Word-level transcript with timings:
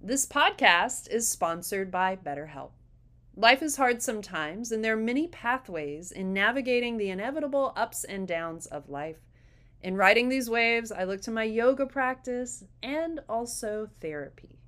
This 0.00 0.26
podcast 0.26 1.10
is 1.10 1.28
sponsored 1.28 1.90
by 1.90 2.14
BetterHelp. 2.14 2.70
Life 3.34 3.62
is 3.62 3.76
hard 3.76 4.00
sometimes, 4.00 4.70
and 4.70 4.84
there 4.84 4.92
are 4.92 4.96
many 4.96 5.26
pathways 5.26 6.12
in 6.12 6.32
navigating 6.32 6.96
the 6.96 7.10
inevitable 7.10 7.72
ups 7.74 8.04
and 8.04 8.26
downs 8.26 8.66
of 8.66 8.88
life. 8.88 9.18
In 9.82 9.96
riding 9.96 10.28
these 10.28 10.48
waves, 10.48 10.92
I 10.92 11.02
look 11.02 11.20
to 11.22 11.32
my 11.32 11.42
yoga 11.42 11.84
practice 11.84 12.62
and 12.80 13.18
also 13.28 13.90
therapy. 14.00 14.60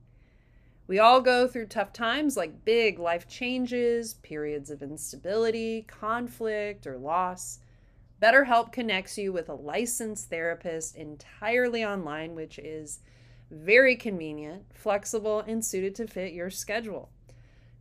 We 0.88 0.98
all 0.98 1.20
go 1.20 1.46
through 1.46 1.66
tough 1.66 1.92
times 1.92 2.36
like 2.36 2.64
big 2.64 2.98
life 2.98 3.28
changes, 3.28 4.14
periods 4.14 4.68
of 4.68 4.82
instability, 4.82 5.82
conflict, 5.82 6.88
or 6.88 6.98
loss. 6.98 7.60
BetterHelp 8.20 8.72
connects 8.72 9.16
you 9.16 9.32
with 9.32 9.48
a 9.48 9.54
licensed 9.54 10.28
therapist 10.28 10.96
entirely 10.96 11.84
online, 11.84 12.34
which 12.34 12.58
is 12.58 12.98
very 13.50 13.96
convenient, 13.96 14.64
flexible, 14.74 15.40
and 15.40 15.64
suited 15.64 15.94
to 15.96 16.06
fit 16.06 16.32
your 16.32 16.50
schedule. 16.50 17.10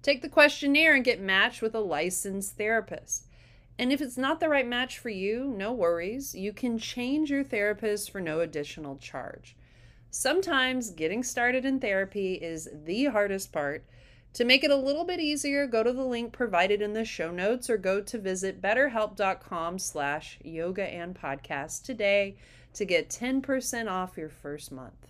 Take 0.02 0.22
the 0.22 0.30
questionnaire 0.30 0.96
and 0.96 1.04
get 1.04 1.22
matched 1.22 1.62
with 1.62 1.76
a 1.76 1.80
licensed 1.80 2.58
therapist. 2.58 3.28
And 3.78 3.94
if 3.94 4.02
it's 4.02 4.18
not 4.18 4.40
the 4.40 4.50
right 4.50 4.68
match 4.68 4.98
for 4.98 5.10
you, 5.10 5.46
no 5.46 5.72
worries. 5.72 6.36
You 6.36 6.52
can 6.52 6.78
change 6.78 7.30
your 7.30 7.44
therapist 7.44 8.12
for 8.12 8.20
no 8.20 8.42
additional 8.42 8.98
charge. 8.98 9.56
Sometimes 10.12 10.90
getting 10.90 11.24
started 11.24 11.66
in 11.66 11.80
therapy 11.80 12.34
is 12.34 12.68
the 12.74 13.06
hardest 13.06 13.52
part. 13.52 13.86
To 14.34 14.46
make 14.46 14.64
it 14.64 14.72
a 14.72 14.76
little 14.76 15.06
bit 15.06 15.20
easier, 15.20 15.66
go 15.66 15.84
to 15.84 15.94
the 15.94 16.04
link 16.04 16.34
provided 16.34 16.82
in 16.82 16.94
the 16.94 17.06
show 17.06 17.32
notes 17.32 17.70
or 17.70 17.78
go 17.78 18.02
to 18.02 18.18
visit 18.18 18.62
betterhelp.com 18.62 19.80
slash 19.80 20.40
yoga 20.44 20.84
and 20.84 21.16
podcast 21.16 21.84
today 21.84 22.36
to 22.74 22.86
get 22.86 23.10
10% 23.10 23.90
off 23.90 24.18
your 24.18 24.30
first 24.30 24.72
month. 24.72 25.08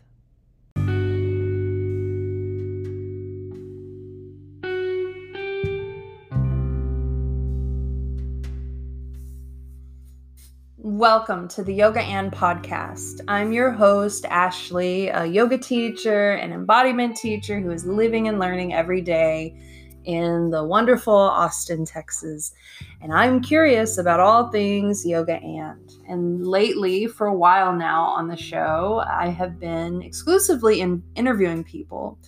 Welcome 10.99 11.47
to 11.55 11.63
the 11.63 11.73
Yoga 11.73 12.01
and 12.01 12.29
Podcast. 12.29 13.21
I'm 13.29 13.53
your 13.53 13.71
host, 13.71 14.25
Ashley, 14.25 15.07
a 15.07 15.23
yoga 15.23 15.57
teacher 15.57 16.31
and 16.31 16.51
embodiment 16.51 17.15
teacher 17.15 17.61
who 17.61 17.71
is 17.71 17.85
living 17.85 18.27
and 18.27 18.37
learning 18.37 18.73
every 18.73 18.99
day 18.99 19.55
in 20.03 20.49
the 20.49 20.61
wonderful 20.61 21.13
Austin, 21.13 21.85
Texas. 21.85 22.51
And 22.99 23.13
I'm 23.13 23.39
curious 23.39 23.97
about 23.97 24.19
all 24.19 24.51
things 24.51 25.05
yoga 25.05 25.35
and. 25.35 25.89
And 26.09 26.45
lately, 26.45 27.07
for 27.07 27.27
a 27.27 27.33
while 27.33 27.71
now 27.71 28.03
on 28.03 28.27
the 28.27 28.35
show, 28.35 29.01
I 29.07 29.29
have 29.29 29.57
been 29.57 30.01
exclusively 30.01 30.81
in 30.81 31.01
interviewing 31.15 31.63
people 31.63 32.19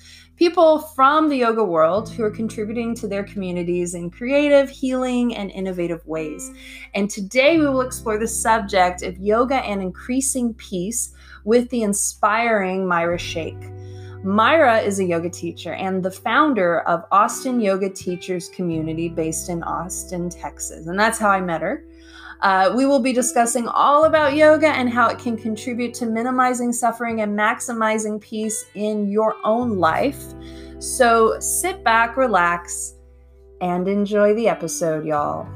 people 0.41 0.79
from 0.79 1.29
the 1.29 1.37
yoga 1.37 1.63
world 1.63 2.09
who 2.09 2.23
are 2.23 2.31
contributing 2.31 2.95
to 2.95 3.07
their 3.07 3.23
communities 3.23 3.93
in 3.93 4.09
creative, 4.09 4.71
healing, 4.71 5.35
and 5.35 5.51
innovative 5.51 6.03
ways. 6.07 6.49
And 6.95 7.07
today 7.07 7.59
we 7.59 7.67
will 7.67 7.81
explore 7.81 8.17
the 8.17 8.27
subject 8.27 9.03
of 9.03 9.19
yoga 9.19 9.57
and 9.57 9.83
increasing 9.83 10.55
peace 10.55 11.13
with 11.43 11.69
the 11.69 11.83
inspiring 11.83 12.87
Myra 12.87 13.19
Shaikh. 13.19 13.69
Myra 14.23 14.79
is 14.79 14.97
a 14.97 15.05
yoga 15.05 15.29
teacher 15.29 15.73
and 15.73 16.01
the 16.01 16.09
founder 16.09 16.79
of 16.87 17.05
Austin 17.11 17.61
Yoga 17.61 17.91
Teachers 17.91 18.49
Community 18.49 19.09
based 19.09 19.47
in 19.47 19.61
Austin, 19.61 20.27
Texas. 20.27 20.87
And 20.87 20.99
that's 20.99 21.19
how 21.19 21.29
I 21.29 21.39
met 21.39 21.61
her. 21.61 21.85
Uh, 22.41 22.73
we 22.75 22.87
will 22.87 22.99
be 22.99 23.13
discussing 23.13 23.67
all 23.67 24.05
about 24.05 24.35
yoga 24.35 24.67
and 24.67 24.89
how 24.89 25.07
it 25.07 25.19
can 25.19 25.37
contribute 25.37 25.93
to 25.93 26.07
minimizing 26.07 26.73
suffering 26.73 27.21
and 27.21 27.37
maximizing 27.37 28.19
peace 28.19 28.65
in 28.73 29.11
your 29.11 29.35
own 29.43 29.77
life. 29.77 30.33
So 30.79 31.39
sit 31.39 31.83
back, 31.83 32.17
relax, 32.17 32.95
and 33.61 33.87
enjoy 33.87 34.33
the 34.33 34.47
episode, 34.47 35.05
y'all. 35.05 35.47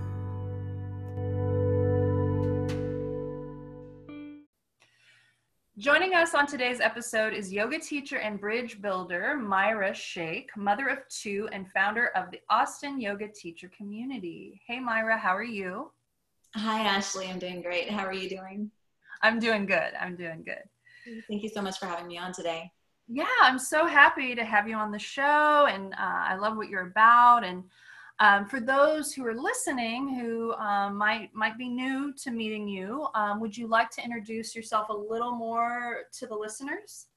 Joining 5.80 6.14
us 6.14 6.36
on 6.36 6.46
today's 6.46 6.80
episode 6.80 7.34
is 7.34 7.52
yoga 7.52 7.80
teacher 7.80 8.18
and 8.18 8.40
bridge 8.40 8.80
builder 8.82 9.36
Myra 9.36 9.94
Shaikh, 9.94 10.56
mother 10.56 10.88
of 10.88 11.00
two 11.10 11.50
and 11.52 11.66
founder 11.74 12.12
of 12.16 12.32
the 12.32 12.40
Austin 12.50 13.02
Yoga 13.02 13.28
Teacher 13.28 13.70
Community. 13.76 14.62
Hey, 14.68 14.80
Myra, 14.80 15.18
how 15.18 15.36
are 15.36 15.44
you? 15.44 15.92
Hi, 16.58 16.84
Ashley. 16.84 17.28
I'm 17.28 17.38
doing 17.38 17.62
great. 17.62 17.90
How 17.90 18.06
are 18.06 18.14
you 18.14 18.30
doing? 18.30 18.72
I'm 19.22 19.40
doing 19.40 19.66
good. 19.66 19.92
I'm 20.00 20.16
doing 20.16 20.42
good. 20.42 20.64
Thank 21.28 21.44
you 21.44 21.50
so 21.50 21.62
much 21.62 21.78
for 21.78 21.86
having 21.86 22.08
me 22.08 22.18
on 22.18 22.32
today. 22.32 22.72
Yeah, 23.10 23.26
I'm 23.42 23.60
so 23.60 23.86
happy 23.86 24.36
to 24.36 24.46
have 24.46 24.66
you 24.66 24.78
on 24.78 24.90
the 24.90 24.98
show, 24.98 25.68
and 25.70 25.94
uh, 25.96 25.98
I 26.00 26.38
love 26.38 26.56
what 26.56 26.70
you're 26.70 26.88
about. 26.88 27.44
And 27.44 27.66
um, 28.20 28.46
for 28.46 28.62
those 28.62 29.14
who 29.14 29.26
are 29.26 29.34
listening 29.34 30.16
who 30.18 30.54
um, 30.54 30.96
might 30.96 31.36
might 31.36 31.58
be 31.58 31.68
new 31.68 32.14
to 32.24 32.32
meeting 32.32 32.70
you, 32.70 33.06
um, 33.16 33.42
would 33.42 33.58
you 33.58 33.68
like 33.68 33.90
to 33.92 34.02
introduce 34.02 34.56
yourself 34.56 34.88
a 34.88 34.96
little 34.96 35.34
more 35.34 36.04
to 36.20 36.26
the 36.26 36.36
listeners? 36.36 37.08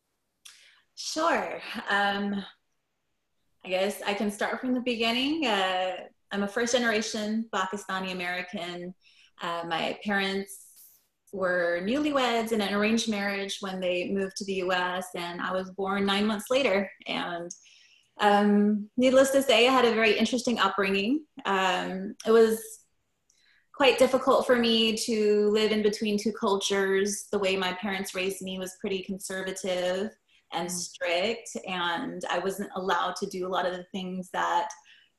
Sure. 0.97 1.60
Um, 1.88 2.44
I 3.65 3.69
guess 3.69 4.03
I 4.04 4.15
can 4.15 4.32
start 4.32 4.60
from 4.60 4.75
the 4.75 4.81
beginning. 4.81 5.47
Uh, 5.47 5.93
I'm 6.32 6.43
a 6.43 6.48
first 6.48 6.75
generation 6.75 7.48
Pakistani 7.54 8.10
American 8.10 8.93
uh, 9.43 9.65
my 9.66 9.99
parents 10.04 10.66
were 11.32 11.81
newlyweds 11.82 12.53
in 12.53 12.60
an 12.60 12.75
arranged 12.75 13.09
marriage 13.09 13.59
when 13.60 13.81
they 13.81 14.09
moved 14.10 14.37
to 14.37 14.44
the 14.44 14.54
US, 14.54 15.09
and 15.15 15.41
I 15.41 15.53
was 15.53 15.71
born 15.71 16.06
nine 16.06 16.26
months 16.26 16.47
later. 16.50 16.91
And 17.06 17.50
um, 18.21 18.88
needless 18.97 19.31
to 19.31 19.43
say, 19.43 19.69
I 19.69 19.72
had 19.72 19.84
a 19.84 19.94
very 19.94 20.12
interesting 20.12 20.59
upbringing. 20.59 21.25
Um, 21.44 22.15
it 22.27 22.31
was 22.31 22.60
quite 23.75 23.98
difficult 23.98 24.47
for 24.47 24.56
me 24.56 24.97
to 24.97 25.50
live 25.50 25.71
in 25.71 25.82
between 25.82 26.19
two 26.19 26.32
cultures. 26.32 27.27
The 27.31 27.38
way 27.38 27.56
my 27.56 27.72
parents 27.75 28.15
raised 28.15 28.43
me 28.43 28.59
was 28.59 28.77
pretty 28.81 29.03
conservative 29.03 30.10
and 30.53 30.69
mm. 30.69 30.71
strict, 30.71 31.50
and 31.66 32.22
I 32.31 32.38
wasn't 32.38 32.71
allowed 32.75 33.15
to 33.16 33.27
do 33.27 33.47
a 33.47 33.48
lot 33.48 33.66
of 33.66 33.77
the 33.77 33.87
things 33.93 34.31
that 34.32 34.69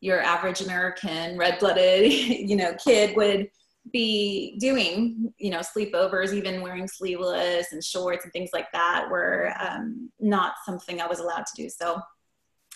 your 0.01 0.21
average 0.21 0.61
American 0.61 1.37
red-blooded, 1.37 2.11
you 2.11 2.55
know, 2.55 2.73
kid 2.83 3.15
would 3.15 3.49
be 3.91 4.57
doing, 4.59 5.33
you 5.37 5.49
know, 5.49 5.59
sleepovers, 5.59 6.33
even 6.33 6.61
wearing 6.61 6.87
sleeveless 6.87 7.71
and 7.71 7.83
shorts 7.83 8.23
and 8.23 8.33
things 8.33 8.49
like 8.53 8.67
that 8.73 9.07
were 9.09 9.53
um, 9.59 10.09
not 10.19 10.53
something 10.65 11.01
I 11.01 11.07
was 11.07 11.19
allowed 11.19 11.45
to 11.45 11.63
do. 11.63 11.69
So 11.69 11.99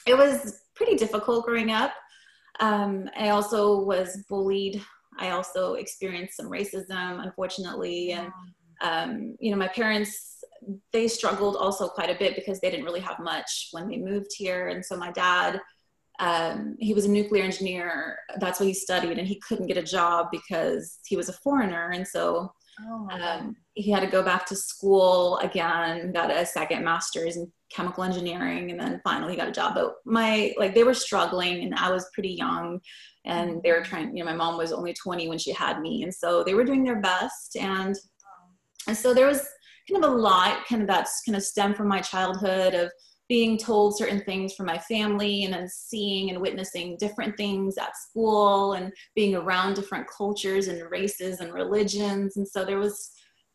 it 0.05 0.17
was 0.17 0.61
pretty 0.75 0.95
difficult 0.95 1.45
growing 1.45 1.71
up. 1.71 1.93
Um, 2.59 3.09
I 3.17 3.29
also 3.29 3.81
was 3.81 4.23
bullied. 4.29 4.81
I 5.19 5.31
also 5.31 5.75
experienced 5.75 6.37
some 6.37 6.49
racism, 6.49 7.23
unfortunately. 7.23 8.11
And, 8.11 8.27
um, 8.81 9.35
you 9.39 9.51
know, 9.51 9.57
my 9.57 9.67
parents, 9.67 10.43
they 10.91 11.07
struggled 11.07 11.55
also 11.55 11.87
quite 11.87 12.09
a 12.09 12.17
bit 12.17 12.35
because 12.35 12.59
they 12.59 12.69
didn't 12.69 12.85
really 12.85 12.99
have 13.01 13.19
much 13.19 13.69
when 13.71 13.87
they 13.87 13.97
moved 13.97 14.31
here. 14.35 14.69
And 14.69 14.83
so 14.83 14.95
my 14.97 15.11
dad, 15.11 15.59
um, 16.23 16.77
he 16.79 16.93
was 16.93 17.03
a 17.03 17.11
nuclear 17.11 17.43
engineer. 17.43 18.17
That's 18.39 18.57
what 18.59 18.67
he 18.67 18.73
studied, 18.73 19.17
and 19.17 19.27
he 19.27 19.41
couldn't 19.45 19.67
get 19.67 19.75
a 19.75 19.83
job 19.83 20.27
because 20.31 20.99
he 21.05 21.17
was 21.17 21.27
a 21.27 21.33
foreigner. 21.33 21.89
And 21.89 22.07
so 22.07 22.53
oh 22.79 23.07
um, 23.11 23.57
he 23.73 23.91
had 23.91 23.99
to 23.99 24.07
go 24.07 24.23
back 24.23 24.45
to 24.45 24.55
school 24.55 25.37
again, 25.39 26.13
got 26.13 26.31
a 26.31 26.45
second 26.45 26.85
master's 26.85 27.35
in 27.35 27.51
chemical 27.69 28.05
engineering, 28.05 28.71
and 28.71 28.79
then 28.79 29.01
finally 29.03 29.35
got 29.35 29.49
a 29.49 29.51
job. 29.51 29.75
But 29.75 29.95
my, 30.05 30.53
like, 30.57 30.73
they 30.73 30.85
were 30.85 30.93
struggling, 30.93 31.65
and 31.65 31.75
I 31.75 31.91
was 31.91 32.09
pretty 32.13 32.31
young, 32.31 32.79
and 33.25 33.61
they 33.61 33.73
were 33.73 33.83
trying, 33.83 34.15
you 34.15 34.23
know, 34.23 34.31
my 34.31 34.37
mom 34.37 34.57
was 34.57 34.71
only 34.71 34.93
20 34.93 35.27
when 35.27 35.37
she 35.37 35.51
had 35.51 35.81
me. 35.81 36.03
And 36.03 36.13
so 36.13 36.41
they 36.41 36.53
were 36.53 36.63
doing 36.63 36.85
their 36.85 37.01
best. 37.01 37.57
And, 37.59 37.95
and 38.87 38.95
so 38.95 39.13
there 39.13 39.27
was 39.27 39.45
kind 39.91 40.01
of 40.01 40.09
a 40.09 40.15
lot, 40.15 40.65
kind 40.67 40.81
of 40.83 40.87
that's 40.87 41.21
kind 41.25 41.35
of 41.35 41.43
stemmed 41.43 41.75
from 41.75 41.89
my 41.89 41.99
childhood 41.99 42.75
of, 42.75 42.89
being 43.33 43.57
told 43.57 43.97
certain 43.97 44.21
things 44.21 44.53
from 44.53 44.67
my 44.67 44.77
family 44.77 45.43
and 45.43 45.51
then 45.51 45.67
seeing 45.67 46.29
and 46.29 46.39
witnessing 46.39 46.95
different 46.99 47.35
things 47.35 47.79
at 47.79 47.97
school 47.97 48.73
and 48.73 48.93
being 49.15 49.33
around 49.33 49.73
different 49.73 50.05
cultures 50.07 50.67
and 50.67 50.91
races 50.91 51.39
and 51.39 51.51
religions. 51.51 52.37
And 52.37 52.47
so 52.47 52.63
there 52.63 52.77
was 52.77 53.09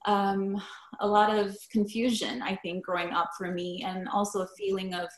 um, 0.04 0.60
a 0.98 1.06
lot 1.06 1.32
of 1.32 1.56
confusion, 1.70 2.42
I 2.42 2.56
think, 2.56 2.84
growing 2.84 3.12
up 3.12 3.30
for 3.38 3.52
me, 3.52 3.84
and 3.86 4.08
also 4.08 4.40
a 4.40 4.48
feeling 4.58 4.94
of 4.94 5.08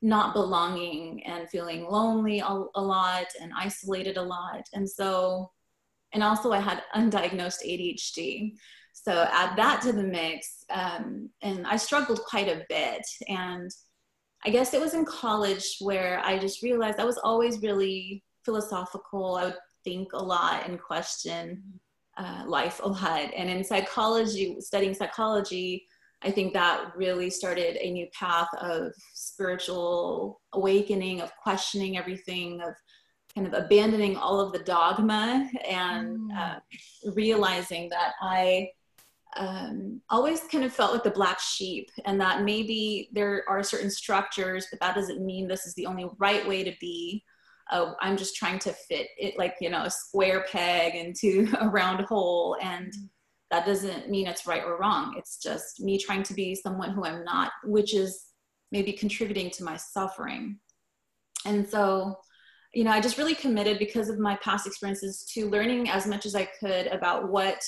not 0.00 0.34
belonging 0.34 1.24
and 1.24 1.48
feeling 1.48 1.88
lonely 1.88 2.40
a, 2.40 2.64
a 2.74 2.82
lot 2.82 3.26
and 3.40 3.52
isolated 3.56 4.16
a 4.16 4.22
lot. 4.22 4.64
And 4.74 4.90
so, 4.90 5.48
and 6.12 6.24
also 6.24 6.50
I 6.50 6.58
had 6.58 6.82
undiagnosed 6.96 7.64
ADHD. 7.64 8.54
So 8.94 9.28
add 9.30 9.56
that 9.56 9.80
to 9.82 9.92
the 9.92 10.02
mix, 10.02 10.64
um, 10.70 11.30
and 11.40 11.64
I 11.68 11.76
struggled 11.76 12.20
quite 12.24 12.48
a 12.48 12.64
bit. 12.68 13.06
And 13.28 13.70
I 14.44 14.50
guess 14.50 14.74
it 14.74 14.80
was 14.80 14.94
in 14.94 15.04
college 15.04 15.76
where 15.80 16.20
I 16.24 16.38
just 16.38 16.62
realized 16.62 16.98
I 16.98 17.04
was 17.04 17.18
always 17.18 17.62
really 17.62 18.24
philosophical. 18.44 19.36
I 19.36 19.44
would 19.44 19.56
think 19.84 20.12
a 20.12 20.22
lot 20.22 20.68
and 20.68 20.80
question 20.80 21.62
uh, 22.16 22.44
life 22.46 22.80
a 22.82 22.88
lot. 22.88 23.30
And 23.36 23.48
in 23.48 23.64
psychology, 23.64 24.56
studying 24.60 24.94
psychology, 24.94 25.86
I 26.22 26.30
think 26.30 26.52
that 26.52 26.92
really 26.96 27.30
started 27.30 27.76
a 27.76 27.90
new 27.90 28.06
path 28.18 28.48
of 28.60 28.92
spiritual 29.14 30.40
awakening, 30.52 31.20
of 31.20 31.32
questioning 31.36 31.96
everything, 31.96 32.60
of 32.60 32.74
kind 33.34 33.46
of 33.46 33.54
abandoning 33.54 34.16
all 34.16 34.40
of 34.40 34.52
the 34.52 34.60
dogma 34.60 35.48
and 35.68 36.18
mm. 36.18 36.36
uh, 36.36 36.60
realizing 37.14 37.88
that 37.88 38.12
I 38.20 38.68
um, 39.36 40.00
always 40.10 40.40
kind 40.42 40.64
of 40.64 40.72
felt 40.72 40.92
like 40.92 41.02
the 41.02 41.10
black 41.10 41.40
sheep 41.40 41.90
and 42.04 42.20
that 42.20 42.42
maybe 42.42 43.08
there 43.12 43.44
are 43.48 43.62
certain 43.62 43.90
structures, 43.90 44.66
but 44.70 44.80
that 44.80 44.94
doesn't 44.94 45.24
mean 45.24 45.48
this 45.48 45.66
is 45.66 45.74
the 45.74 45.86
only 45.86 46.06
right 46.18 46.46
way 46.46 46.62
to 46.64 46.72
be. 46.80 47.24
Uh, 47.70 47.92
I'm 48.00 48.16
just 48.16 48.36
trying 48.36 48.58
to 48.60 48.72
fit 48.72 49.08
it 49.16 49.38
like, 49.38 49.54
you 49.60 49.70
know, 49.70 49.84
a 49.84 49.90
square 49.90 50.44
peg 50.50 50.94
into 50.94 51.50
a 51.60 51.68
round 51.68 52.04
hole. 52.04 52.56
And 52.60 52.92
that 53.50 53.64
doesn't 53.64 54.10
mean 54.10 54.26
it's 54.26 54.46
right 54.46 54.64
or 54.64 54.78
wrong. 54.78 55.14
It's 55.16 55.38
just 55.38 55.80
me 55.80 55.98
trying 55.98 56.22
to 56.24 56.34
be 56.34 56.54
someone 56.54 56.90
who 56.90 57.04
I'm 57.04 57.24
not, 57.24 57.52
which 57.64 57.94
is 57.94 58.26
maybe 58.70 58.92
contributing 58.92 59.50
to 59.50 59.64
my 59.64 59.76
suffering. 59.76 60.58
And 61.44 61.68
so, 61.68 62.16
you 62.74 62.84
know, 62.84 62.90
I 62.90 63.00
just 63.00 63.18
really 63.18 63.34
committed 63.34 63.78
because 63.78 64.08
of 64.08 64.18
my 64.18 64.36
past 64.42 64.66
experiences 64.66 65.24
to 65.34 65.48
learning 65.48 65.90
as 65.90 66.06
much 66.06 66.26
as 66.26 66.34
I 66.34 66.44
could 66.44 66.86
about 66.88 67.30
what 67.30 67.62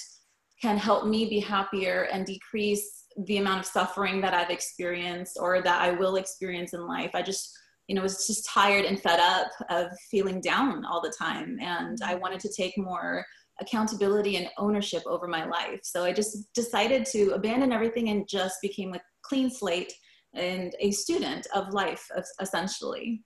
can 0.61 0.79
help 0.79 1.07
me 1.07 1.27
be 1.29 1.41
happier 1.41 2.09
and 2.13 2.25
decrease 2.27 3.05
the 3.27 3.39
amount 3.39 3.61
of 3.61 3.67
suffering 3.67 4.21
that 4.21 4.35
I've 4.35 4.51
experienced 4.51 5.39
or 5.41 5.63
that 5.63 5.83
I 5.83 5.93
will 5.93 6.17
experience 6.17 6.75
in 6.75 6.87
life. 6.87 7.11
I 7.15 7.23
just, 7.23 7.57
you 7.87 7.95
know, 7.95 8.03
was 8.03 8.27
just 8.27 8.49
tired 8.49 8.85
and 8.85 9.01
fed 9.01 9.21
up 9.21 9.49
of 9.71 9.87
feeling 10.11 10.41
down 10.41 10.85
all 10.85 11.01
the 11.01 11.15
time. 11.17 11.59
And 11.61 11.99
I 12.05 12.15
wanted 12.15 12.41
to 12.41 12.53
take 12.53 12.77
more 12.77 13.25
accountability 13.61 14.37
and 14.37 14.49
ownership 14.59 15.03
over 15.07 15.29
my 15.29 15.45
life. 15.45 15.81
So 15.85 16.05
I 16.05 16.13
just 16.13 16.53
decided 16.55 17.05
to 17.07 17.31
abandon 17.31 17.73
everything 17.73 18.09
and 18.09 18.29
just 18.29 18.57
became 18.63 18.95
a 18.95 19.01
clean 19.23 19.51
slate 19.51 19.93
and 20.35 20.75
a 20.81 20.91
student 20.91 21.47
of 21.55 21.73
life, 21.73 22.05
essentially. 22.41 23.23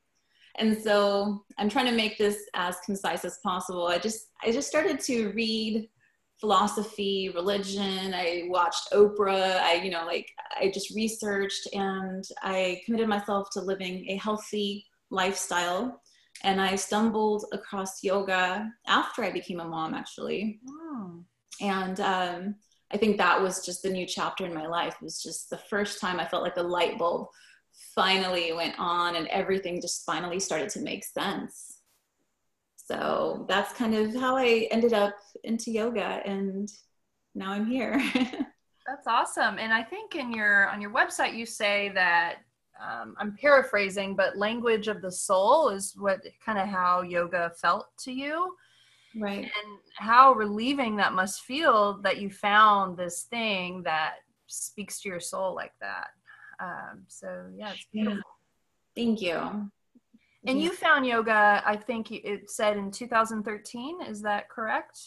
And 0.58 0.76
so 0.76 1.44
I'm 1.56 1.68
trying 1.68 1.86
to 1.86 1.92
make 1.92 2.18
this 2.18 2.38
as 2.54 2.76
concise 2.84 3.24
as 3.24 3.38
possible. 3.42 3.86
I 3.86 3.98
just 3.98 4.26
I 4.42 4.50
just 4.50 4.68
started 4.68 5.00
to 5.00 5.30
read 5.30 5.88
philosophy, 6.40 7.30
religion. 7.34 8.14
I 8.14 8.44
watched 8.46 8.92
Oprah. 8.92 9.60
I, 9.60 9.74
you 9.74 9.90
know, 9.90 10.06
like 10.06 10.28
I 10.60 10.70
just 10.72 10.94
researched 10.94 11.68
and 11.74 12.24
I 12.42 12.80
committed 12.84 13.08
myself 13.08 13.48
to 13.52 13.60
living 13.60 14.06
a 14.08 14.16
healthy 14.16 14.86
lifestyle. 15.10 16.00
And 16.44 16.60
I 16.60 16.76
stumbled 16.76 17.46
across 17.52 18.04
yoga 18.04 18.70
after 18.86 19.24
I 19.24 19.32
became 19.32 19.58
a 19.58 19.64
mom, 19.64 19.94
actually. 19.94 20.60
Oh. 20.68 21.24
And 21.60 21.98
um, 21.98 22.54
I 22.92 22.96
think 22.96 23.18
that 23.18 23.42
was 23.42 23.66
just 23.66 23.82
the 23.82 23.90
new 23.90 24.06
chapter 24.06 24.46
in 24.46 24.54
my 24.54 24.66
life. 24.66 24.94
It 25.00 25.04
was 25.04 25.20
just 25.20 25.50
the 25.50 25.58
first 25.58 26.00
time 26.00 26.20
I 26.20 26.28
felt 26.28 26.44
like 26.44 26.54
the 26.54 26.62
light 26.62 26.96
bulb 26.96 27.26
finally 27.94 28.52
went 28.52 28.76
on 28.78 29.16
and 29.16 29.26
everything 29.28 29.80
just 29.80 30.06
finally 30.06 30.38
started 30.38 30.68
to 30.70 30.80
make 30.80 31.04
sense 31.04 31.77
so 32.88 33.44
that's 33.50 33.74
kind 33.74 33.94
of 33.94 34.14
how 34.14 34.34
I 34.34 34.66
ended 34.70 34.94
up 34.94 35.14
into 35.44 35.70
yoga 35.70 36.22
and 36.24 36.72
now 37.34 37.52
I'm 37.52 37.66
here. 37.66 38.02
that's 38.14 39.06
awesome. 39.06 39.58
And 39.58 39.74
I 39.74 39.82
think 39.82 40.14
in 40.14 40.32
your 40.32 40.70
on 40.70 40.80
your 40.80 40.90
website 40.90 41.36
you 41.36 41.44
say 41.44 41.90
that 41.94 42.36
um, 42.82 43.14
I'm 43.18 43.36
paraphrasing, 43.36 44.16
but 44.16 44.38
language 44.38 44.88
of 44.88 45.02
the 45.02 45.12
soul 45.12 45.68
is 45.68 45.94
what 45.98 46.24
kind 46.42 46.58
of 46.58 46.66
how 46.66 47.02
yoga 47.02 47.52
felt 47.60 47.88
to 48.04 48.12
you. 48.12 48.56
Right. 49.14 49.44
And 49.44 49.78
how 49.96 50.32
relieving 50.32 50.96
that 50.96 51.12
must 51.12 51.42
feel 51.42 52.00
that 52.02 52.18
you 52.18 52.30
found 52.30 52.96
this 52.96 53.24
thing 53.24 53.82
that 53.82 54.14
speaks 54.46 55.02
to 55.02 55.10
your 55.10 55.20
soul 55.20 55.54
like 55.54 55.72
that. 55.82 56.08
Um, 56.58 57.02
so 57.06 57.50
yeah, 57.54 57.72
it's 57.72 57.86
beautiful. 57.92 58.22
Thank 58.96 59.20
you. 59.20 59.70
And 60.46 60.60
you 60.60 60.72
found 60.72 61.04
yoga, 61.06 61.62
I 61.66 61.76
think 61.76 62.12
it 62.12 62.50
said 62.50 62.76
in 62.76 62.90
2013. 62.90 64.02
Is 64.02 64.22
that 64.22 64.48
correct? 64.48 64.98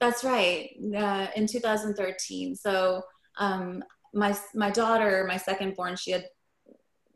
That's 0.00 0.24
right. 0.24 0.70
Uh, 0.96 1.28
in 1.36 1.46
2013. 1.46 2.56
So 2.56 3.02
um, 3.38 3.84
my 4.14 4.36
my 4.54 4.70
daughter, 4.70 5.24
my 5.28 5.36
second 5.36 5.76
born, 5.76 5.96
she 5.96 6.10
had 6.10 6.24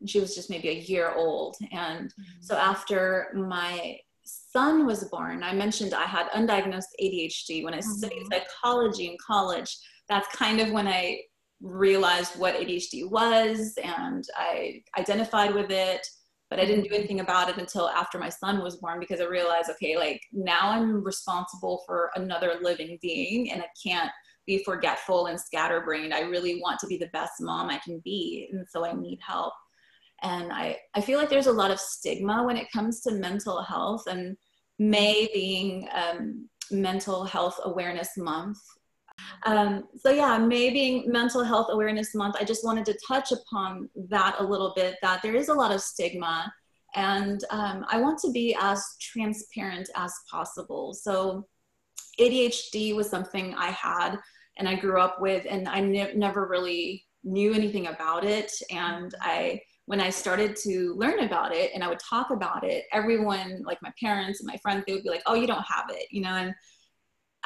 she 0.07 0.21
was 0.21 0.35
just 0.35 0.51
maybe 0.51 0.69
a 0.69 0.75
year 0.75 1.13
old, 1.17 1.57
and 1.73 2.09
mm-hmm. 2.11 2.23
so 2.41 2.57
after 2.57 3.33
my 3.35 3.99
son 4.25 4.87
was 4.87 5.05
born, 5.05 5.43
I 5.43 5.53
mentioned 5.55 5.95
I 5.95 6.05
had 6.05 6.29
undiagnosed 6.31 6.93
ADHD. 7.03 7.65
When 7.65 7.75
I 7.75 7.79
mm-hmm. 7.79 7.91
studied 7.91 8.27
psychology 8.31 9.07
in 9.07 9.17
college, 9.25 9.77
that's 10.09 10.29
kind 10.37 10.61
of 10.61 10.71
when 10.71 10.87
I 10.87 11.21
realized 11.61 12.39
what 12.39 12.55
ADHD 12.55 13.11
was, 13.11 13.75
and 13.83 14.25
I 14.37 14.83
identified 14.99 15.55
with 15.55 15.71
it 15.71 16.07
but 16.49 16.61
I 16.61 16.65
didn't 16.65 16.89
do 16.89 16.95
anything 16.95 17.21
about 17.21 17.49
it 17.49 17.59
until 17.59 17.89
after 17.89 18.19
my 18.19 18.29
son 18.29 18.63
was 18.63 18.77
born 18.77 19.01
because 19.01 19.21
I 19.21 19.25
realized, 19.25 19.71
okay, 19.71 19.97
like 19.97 20.21
now 20.33 20.71
I'm 20.71 21.03
responsible 21.03 21.83
for 21.87 22.11
another 22.15 22.55
living 22.63 22.99
being 23.03 23.51
and 23.51 23.63
I 23.63 23.67
can't 23.83 24.11
be 24.47 24.63
forgetful 24.65 25.27
and 25.27 25.41
scatterbrained. 25.41 26.15
I 26.15 26.21
really 26.21 26.61
want 26.61 26.79
to 26.81 26.87
be 26.87 26.97
the 26.97 27.09
best 27.13 27.33
mom 27.41 27.69
I 27.69 27.79
can 27.79 28.01
be. 28.05 28.49
And 28.53 28.65
so 28.69 28.87
I 28.87 28.93
need 28.93 29.19
help. 29.27 29.53
And 30.23 30.53
I, 30.53 30.79
I 30.95 31.01
feel 31.01 31.19
like 31.19 31.29
there's 31.29 31.49
a 31.49 31.53
lot 31.53 31.73
of 31.73 31.81
stigma 31.81 32.45
when 32.45 32.57
it 32.57 32.71
comes 32.73 33.01
to 33.03 33.13
mental 33.13 33.63
health 33.63 34.05
and 34.07 34.37
May 34.79 35.29
being 35.33 35.89
um, 35.95 36.49
mental 36.71 37.25
health 37.25 37.59
awareness 37.65 38.11
month 38.17 38.59
um, 39.45 39.85
so 39.97 40.11
yeah, 40.11 40.39
maybe 40.39 41.05
Mental 41.07 41.45
Health 41.45 41.69
Awareness 41.71 42.15
Month, 42.15 42.37
I 42.39 42.45
just 42.45 42.65
wanted 42.65 42.85
to 42.87 42.99
touch 43.07 43.33
upon 43.33 43.89
that 44.09 44.37
a 44.39 44.45
little 44.45 44.73
bit, 44.75 44.97
that 45.03 45.23
there 45.23 45.35
is 45.35 45.49
a 45.49 45.55
lot 45.55 45.73
of 45.73 45.81
stigma 45.81 46.53
and 46.97 47.45
um, 47.51 47.85
I 47.89 48.01
want 48.01 48.19
to 48.21 48.33
be 48.33 48.57
as 48.59 48.83
transparent 49.01 49.91
as 49.95 50.13
possible. 50.31 50.95
So 50.95 51.47
ADHD 52.19 52.97
was 52.97 53.09
something 53.09 53.55
I 53.55 53.71
had 53.71 54.17
and 54.59 54.67
I 54.67 54.75
grew 54.75 54.99
up 54.99 55.21
with 55.21 55.47
and 55.49 55.69
I 55.69 55.81
ne- 55.81 56.15
never 56.15 56.47
really 56.49 57.05
knew 57.23 57.53
anything 57.53 57.89
about 57.89 58.25
it. 58.25 58.51
And 58.71 59.15
I, 59.21 59.61
when 59.85 60.01
I 60.01 60.09
started 60.09 60.57
to 60.65 60.95
learn 60.97 61.21
about 61.21 61.55
it 61.55 61.71
and 61.75 61.85
I 61.85 61.89
would 61.89 62.01
talk 62.01 62.31
about 62.31 62.65
it, 62.65 62.85
everyone, 62.93 63.63
like 63.65 63.83
my 63.83 63.93
parents 64.03 64.41
and 64.41 64.47
my 64.47 64.57
friends, 64.63 64.85
they 64.87 64.95
would 64.95 65.05
be 65.05 65.11
like, 65.11 65.23
oh, 65.27 65.35
you 65.35 65.47
don't 65.47 65.67
have 65.69 65.91
it, 65.91 66.07
you 66.11 66.23
know, 66.23 66.31
and 66.31 66.55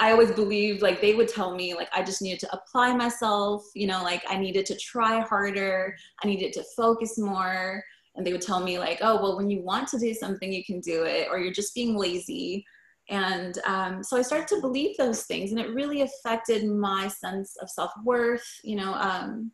I 0.00 0.12
always 0.12 0.30
believed 0.30 0.80
like 0.80 1.02
they 1.02 1.14
would 1.14 1.28
tell 1.28 1.54
me 1.54 1.74
like 1.74 1.90
I 1.92 2.02
just 2.02 2.22
needed 2.22 2.40
to 2.40 2.52
apply 2.54 2.96
myself, 2.96 3.66
you 3.74 3.86
know, 3.86 4.02
like 4.02 4.22
I 4.26 4.38
needed 4.38 4.64
to 4.66 4.76
try 4.76 5.20
harder, 5.20 5.94
I 6.24 6.26
needed 6.26 6.54
to 6.54 6.64
focus 6.74 7.18
more. 7.18 7.84
And 8.16 8.26
they 8.26 8.32
would 8.32 8.40
tell 8.40 8.60
me 8.60 8.78
like, 8.78 8.98
oh, 9.02 9.22
well, 9.22 9.36
when 9.36 9.50
you 9.50 9.62
want 9.62 9.88
to 9.88 9.98
do 9.98 10.14
something, 10.14 10.50
you 10.52 10.64
can 10.64 10.80
do 10.80 11.04
it, 11.04 11.28
or 11.30 11.38
you're 11.38 11.52
just 11.52 11.74
being 11.74 11.96
lazy. 11.96 12.64
And 13.08 13.56
um, 13.66 14.02
so 14.02 14.16
I 14.16 14.22
started 14.22 14.48
to 14.48 14.60
believe 14.60 14.96
those 14.96 15.24
things, 15.24 15.52
and 15.52 15.60
it 15.60 15.74
really 15.74 16.00
affected 16.00 16.64
my 16.66 17.06
sense 17.06 17.56
of 17.60 17.70
self 17.70 17.92
worth, 18.04 18.46
you 18.64 18.76
know. 18.76 18.94
Um, 18.94 19.52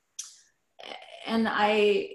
and 1.27 1.49
I, 1.51 2.11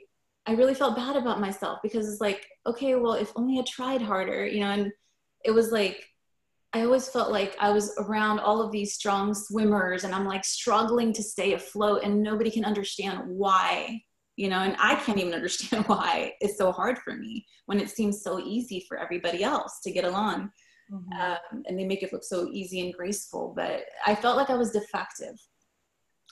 I 0.47 0.53
really 0.53 0.73
felt 0.73 0.95
bad 0.95 1.15
about 1.15 1.41
myself 1.41 1.79
because 1.83 2.11
it's 2.11 2.21
like, 2.21 2.47
okay, 2.65 2.95
well, 2.95 3.13
if 3.13 3.31
only 3.35 3.59
I 3.59 3.63
tried 3.67 4.01
harder, 4.01 4.45
you 4.45 4.61
know. 4.61 4.71
And 4.71 4.91
it 5.43 5.51
was 5.51 5.71
like 5.71 6.10
I 6.73 6.83
always 6.83 7.09
felt 7.09 7.31
like 7.31 7.57
I 7.59 7.71
was 7.71 7.93
around 7.97 8.39
all 8.39 8.61
of 8.61 8.71
these 8.71 8.93
strong 8.93 9.33
swimmers 9.33 10.03
and 10.03 10.15
I'm 10.15 10.25
like 10.25 10.45
struggling 10.45 11.11
to 11.13 11.23
stay 11.23 11.53
afloat 11.53 12.01
and 12.03 12.23
nobody 12.23 12.49
can 12.49 12.63
understand 12.63 13.23
why, 13.25 14.01
you 14.37 14.47
know, 14.47 14.59
and 14.59 14.75
I 14.79 14.95
can't 14.95 15.19
even 15.19 15.33
understand 15.41 15.85
why 15.87 16.33
it's 16.39 16.57
so 16.57 16.71
hard 16.71 16.97
for 16.99 17.13
me 17.13 17.45
when 17.65 17.79
it 17.79 17.89
seems 17.89 18.23
so 18.23 18.39
easy 18.39 18.85
for 18.87 18.97
everybody 18.97 19.43
else 19.43 19.81
to 19.83 19.91
get 19.91 20.05
along. 20.05 20.49
Mm-hmm. 20.91 21.21
Um, 21.21 21.63
and 21.67 21.77
they 21.77 21.85
make 21.85 22.03
it 22.03 22.13
look 22.13 22.23
so 22.23 22.49
easy 22.51 22.81
and 22.81 22.93
graceful, 22.93 23.53
but 23.55 23.83
I 24.05 24.15
felt 24.15 24.37
like 24.37 24.49
I 24.49 24.55
was 24.55 24.71
defective. 24.71 25.35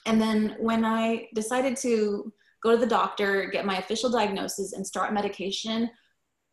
And 0.06 0.20
then 0.20 0.56
when 0.58 0.84
I 0.84 1.28
decided 1.34 1.76
to 1.78 2.32
go 2.62 2.70
to 2.70 2.76
the 2.78 2.86
doctor, 2.86 3.46
get 3.46 3.66
my 3.66 3.78
official 3.78 4.10
diagnosis, 4.10 4.72
and 4.72 4.86
start 4.86 5.12
medication, 5.12 5.90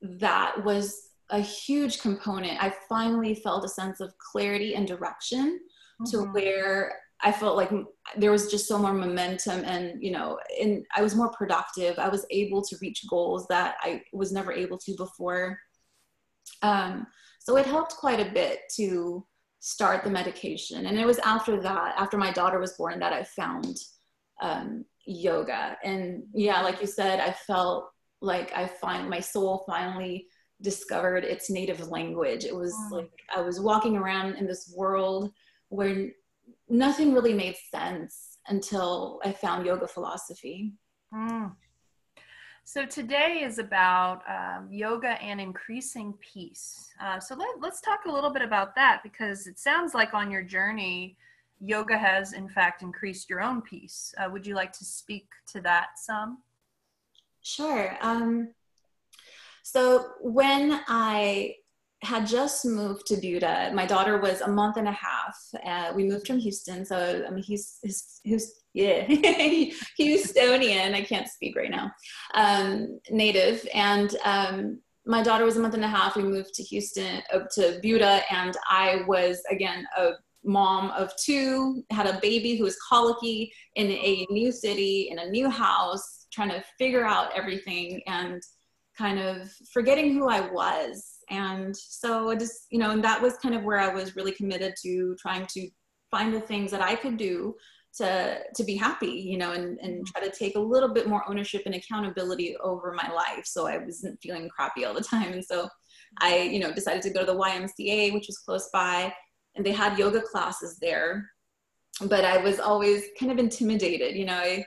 that 0.02 0.64
was 0.64 1.07
a 1.30 1.40
huge 1.40 2.00
component. 2.00 2.62
I 2.62 2.74
finally 2.88 3.36
felt 3.36 3.66
a 3.66 3.70
sense 3.70 4.00
of 4.00 4.14
clarity 4.18 4.76
and 4.76 4.88
direction 4.88 5.60
mm-hmm. 6.02 6.12
to 6.12 6.32
where 6.32 6.96
I 7.22 7.32
felt 7.32 7.58
like 7.58 7.72
there 8.16 8.32
was 8.32 8.52
just 8.52 8.68
so 8.68 8.78
more 8.78 8.94
momentum 8.94 9.64
and, 9.66 10.02
you 10.02 10.12
know, 10.12 10.40
and 10.62 10.86
I 10.96 11.02
was 11.02 11.16
more 11.16 11.32
productive. 11.32 11.98
I 11.98 12.10
was 12.10 12.26
able 12.30 12.62
to 12.64 12.78
reach 12.80 13.06
goals 13.10 13.48
that 13.48 13.76
I 13.82 14.04
was 14.14 14.32
never 14.32 14.52
able 14.52 14.78
to 14.78 14.96
before. 14.96 15.60
Um, 16.62 17.08
so 17.40 17.58
it 17.58 17.66
helped 17.66 17.96
quite 17.96 18.20
a 18.20 18.32
bit 18.32 18.60
to 18.76 19.26
start 19.60 20.04
the 20.04 20.10
medication. 20.10 20.86
And 20.86 21.00
it 21.00 21.06
was 21.06 21.18
after 21.20 21.60
that, 21.62 21.96
after 21.98 22.18
my 22.18 22.32
daughter 22.32 22.60
was 22.60 22.74
born, 22.74 23.00
that 23.00 23.14
I 23.14 23.24
found 23.24 23.78
um, 24.42 24.86
yoga. 25.06 25.78
And 25.84 26.24
yeah, 26.34 26.62
like 26.62 26.82
you 26.82 26.88
said, 26.88 27.20
I 27.20 27.32
felt 27.32 27.90
like 28.22 28.54
I 28.54 28.68
find 28.68 29.10
my 29.10 29.20
soul 29.20 29.64
finally 29.68 30.28
discovered 30.62 31.24
its 31.24 31.50
native 31.50 31.90
language. 31.90 32.46
It 32.46 32.56
was 32.56 32.74
mm. 32.74 32.92
like 32.92 33.12
I 33.36 33.42
was 33.42 33.60
walking 33.60 33.96
around 33.96 34.36
in 34.36 34.48
this 34.48 34.74
world 34.76 35.32
where 35.70 36.10
nothing 36.70 37.14
really 37.14 37.34
made 37.34 37.56
sense. 37.74 38.38
until 38.50 39.20
I 39.24 39.34
found 39.34 39.66
yoga 39.66 39.88
philosophy. 39.88 40.74
Mm. 41.14 41.54
So 42.64 42.86
today 42.86 43.42
is 43.44 43.60
about 43.60 44.24
um, 44.28 44.68
yoga 44.70 45.22
and 45.22 45.40
increasing 45.40 46.14
peace. 46.20 46.90
Uh, 47.02 47.20
so 47.20 47.36
let, 47.36 47.48
let's 47.62 47.80
talk 47.80 48.02
a 48.06 48.12
little 48.12 48.30
bit 48.30 48.42
about 48.42 48.76
that 48.76 49.02
because 49.04 49.48
it 49.48 49.58
sounds 49.58 49.94
like 49.94 50.14
on 50.14 50.30
your 50.30 50.44
journey, 50.44 51.18
yoga 51.62 51.98
has 51.98 52.34
in 52.34 52.50
fact 52.50 52.82
increased 52.82 53.30
your 53.30 53.42
own 53.42 53.62
peace. 53.62 54.14
Uh, 54.18 54.30
would 54.30 54.46
you 54.46 54.54
like 54.54 54.74
to 54.74 54.86
speak 54.86 55.28
to 55.48 55.62
that 55.62 55.98
some? 55.98 56.40
Sure. 57.42 57.98
Um, 58.02 58.54
so 59.74 60.06
when 60.22 60.80
I 60.88 61.56
had 62.04 62.28
just 62.28 62.64
moved 62.64 63.08
to 63.08 63.18
Buda. 63.18 63.72
My 63.74 63.86
daughter 63.86 64.20
was 64.20 64.42
a 64.42 64.48
month 64.48 64.78
and 64.78 64.88
a 64.88 64.92
half. 64.92 65.36
Uh, 65.66 65.94
we 65.96 66.04
moved 66.04 66.28
from 66.28 66.38
Houston, 66.38 66.86
so 66.86 67.26
I 67.28 67.32
mean, 67.32 67.44
he's, 67.44 67.80
he's, 67.82 68.22
he's 68.24 68.54
yeah, 68.74 69.06
Houstonian. 70.00 70.94
I 70.94 71.02
can't 71.02 71.28
speak 71.28 71.56
right 71.56 71.72
now. 71.72 71.92
Um, 72.36 73.00
native, 73.10 73.68
and 73.74 74.16
um, 74.24 74.80
my 75.06 75.24
daughter 75.24 75.44
was 75.44 75.58
a 75.58 75.60
month 75.60 75.74
and 75.74 75.84
a 75.84 75.88
half. 75.88 76.16
We 76.16 76.24
moved 76.24 76.54
to 76.56 76.64
Houston, 76.64 77.24
uh, 77.34 77.40
to 77.56 77.80
Buda, 77.82 78.22
and 78.32 78.56
I 78.70 79.02
was 79.08 79.42
again 79.50 79.86
a 79.98 80.12
mom 80.46 80.92
of 80.92 81.12
two. 81.18 81.84
Had 81.90 82.06
a 82.06 82.20
baby 82.22 82.56
who 82.58 82.64
was 82.66 82.78
colicky 82.88 83.52
in 83.76 83.90
a 83.90 84.28
new 84.30 84.52
city, 84.52 85.10
in 85.12 85.18
a 85.18 85.30
new 85.30 85.50
house, 85.50 86.28
trying 86.32 86.50
to 86.50 86.64
figure 86.78 87.06
out 87.06 87.36
everything 87.36 88.02
and 88.06 88.42
kind 88.98 89.20
of 89.20 89.52
forgetting 89.72 90.14
who 90.14 90.28
I 90.28 90.42
was 90.42 91.18
and 91.30 91.76
so 91.76 92.30
I 92.30 92.36
just, 92.36 92.68
you 92.70 92.80
know, 92.80 92.92
and 92.92 93.04
that 93.04 93.22
was 93.22 93.38
kind 93.38 93.54
of 93.54 93.64
where 93.64 93.80
I 93.80 93.94
was 93.94 94.16
really 94.16 94.32
committed 94.32 94.76
to 94.84 95.16
trying 95.20 95.46
to 95.48 95.70
find 96.10 96.34
the 96.34 96.40
things 96.40 96.72
that 96.72 96.82
I 96.82 96.96
could 96.96 97.18
do 97.18 97.56
to 97.98 98.40
to 98.56 98.64
be 98.64 98.76
happy, 98.76 99.08
you 99.08 99.38
know, 99.38 99.52
and, 99.52 99.78
and 99.80 99.96
mm-hmm. 99.96 100.04
try 100.06 100.28
to 100.28 100.36
take 100.36 100.56
a 100.56 100.60
little 100.60 100.90
bit 100.90 101.08
more 101.08 101.28
ownership 101.30 101.64
and 101.66 101.76
accountability 101.76 102.56
over 102.58 102.94
my 102.94 103.12
life. 103.12 103.46
So 103.46 103.68
I 103.68 103.78
wasn't 103.78 104.22
feeling 104.22 104.50
crappy 104.50 104.86
all 104.86 104.94
the 104.94 105.02
time. 105.02 105.34
And 105.34 105.44
so 105.44 105.68
I, 106.22 106.42
you 106.42 106.60
know, 106.60 106.72
decided 106.72 107.02
to 107.04 107.10
go 107.10 107.22
to 107.22 107.26
the 107.26 107.38
YMCA, 107.38 108.14
which 108.14 108.28
was 108.28 108.38
close 108.38 108.70
by, 108.72 109.14
and 109.56 109.66
they 109.66 109.74
had 109.74 109.98
yoga 109.98 110.22
classes 110.22 110.78
there. 110.80 111.30
But 112.06 112.24
I 112.24 112.38
was 112.38 112.60
always 112.60 113.04
kind 113.20 113.32
of 113.32 113.40
intimidated, 113.40 114.16
you 114.16 114.26
know, 114.26 114.36
I 114.36 114.64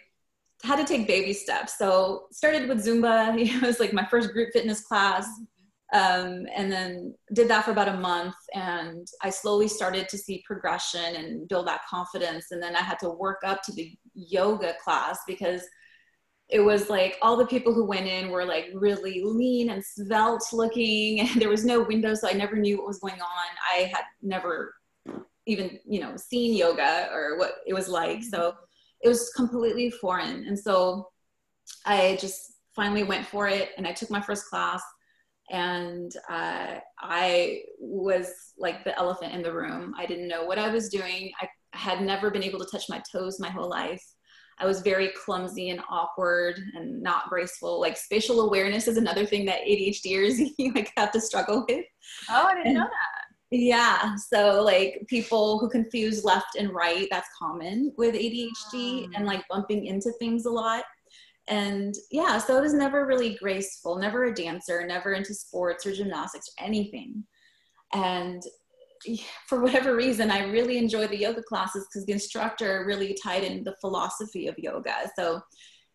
had 0.62 0.76
to 0.76 0.84
take 0.84 1.06
baby 1.06 1.32
steps. 1.32 1.78
So 1.78 2.26
started 2.32 2.68
with 2.68 2.84
Zumba. 2.84 3.36
It 3.38 3.62
was 3.62 3.80
like 3.80 3.92
my 3.92 4.06
first 4.06 4.32
group 4.32 4.50
fitness 4.52 4.82
class 4.82 5.26
um, 5.92 6.46
and 6.54 6.70
then 6.70 7.14
did 7.32 7.48
that 7.48 7.64
for 7.64 7.72
about 7.72 7.88
a 7.88 7.96
month 7.96 8.36
and 8.54 9.08
i 9.22 9.30
slowly 9.30 9.66
started 9.66 10.08
to 10.08 10.18
see 10.18 10.42
progression 10.46 11.16
and 11.16 11.48
build 11.48 11.66
that 11.66 11.84
confidence 11.88 12.46
and 12.50 12.62
then 12.62 12.76
i 12.76 12.80
had 12.80 12.98
to 12.98 13.10
work 13.10 13.40
up 13.44 13.62
to 13.62 13.72
the 13.72 13.92
yoga 14.14 14.74
class 14.82 15.18
because 15.26 15.62
it 16.48 16.60
was 16.60 16.90
like 16.90 17.16
all 17.22 17.36
the 17.36 17.46
people 17.46 17.72
who 17.72 17.84
went 17.84 18.06
in 18.06 18.30
were 18.30 18.44
like 18.44 18.66
really 18.74 19.22
lean 19.24 19.70
and 19.70 19.84
svelte 19.84 20.52
looking 20.52 21.20
and 21.20 21.40
there 21.40 21.48
was 21.48 21.64
no 21.64 21.82
window 21.82 22.14
so 22.14 22.28
i 22.28 22.32
never 22.32 22.56
knew 22.56 22.78
what 22.78 22.86
was 22.86 23.00
going 23.00 23.20
on 23.20 23.46
i 23.72 23.90
had 23.92 24.04
never 24.22 24.74
even 25.46 25.78
you 25.84 26.00
know 26.00 26.16
seen 26.16 26.54
yoga 26.54 27.08
or 27.12 27.36
what 27.36 27.54
it 27.66 27.74
was 27.74 27.88
like 27.88 28.22
so 28.22 28.54
it 29.02 29.09
was 29.09 29.30
completely 29.37 29.90
foreign 29.90 30.45
and 30.47 30.59
so 30.59 31.07
i 31.87 32.16
just 32.21 32.54
finally 32.75 33.02
went 33.02 33.26
for 33.26 33.49
it 33.49 33.71
and 33.76 33.87
i 33.87 33.92
took 33.92 34.11
my 34.11 34.21
first 34.21 34.47
class 34.47 34.83
and 35.50 36.12
uh, 36.28 36.76
I 37.00 37.62
was 37.80 38.33
like 38.57 38.85
the 38.85 38.97
elephant 38.97 39.35
in 39.35 39.42
the 39.42 39.52
room. 39.52 39.95
I 39.99 40.07
didn't 40.07 40.28
know 40.28 40.45
what 40.45 40.59
I 40.59 40.71
was 40.71 40.88
doing. 40.88 41.33
I 41.40 41.49
had 41.73 42.02
never 42.02 42.30
been 42.30 42.45
able 42.45 42.61
to 42.61 42.71
touch 42.71 42.85
my 42.88 43.02
toes 43.11 43.40
my 43.40 43.50
whole 43.50 43.69
life. 43.69 44.02
I 44.59 44.66
was 44.66 44.80
very 44.83 45.11
clumsy 45.25 45.71
and 45.71 45.80
awkward 45.90 46.61
and 46.75 47.02
not 47.02 47.30
graceful. 47.30 47.80
Like 47.80 47.97
spatial 47.97 48.42
awareness 48.42 48.87
is 48.87 48.97
another 48.97 49.25
thing 49.25 49.45
that 49.47 49.62
ADHDers 49.62 50.38
like 50.75 50.92
have 50.97 51.11
to 51.12 51.21
struggle 51.21 51.64
with. 51.69 51.85
Oh, 52.30 52.47
I 52.47 52.54
didn't 52.54 52.69
and, 52.69 52.75
know 52.76 52.85
that. 52.85 53.19
Yeah. 53.50 54.14
So 54.16 54.62
like 54.62 55.04
people 55.09 55.59
who 55.59 55.69
confuse 55.69 56.25
left 56.25 56.57
and 56.57 56.73
right, 56.73 57.09
that's 57.11 57.28
common 57.37 57.92
with 57.99 58.14
ADHD 58.14 59.07
um. 59.07 59.12
and 59.14 59.26
like 59.26 59.45
bumping 59.49 59.87
into 59.87 60.12
things 60.19 60.47
a 60.47 60.50
lot 60.50 60.85
and 61.50 61.95
yeah 62.11 62.38
so 62.38 62.57
i 62.57 62.61
was 62.61 62.73
never 62.73 63.04
really 63.04 63.35
graceful 63.35 63.99
never 63.99 64.25
a 64.25 64.35
dancer 64.35 64.87
never 64.87 65.12
into 65.12 65.35
sports 65.35 65.85
or 65.85 65.92
gymnastics 65.92 66.49
or 66.49 66.64
anything 66.64 67.23
and 67.92 68.42
for 69.49 69.61
whatever 69.61 69.97
reason 69.97 70.30
i 70.30 70.45
really 70.45 70.78
enjoy 70.78 71.07
the 71.07 71.16
yoga 71.16 71.42
classes 71.42 71.87
because 71.88 72.07
the 72.07 72.12
instructor 72.12 72.85
really 72.87 73.16
tied 73.23 73.42
in 73.42 73.64
the 73.64 73.75
philosophy 73.80 74.47
of 74.47 74.59
yoga 74.59 74.95
so 75.16 75.40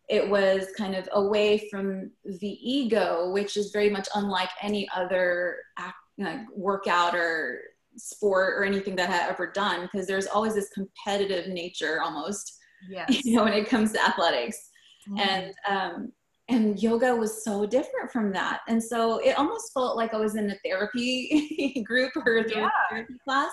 it 0.08 0.30
was 0.30 0.68
kind 0.78 0.94
of 0.94 1.08
away 1.14 1.68
from 1.72 2.12
the 2.26 2.58
ego 2.62 3.32
which 3.32 3.58
is 3.58 3.72
very 3.72 3.90
much 3.90 4.08
unlike 4.16 4.50
any 4.62 4.88
other 4.96 5.58
act, 5.78 5.96
like 6.18 6.40
workout 6.56 7.16
or 7.16 7.60
sport 7.98 8.56
or 8.56 8.64
anything 8.64 8.96
that 8.96 9.10
i 9.10 9.14
had 9.14 9.30
ever 9.30 9.48
done 9.48 9.82
because 9.82 10.08
there's 10.08 10.28
always 10.28 10.54
this 10.54 10.70
competitive 10.70 11.48
nature 11.48 12.02
almost 12.02 12.58
yes. 12.90 13.24
you 13.26 13.36
know 13.36 13.44
when 13.44 13.54
it 13.54 13.70
comes 13.70 13.92
to 13.92 14.02
athletics 14.02 14.70
mm-hmm. 15.08 15.20
and 15.20 15.54
um, 15.68 16.12
and 16.48 16.82
yoga 16.82 17.16
was 17.16 17.44
so 17.44 17.66
different 17.66 18.12
from 18.12 18.32
that 18.32 18.62
and 18.68 18.82
so 18.82 19.18
it 19.20 19.38
almost 19.38 19.74
felt 19.74 19.98
like 19.98 20.14
i 20.14 20.18
was 20.18 20.36
in 20.36 20.52
a 20.52 20.56
therapy 20.64 21.84
group 21.88 22.12
or 22.16 22.38
a 22.38 22.50
yeah. 22.50 22.70
therapy 22.90 23.16
class 23.24 23.52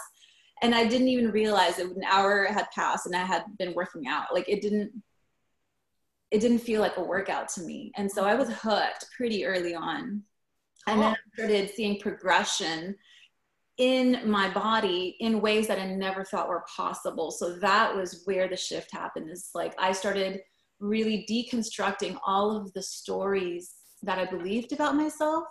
and 0.63 0.75
i 0.75 0.87
didn't 0.87 1.09
even 1.09 1.31
realize 1.31 1.79
it 1.79 1.87
an 1.87 2.05
hour 2.05 2.45
had 2.45 2.71
passed 2.75 3.07
and 3.07 3.17
i 3.17 3.25
had 3.25 3.45
been 3.59 3.75
working 3.75 4.07
out 4.07 4.35
like 4.35 4.49
it 4.49 4.61
didn't 4.61 4.93
it 6.31 6.41
didn't 6.41 6.59
feel 6.59 6.81
like 6.81 6.97
a 6.97 7.03
workout 7.03 7.49
to 7.49 7.63
me 7.63 7.93
and 7.97 8.11
so 8.11 8.25
i 8.25 8.35
was 8.35 8.51
hooked 8.51 9.07
pretty 9.17 9.45
early 9.45 9.75
on 9.75 10.23
and 10.87 11.01
then 11.01 11.13
i 11.13 11.17
started 11.35 11.71
seeing 11.71 12.01
progression 12.01 12.95
in 13.79 14.21
my 14.29 14.53
body 14.53 15.17
in 15.21 15.41
ways 15.41 15.67
that 15.67 15.79
i 15.79 15.87
never 15.87 16.25
thought 16.25 16.49
were 16.49 16.65
possible 16.77 17.31
so 17.31 17.59
that 17.59 17.95
was 17.95 18.23
where 18.25 18.49
the 18.49 18.57
shift 18.57 18.93
happened 18.93 19.31
is 19.31 19.51
like 19.55 19.75
i 19.79 19.93
started 19.93 20.41
really 20.83 21.25
deconstructing 21.31 22.19
all 22.27 22.55
of 22.55 22.73
the 22.75 22.83
stories 22.83 23.75
that 24.03 24.19
I 24.19 24.27
believed 24.27 24.73
about 24.73 24.97
myself. 24.97 25.45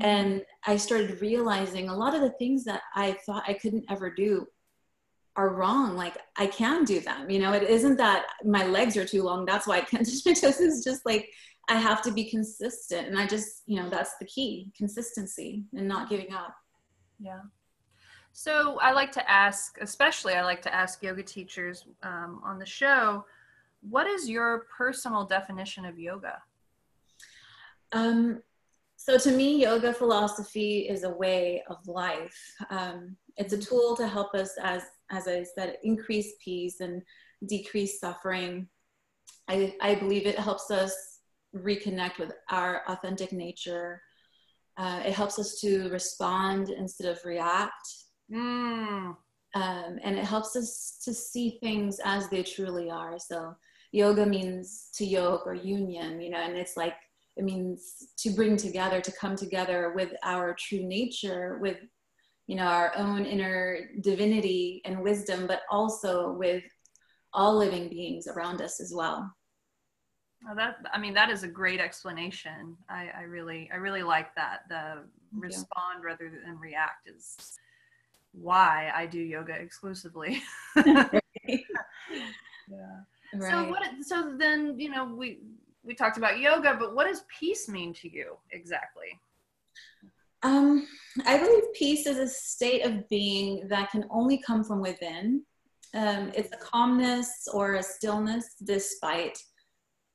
Mm-hmm. 0.00 0.04
And 0.04 0.42
I 0.66 0.76
started 0.76 1.22
realizing 1.22 1.88
a 1.88 1.96
lot 1.96 2.14
of 2.14 2.20
the 2.20 2.34
things 2.38 2.64
that 2.64 2.82
I 2.94 3.12
thought 3.24 3.44
I 3.46 3.54
couldn't 3.54 3.86
ever 3.88 4.12
do 4.12 4.46
are 5.36 5.54
wrong. 5.54 5.96
Like 5.96 6.18
I 6.36 6.48
can 6.48 6.84
do 6.84 6.98
them. 7.00 7.30
You 7.30 7.38
know, 7.38 7.52
it 7.52 7.62
isn't 7.62 7.96
that 7.96 8.26
my 8.44 8.66
legs 8.66 8.96
are 8.96 9.06
too 9.06 9.22
long. 9.22 9.46
That's 9.46 9.66
why 9.66 9.78
I 9.78 9.82
can't 9.82 10.04
touch 10.04 10.26
my 10.26 10.32
toes. 10.32 10.60
It's 10.60 10.84
just 10.84 11.06
like 11.06 11.30
I 11.68 11.76
have 11.76 12.02
to 12.02 12.10
be 12.10 12.24
consistent. 12.24 13.08
And 13.08 13.18
I 13.18 13.26
just, 13.26 13.62
you 13.66 13.80
know, 13.80 13.88
that's 13.88 14.16
the 14.18 14.24
key 14.24 14.72
consistency 14.76 15.64
and 15.74 15.86
not 15.86 16.08
giving 16.08 16.32
up. 16.32 16.54
Yeah. 17.20 17.40
So 18.32 18.78
I 18.80 18.92
like 18.92 19.12
to 19.12 19.30
ask, 19.30 19.78
especially 19.80 20.34
I 20.34 20.44
like 20.44 20.62
to 20.62 20.74
ask 20.74 21.02
yoga 21.02 21.22
teachers 21.22 21.86
um, 22.02 22.40
on 22.44 22.58
the 22.58 22.66
show, 22.66 23.24
what 23.80 24.06
is 24.06 24.28
your 24.28 24.66
personal 24.76 25.24
definition 25.24 25.84
of 25.84 25.98
yoga? 25.98 26.40
Um, 27.92 28.42
so 28.96 29.16
to 29.18 29.30
me, 29.30 29.62
yoga 29.62 29.92
philosophy 29.92 30.88
is 30.88 31.04
a 31.04 31.10
way 31.10 31.62
of 31.68 31.86
life. 31.86 32.38
Um, 32.70 33.16
it's 33.36 33.52
a 33.52 33.58
tool 33.58 33.96
to 33.96 34.06
help 34.06 34.34
us, 34.34 34.52
as 34.62 34.82
as 35.10 35.28
I 35.28 35.44
said, 35.44 35.78
increase 35.82 36.32
peace 36.44 36.80
and 36.80 37.02
decrease 37.46 38.00
suffering. 38.00 38.68
I, 39.48 39.74
I 39.80 39.94
believe 39.94 40.26
it 40.26 40.38
helps 40.38 40.70
us 40.70 41.07
reconnect 41.54 42.18
with 42.18 42.32
our 42.50 42.82
authentic 42.88 43.32
nature. 43.32 44.02
Uh, 44.76 45.02
it 45.04 45.12
helps 45.12 45.38
us 45.38 45.60
to 45.60 45.88
respond 45.90 46.70
instead 46.70 47.10
of 47.10 47.24
react. 47.24 47.88
Mm. 48.32 49.16
Um, 49.54 49.98
and 50.02 50.18
it 50.18 50.24
helps 50.24 50.54
us 50.56 51.00
to 51.04 51.14
see 51.14 51.58
things 51.62 52.00
as 52.04 52.28
they 52.28 52.42
truly 52.42 52.90
are. 52.90 53.18
So 53.18 53.56
yoga 53.92 54.26
means 54.26 54.90
to 54.94 55.04
yoke 55.04 55.46
or 55.46 55.54
union, 55.54 56.20
you 56.20 56.30
know, 56.30 56.38
and 56.38 56.56
it's 56.56 56.76
like 56.76 56.94
it 57.36 57.44
means 57.44 58.08
to 58.18 58.30
bring 58.30 58.56
together, 58.56 59.00
to 59.00 59.12
come 59.12 59.36
together 59.36 59.92
with 59.94 60.12
our 60.24 60.54
true 60.54 60.84
nature, 60.84 61.58
with 61.62 61.78
you 62.46 62.56
know 62.56 62.64
our 62.64 62.92
own 62.96 63.24
inner 63.24 63.90
divinity 64.00 64.82
and 64.84 65.02
wisdom, 65.02 65.46
but 65.46 65.60
also 65.70 66.32
with 66.32 66.64
all 67.32 67.56
living 67.56 67.88
beings 67.88 68.26
around 68.26 68.60
us 68.60 68.80
as 68.80 68.92
well. 68.94 69.30
Well, 70.44 70.54
that 70.54 70.78
I 70.92 70.98
mean 70.98 71.14
that 71.14 71.30
is 71.30 71.42
a 71.42 71.48
great 71.48 71.80
explanation. 71.80 72.76
I, 72.88 73.10
I 73.16 73.22
really 73.22 73.68
I 73.72 73.76
really 73.76 74.02
like 74.02 74.34
that. 74.36 74.60
The 74.68 75.04
respond 75.32 76.04
rather 76.04 76.30
than 76.30 76.58
react 76.58 77.08
is 77.08 77.58
why 78.32 78.92
I 78.94 79.06
do 79.06 79.18
yoga 79.18 79.54
exclusively. 79.54 80.42
yeah. 80.76 81.60
Right. 83.34 83.50
So 83.50 83.68
what? 83.68 83.82
So 84.02 84.36
then 84.38 84.78
you 84.78 84.90
know 84.90 85.04
we 85.04 85.40
we 85.84 85.94
talked 85.94 86.18
about 86.18 86.38
yoga, 86.38 86.76
but 86.78 86.94
what 86.94 87.06
does 87.06 87.24
peace 87.38 87.68
mean 87.68 87.92
to 87.94 88.10
you 88.10 88.36
exactly? 88.50 89.18
Um, 90.42 90.86
I 91.26 91.38
believe 91.38 91.64
peace 91.74 92.06
is 92.06 92.18
a 92.18 92.28
state 92.28 92.82
of 92.82 93.08
being 93.08 93.66
that 93.68 93.90
can 93.90 94.04
only 94.10 94.40
come 94.46 94.62
from 94.62 94.80
within. 94.80 95.42
Um, 95.94 96.30
it's 96.34 96.52
a 96.52 96.58
calmness 96.58 97.48
or 97.52 97.74
a 97.74 97.82
stillness 97.82 98.54
despite 98.62 99.38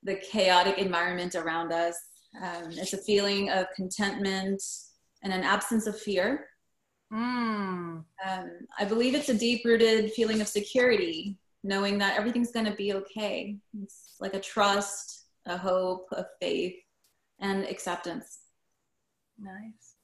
the 0.04 0.16
chaotic 0.16 0.78
environment 0.78 1.36
around 1.36 1.72
us. 1.72 1.96
Um, 2.42 2.72
it's 2.72 2.94
a 2.94 2.98
feeling 2.98 3.50
of 3.50 3.68
contentment 3.76 4.62
and 5.24 5.32
an 5.32 5.44
absence 5.44 5.88
of 5.88 6.00
fear. 6.00 6.48
Mm. 7.12 8.04
Um, 8.28 8.52
I 8.80 8.86
believe 8.86 9.14
it's 9.14 9.30
a 9.30 9.38
deep 9.38 9.64
rooted 9.66 10.12
feeling 10.14 10.42
of 10.42 10.48
security, 10.48 11.38
knowing 11.64 11.98
that 12.00 12.18
everything's 12.18 12.52
going 12.52 12.66
to 12.66 12.76
be 12.76 12.94
okay. 12.94 13.58
It's 13.82 14.16
like 14.20 14.34
a 14.34 14.40
trust, 14.40 15.26
a 15.46 15.58
hope, 15.58 16.08
a 16.12 16.26
faith, 16.42 16.76
and 17.40 17.66
acceptance. 17.66 18.40
Nice. 19.40 19.96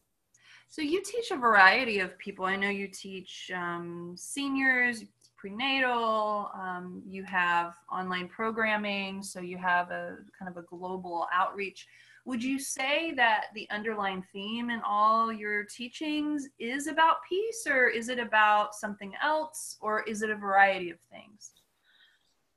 So 0.67 0.83
you 0.83 1.01
teach 1.03 1.31
a 1.31 1.35
variety 1.35 1.99
of 1.99 2.17
people. 2.19 2.45
I 2.45 2.55
know 2.55 2.69
you 2.69 2.87
teach 2.87 3.49
um, 3.55 4.13
seniors, 4.15 5.03
prenatal, 5.39 6.51
um, 6.53 7.01
you 7.07 7.23
have 7.23 7.75
online 7.91 8.27
programming, 8.27 9.23
so 9.23 9.39
you 9.39 9.57
have 9.57 9.89
a 9.89 10.17
kind 10.37 10.49
of 10.49 10.57
a 10.57 10.63
global 10.63 11.27
outreach. 11.33 11.87
Would 12.25 12.43
you 12.43 12.59
say 12.59 13.13
that 13.13 13.45
the 13.55 13.67
underlying 13.71 14.23
theme 14.33 14.69
in 14.69 14.81
all 14.85 15.31
your 15.31 15.63
teachings 15.63 16.47
is 16.59 16.87
about 16.87 17.17
peace, 17.27 17.65
or 17.69 17.87
is 17.87 18.09
it 18.09 18.19
about 18.19 18.75
something 18.75 19.13
else, 19.23 19.77
or 19.81 20.03
is 20.03 20.21
it 20.21 20.29
a 20.29 20.35
variety 20.35 20.89
of 20.89 20.97
things? 21.11 21.51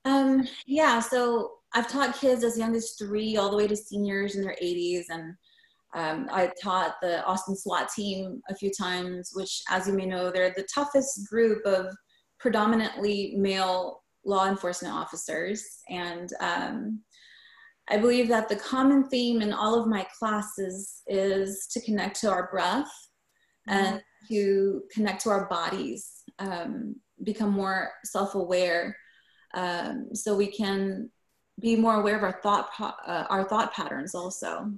Um, 0.05 0.49
yeah, 0.67 0.99
so 0.99 1.53
I've 1.75 1.89
taught 1.89 2.19
kids 2.19 2.43
as 2.43 2.59
young 2.59 2.75
as 2.75 2.97
three 2.99 3.37
all 3.37 3.51
the 3.51 3.57
way 3.57 3.69
to 3.69 3.77
seniors 3.77 4.35
in 4.35 4.43
their 4.43 4.57
80s, 4.61 5.05
and 5.09 5.35
um, 5.95 6.29
I 6.33 6.51
taught 6.61 6.97
the 7.01 7.25
Austin 7.25 7.55
SWAT 7.55 7.89
team 7.95 8.43
a 8.49 8.57
few 8.57 8.73
times, 8.73 9.31
which, 9.35 9.63
as 9.69 9.87
you 9.87 9.93
may 9.93 10.07
know, 10.07 10.31
they're 10.31 10.55
the 10.57 10.67
toughest 10.75 11.29
group 11.29 11.65
of 11.65 11.95
predominantly 12.43 13.35
male 13.37 14.03
law 14.25 14.49
enforcement 14.49 14.93
officers. 14.93 15.65
And 15.89 16.29
um, 16.41 17.01
I 17.89 17.97
believe 17.97 18.29
that 18.29 18.49
the 18.49 18.57
common 18.57 19.09
theme 19.09 19.41
in 19.41 19.53
all 19.53 19.81
of 19.81 19.89
my 19.89 20.07
classes 20.19 21.03
is 21.07 21.69
to 21.73 21.81
connect 21.81 22.21
to 22.21 22.31
our 22.31 22.51
breath 22.51 22.93
mm-hmm. 23.69 23.85
and 23.85 24.03
to 24.29 24.83
connect 24.93 25.23
to 25.23 25.31
our 25.31 25.49
bodies, 25.49 26.11
um, 26.41 26.97
become 27.23 27.53
more 27.53 27.93
self 28.05 28.35
aware, 28.35 28.97
um, 29.55 30.09
so 30.13 30.37
we 30.37 30.49
can 30.49 31.11
be 31.61 31.77
more 31.77 32.01
aware 32.01 32.17
of 32.17 32.25
our 32.25 32.41
thought, 32.43 32.71
uh, 32.81 33.25
our 33.31 33.45
thought 33.45 33.73
patterns 33.73 34.15
also. 34.15 34.73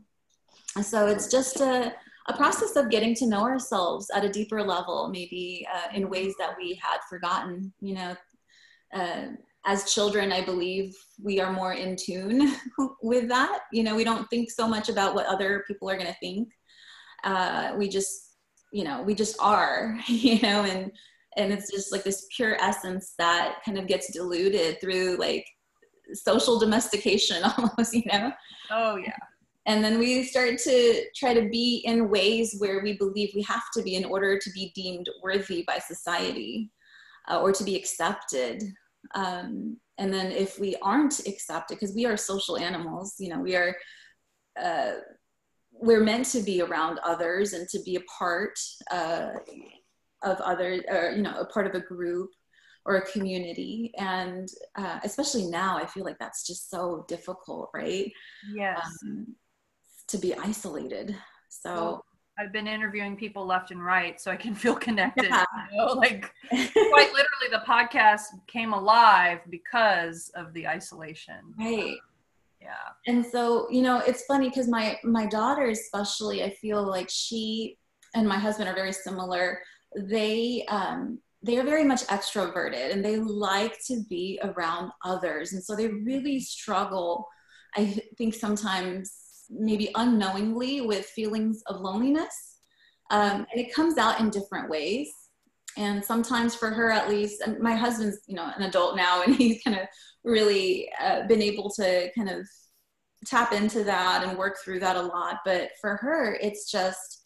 So 0.82 1.06
it's 1.06 1.28
just 1.28 1.60
a, 1.60 1.94
a 2.26 2.36
process 2.36 2.76
of 2.76 2.90
getting 2.90 3.14
to 3.16 3.26
know 3.26 3.42
ourselves 3.42 4.10
at 4.14 4.24
a 4.24 4.30
deeper 4.30 4.62
level, 4.62 5.08
maybe 5.12 5.66
uh, 5.72 5.94
in 5.94 6.08
ways 6.08 6.34
that 6.38 6.56
we 6.56 6.80
had 6.82 6.98
forgotten. 7.08 7.72
You 7.80 7.94
know, 7.94 8.16
uh, 8.94 9.26
as 9.66 9.92
children, 9.92 10.32
I 10.32 10.44
believe 10.44 10.94
we 11.22 11.40
are 11.40 11.52
more 11.52 11.74
in 11.74 11.96
tune 11.96 12.54
with 13.02 13.28
that. 13.28 13.60
You 13.72 13.82
know, 13.82 13.94
we 13.94 14.04
don't 14.04 14.28
think 14.30 14.50
so 14.50 14.66
much 14.66 14.88
about 14.88 15.14
what 15.14 15.26
other 15.26 15.64
people 15.66 15.90
are 15.90 15.96
going 15.96 16.12
to 16.12 16.18
think. 16.20 16.48
Uh, 17.24 17.72
we 17.76 17.88
just, 17.88 18.36
you 18.72 18.84
know, 18.84 19.02
we 19.02 19.14
just 19.14 19.36
are. 19.40 19.98
You 20.08 20.40
know, 20.40 20.64
and 20.64 20.90
and 21.36 21.52
it's 21.52 21.70
just 21.70 21.92
like 21.92 22.04
this 22.04 22.26
pure 22.34 22.56
essence 22.60 23.14
that 23.18 23.56
kind 23.66 23.76
of 23.76 23.86
gets 23.86 24.12
diluted 24.12 24.80
through 24.80 25.16
like 25.18 25.44
social 26.14 26.58
domestication 26.58 27.42
almost. 27.58 27.92
You 27.92 28.04
know. 28.10 28.32
Oh 28.70 28.96
yeah 28.96 29.16
and 29.66 29.82
then 29.82 29.98
we 29.98 30.24
start 30.24 30.58
to 30.58 31.04
try 31.16 31.32
to 31.34 31.48
be 31.48 31.82
in 31.84 32.10
ways 32.10 32.56
where 32.58 32.82
we 32.82 32.96
believe 32.96 33.30
we 33.34 33.42
have 33.42 33.64
to 33.74 33.82
be 33.82 33.94
in 33.94 34.04
order 34.04 34.38
to 34.38 34.50
be 34.50 34.72
deemed 34.74 35.08
worthy 35.22 35.64
by 35.66 35.78
society 35.78 36.70
uh, 37.30 37.40
or 37.40 37.52
to 37.52 37.64
be 37.64 37.74
accepted. 37.74 38.62
Um, 39.14 39.78
and 39.98 40.12
then 40.12 40.32
if 40.32 40.58
we 40.58 40.76
aren't 40.82 41.20
accepted 41.26 41.78
because 41.78 41.94
we 41.94 42.04
are 42.04 42.16
social 42.16 42.56
animals 42.56 43.14
you 43.18 43.28
know 43.28 43.38
we 43.38 43.54
are 43.54 43.76
uh, 44.60 44.92
we're 45.72 46.02
meant 46.02 46.26
to 46.26 46.40
be 46.40 46.62
around 46.62 47.00
others 47.04 47.52
and 47.52 47.68
to 47.68 47.80
be 47.84 47.96
a 47.96 48.00
part 48.18 48.58
uh, 48.90 49.30
of 50.22 50.40
other 50.40 50.82
or 50.88 51.12
you 51.12 51.22
know 51.22 51.34
a 51.38 51.46
part 51.46 51.66
of 51.66 51.74
a 51.74 51.84
group 51.84 52.30
or 52.86 52.96
a 52.96 53.12
community. 53.12 53.92
And 53.96 54.48
uh, 54.76 55.00
especially 55.04 55.46
now 55.46 55.78
i 55.78 55.86
feel 55.86 56.04
like 56.04 56.18
that's 56.18 56.46
just 56.46 56.70
so 56.70 57.04
difficult 57.08 57.70
right? 57.74 58.10
Yes. 58.54 58.80
Um, 59.04 59.34
to 60.14 60.20
be 60.20 60.34
isolated. 60.34 61.16
So 61.48 61.74
well, 61.74 62.04
I've 62.38 62.52
been 62.52 62.68
interviewing 62.68 63.16
people 63.16 63.44
left 63.46 63.70
and 63.72 63.84
right 63.84 64.20
so 64.20 64.30
I 64.30 64.36
can 64.36 64.54
feel 64.54 64.74
connected. 64.88 65.28
Yeah. 65.28 65.44
You 65.72 65.78
know? 65.78 65.86
Like 65.92 66.30
quite 66.50 67.12
literally 67.12 67.50
the 67.50 67.62
podcast 67.66 68.22
came 68.46 68.72
alive 68.72 69.40
because 69.50 70.30
of 70.36 70.52
the 70.54 70.66
isolation. 70.66 71.36
Right. 71.58 71.96
Yeah. 72.60 73.12
And 73.12 73.26
so, 73.26 73.68
you 73.70 73.82
know, 73.82 73.98
it's 73.98 74.24
funny 74.24 74.48
because 74.48 74.68
my 74.68 74.98
my 75.04 75.26
daughter 75.26 75.66
especially, 75.66 76.42
I 76.42 76.48
feel 76.48 76.82
like 76.82 77.10
she 77.10 77.76
and 78.14 78.26
my 78.26 78.38
husband 78.38 78.70
are 78.70 78.74
very 78.74 78.92
similar. 78.92 79.60
They 79.94 80.64
um 80.68 81.18
they 81.42 81.58
are 81.58 81.62
very 81.62 81.84
much 81.84 82.06
extroverted 82.06 82.90
and 82.90 83.04
they 83.04 83.16
like 83.18 83.76
to 83.88 84.02
be 84.08 84.40
around 84.42 84.92
others. 85.04 85.52
And 85.52 85.62
so 85.62 85.76
they 85.76 85.88
really 85.88 86.40
struggle, 86.40 87.28
I 87.76 88.00
think 88.16 88.32
sometimes 88.32 89.23
maybe 89.50 89.90
unknowingly 89.94 90.80
with 90.80 91.06
feelings 91.06 91.62
of 91.66 91.80
loneliness. 91.80 92.58
Um, 93.10 93.46
and 93.52 93.60
it 93.60 93.74
comes 93.74 93.98
out 93.98 94.20
in 94.20 94.30
different 94.30 94.70
ways. 94.70 95.10
And 95.76 96.04
sometimes 96.04 96.54
for 96.54 96.70
her, 96.70 96.90
at 96.90 97.08
least, 97.08 97.42
and 97.42 97.58
my 97.58 97.74
husband's, 97.74 98.20
you 98.26 98.36
know, 98.36 98.50
an 98.56 98.62
adult 98.62 98.96
now, 98.96 99.22
and 99.22 99.34
he's 99.36 99.62
kind 99.62 99.78
of 99.78 99.86
really 100.24 100.88
uh, 101.02 101.26
been 101.26 101.42
able 101.42 101.70
to 101.70 102.10
kind 102.16 102.30
of 102.30 102.46
tap 103.26 103.52
into 103.52 103.84
that 103.84 104.24
and 104.24 104.38
work 104.38 104.56
through 104.62 104.80
that 104.80 104.96
a 104.96 105.02
lot. 105.02 105.38
But 105.44 105.70
for 105.80 105.96
her, 105.96 106.34
it's 106.40 106.70
just, 106.70 107.24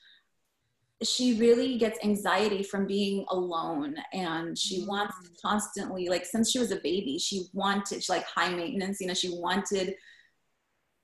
she 1.02 1.38
really 1.38 1.78
gets 1.78 1.98
anxiety 2.02 2.62
from 2.62 2.86
being 2.86 3.24
alone 3.28 3.94
and 4.12 4.58
she 4.58 4.80
mm-hmm. 4.80 4.88
wants 4.88 5.14
constantly 5.40 6.08
like 6.08 6.24
since 6.24 6.50
she 6.50 6.58
was 6.58 6.72
a 6.72 6.80
baby 6.82 7.18
she 7.18 7.44
wanted 7.52 8.02
she 8.02 8.12
like 8.12 8.24
high 8.26 8.48
maintenance 8.48 9.00
you 9.00 9.06
know 9.06 9.14
she 9.14 9.30
wanted 9.30 9.94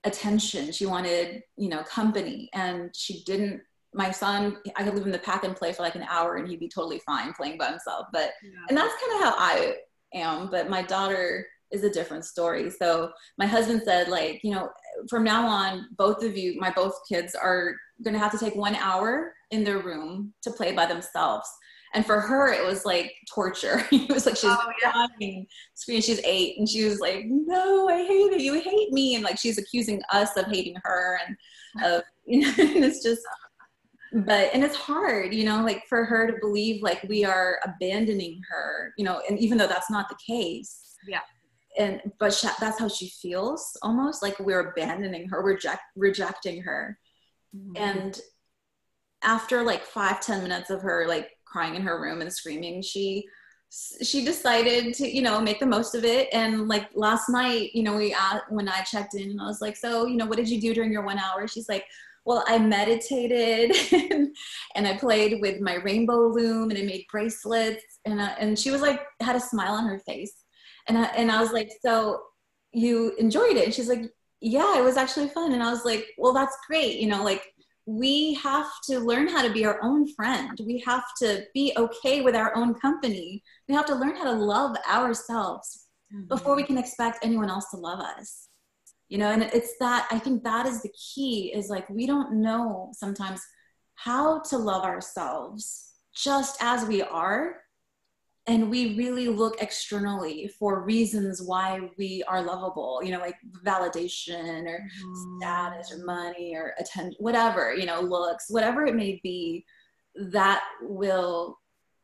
attention. 0.04 0.72
She 0.72 0.86
wanted 0.86 1.42
you 1.56 1.68
know 1.68 1.82
company. 1.82 2.48
And 2.52 2.94
she 2.94 3.22
didn't 3.24 3.60
my 3.96 4.10
son 4.10 4.56
i 4.74 4.82
could 4.82 4.92
leave 4.92 5.06
him 5.06 5.12
the 5.12 5.18
pack 5.20 5.44
and 5.44 5.54
play 5.54 5.72
for 5.72 5.84
like 5.84 5.94
an 5.94 6.02
hour 6.10 6.34
and 6.34 6.48
he'd 6.48 6.58
be 6.58 6.68
totally 6.68 7.00
fine 7.06 7.32
playing 7.32 7.58
by 7.58 7.66
himself. 7.66 8.06
But 8.12 8.32
yeah. 8.42 8.66
and 8.68 8.76
that's 8.76 8.94
kind 9.00 9.22
of 9.22 9.28
how 9.28 9.34
i 9.38 9.76
am 10.14 10.50
but 10.50 10.68
my 10.68 10.82
daughter 10.82 11.46
is 11.70 11.84
a 11.84 11.90
different 11.90 12.24
story. 12.24 12.70
So 12.70 13.10
my 13.36 13.46
husband 13.46 13.82
said 13.84 14.08
like 14.08 14.40
you 14.42 14.52
know 14.52 14.70
from 15.08 15.24
now 15.24 15.46
on 15.46 15.86
both 15.96 16.22
of 16.22 16.36
you 16.36 16.58
my 16.58 16.70
both 16.70 16.94
kids 17.08 17.34
are 17.34 17.74
going 18.02 18.14
to 18.14 18.20
have 18.20 18.32
to 18.32 18.38
take 18.38 18.54
one 18.54 18.76
hour 18.76 19.32
in 19.50 19.64
their 19.64 19.78
room 19.78 20.32
to 20.42 20.50
play 20.50 20.72
by 20.72 20.86
themselves 20.86 21.48
and 21.94 22.04
for 22.04 22.20
her, 22.20 22.52
it 22.52 22.64
was 22.66 22.84
like 22.84 23.14
torture. 23.32 23.86
it 23.92 24.12
was 24.12 24.26
like 24.26 24.36
she's 24.36 24.50
oh, 24.50 24.72
yeah. 24.82 24.90
crying, 24.90 25.46
screaming. 25.74 26.02
She's 26.02 26.20
eight, 26.24 26.58
and 26.58 26.68
she 26.68 26.84
was 26.84 26.98
like, 26.98 27.24
"No, 27.26 27.88
I 27.88 27.98
hate 28.04 28.32
it. 28.32 28.40
You 28.40 28.60
hate 28.60 28.92
me." 28.92 29.14
And 29.14 29.24
like 29.24 29.38
she's 29.38 29.58
accusing 29.58 30.02
us 30.12 30.36
of 30.36 30.46
hating 30.46 30.76
her, 30.82 31.20
and 31.26 31.36
of 31.84 32.02
you 32.26 32.40
know, 32.40 32.52
and 32.58 32.84
it's 32.84 33.02
just. 33.02 33.22
But 34.12 34.50
and 34.54 34.62
it's 34.62 34.76
hard, 34.76 35.34
you 35.34 35.44
know, 35.44 35.64
like 35.64 35.82
for 35.88 36.04
her 36.04 36.30
to 36.30 36.38
believe 36.40 36.84
like 36.84 37.02
we 37.08 37.24
are 37.24 37.58
abandoning 37.64 38.40
her, 38.48 38.94
you 38.96 39.04
know, 39.04 39.20
and 39.28 39.36
even 39.40 39.58
though 39.58 39.66
that's 39.66 39.90
not 39.90 40.08
the 40.08 40.14
case. 40.24 40.94
Yeah. 41.04 41.18
And 41.76 42.00
but 42.20 42.32
she, 42.32 42.46
that's 42.60 42.78
how 42.78 42.86
she 42.86 43.08
feels, 43.08 43.76
almost 43.82 44.22
like 44.22 44.38
we're 44.38 44.70
abandoning 44.70 45.28
her, 45.30 45.42
reject 45.42 45.80
rejecting 45.96 46.62
her, 46.62 46.96
mm-hmm. 47.56 47.72
and 47.76 48.20
after 49.24 49.64
like 49.64 49.82
five 49.82 50.20
ten 50.20 50.44
minutes 50.44 50.70
of 50.70 50.82
her 50.82 51.08
like 51.08 51.30
crying 51.54 51.76
in 51.76 51.82
her 51.82 52.02
room 52.02 52.20
and 52.20 52.32
screaming 52.32 52.82
she 52.82 53.24
she 54.02 54.24
decided 54.24 54.94
to 54.94 55.08
you 55.08 55.22
know 55.22 55.40
make 55.40 55.60
the 55.60 55.66
most 55.66 55.94
of 55.94 56.04
it. 56.04 56.28
And 56.32 56.68
like 56.68 56.88
last 56.94 57.28
night 57.28 57.70
you 57.74 57.82
know 57.84 57.96
we 57.96 58.12
uh, 58.14 58.40
when 58.48 58.68
i 58.68 58.82
checked 58.82 59.14
in 59.14 59.40
i 59.40 59.46
was 59.46 59.60
like 59.60 59.76
so 59.76 60.06
you 60.06 60.16
know 60.16 60.26
what 60.26 60.36
did 60.36 60.48
you 60.48 60.60
do 60.60 60.74
during 60.74 60.92
your 60.92 61.04
one 61.04 61.18
hour? 61.18 61.46
She's 61.46 61.68
like 61.68 61.84
well 62.24 62.44
i 62.48 62.58
meditated 62.58 63.76
and 64.74 64.86
i 64.88 64.96
played 64.96 65.42
with 65.42 65.60
my 65.60 65.74
rainbow 65.74 66.28
loom 66.28 66.70
and 66.70 66.78
i 66.78 66.82
made 66.82 67.06
bracelets. 67.10 67.84
And 68.04 68.20
uh, 68.20 68.34
and 68.38 68.58
she 68.58 68.70
was 68.70 68.82
like 68.82 69.00
had 69.20 69.36
a 69.36 69.40
smile 69.40 69.74
on 69.74 69.86
her 69.86 70.00
face. 70.00 70.34
And 70.88 70.98
I, 70.98 71.04
and 71.18 71.30
I 71.30 71.40
was 71.40 71.52
like 71.52 71.70
so 71.82 72.22
you 72.72 73.14
enjoyed 73.18 73.56
it? 73.56 73.64
And 73.66 73.74
she's 73.74 73.88
like 73.94 74.04
yeah 74.40 74.78
it 74.78 74.84
was 74.84 74.96
actually 74.96 75.28
fun. 75.28 75.52
And 75.52 75.62
i 75.62 75.70
was 75.70 75.84
like 75.84 76.06
well 76.18 76.32
that's 76.32 76.56
great 76.68 77.00
you 77.00 77.08
know 77.08 77.22
like 77.24 77.53
we 77.86 78.34
have 78.34 78.66
to 78.84 78.98
learn 78.98 79.28
how 79.28 79.42
to 79.42 79.52
be 79.52 79.64
our 79.66 79.78
own 79.82 80.12
friend. 80.14 80.58
We 80.64 80.82
have 80.86 81.04
to 81.18 81.44
be 81.52 81.72
okay 81.76 82.22
with 82.22 82.34
our 82.34 82.56
own 82.56 82.74
company. 82.74 83.42
We 83.68 83.74
have 83.74 83.86
to 83.86 83.94
learn 83.94 84.16
how 84.16 84.24
to 84.24 84.32
love 84.32 84.76
ourselves 84.90 85.86
mm-hmm. 86.12 86.26
before 86.28 86.56
we 86.56 86.62
can 86.62 86.78
expect 86.78 87.24
anyone 87.24 87.50
else 87.50 87.70
to 87.70 87.76
love 87.76 88.00
us. 88.00 88.48
You 89.08 89.18
know, 89.18 89.30
and 89.30 89.42
it's 89.42 89.74
that 89.80 90.08
I 90.10 90.18
think 90.18 90.44
that 90.44 90.66
is 90.66 90.82
the 90.82 90.92
key 91.14 91.52
is 91.54 91.68
like 91.68 91.88
we 91.90 92.06
don't 92.06 92.40
know 92.40 92.90
sometimes 92.94 93.42
how 93.96 94.40
to 94.40 94.56
love 94.56 94.84
ourselves 94.84 95.92
just 96.14 96.56
as 96.62 96.86
we 96.86 97.02
are 97.02 97.56
and 98.46 98.70
we 98.70 98.96
really 98.96 99.28
look 99.28 99.62
externally 99.62 100.50
for 100.58 100.82
reasons 100.82 101.40
why 101.42 101.80
we 101.98 102.22
are 102.28 102.42
lovable 102.42 103.00
you 103.02 103.10
know 103.10 103.20
like 103.20 103.36
validation 103.64 104.64
or 104.66 104.78
mm-hmm. 104.78 105.38
status 105.38 105.92
or 105.92 106.04
money 106.04 106.54
or 106.54 106.74
attention 106.78 107.14
whatever 107.18 107.74
you 107.74 107.86
know 107.86 108.00
looks 108.00 108.46
whatever 108.48 108.86
it 108.86 108.94
may 108.94 109.20
be 109.22 109.64
that 110.16 110.62
will 110.82 111.58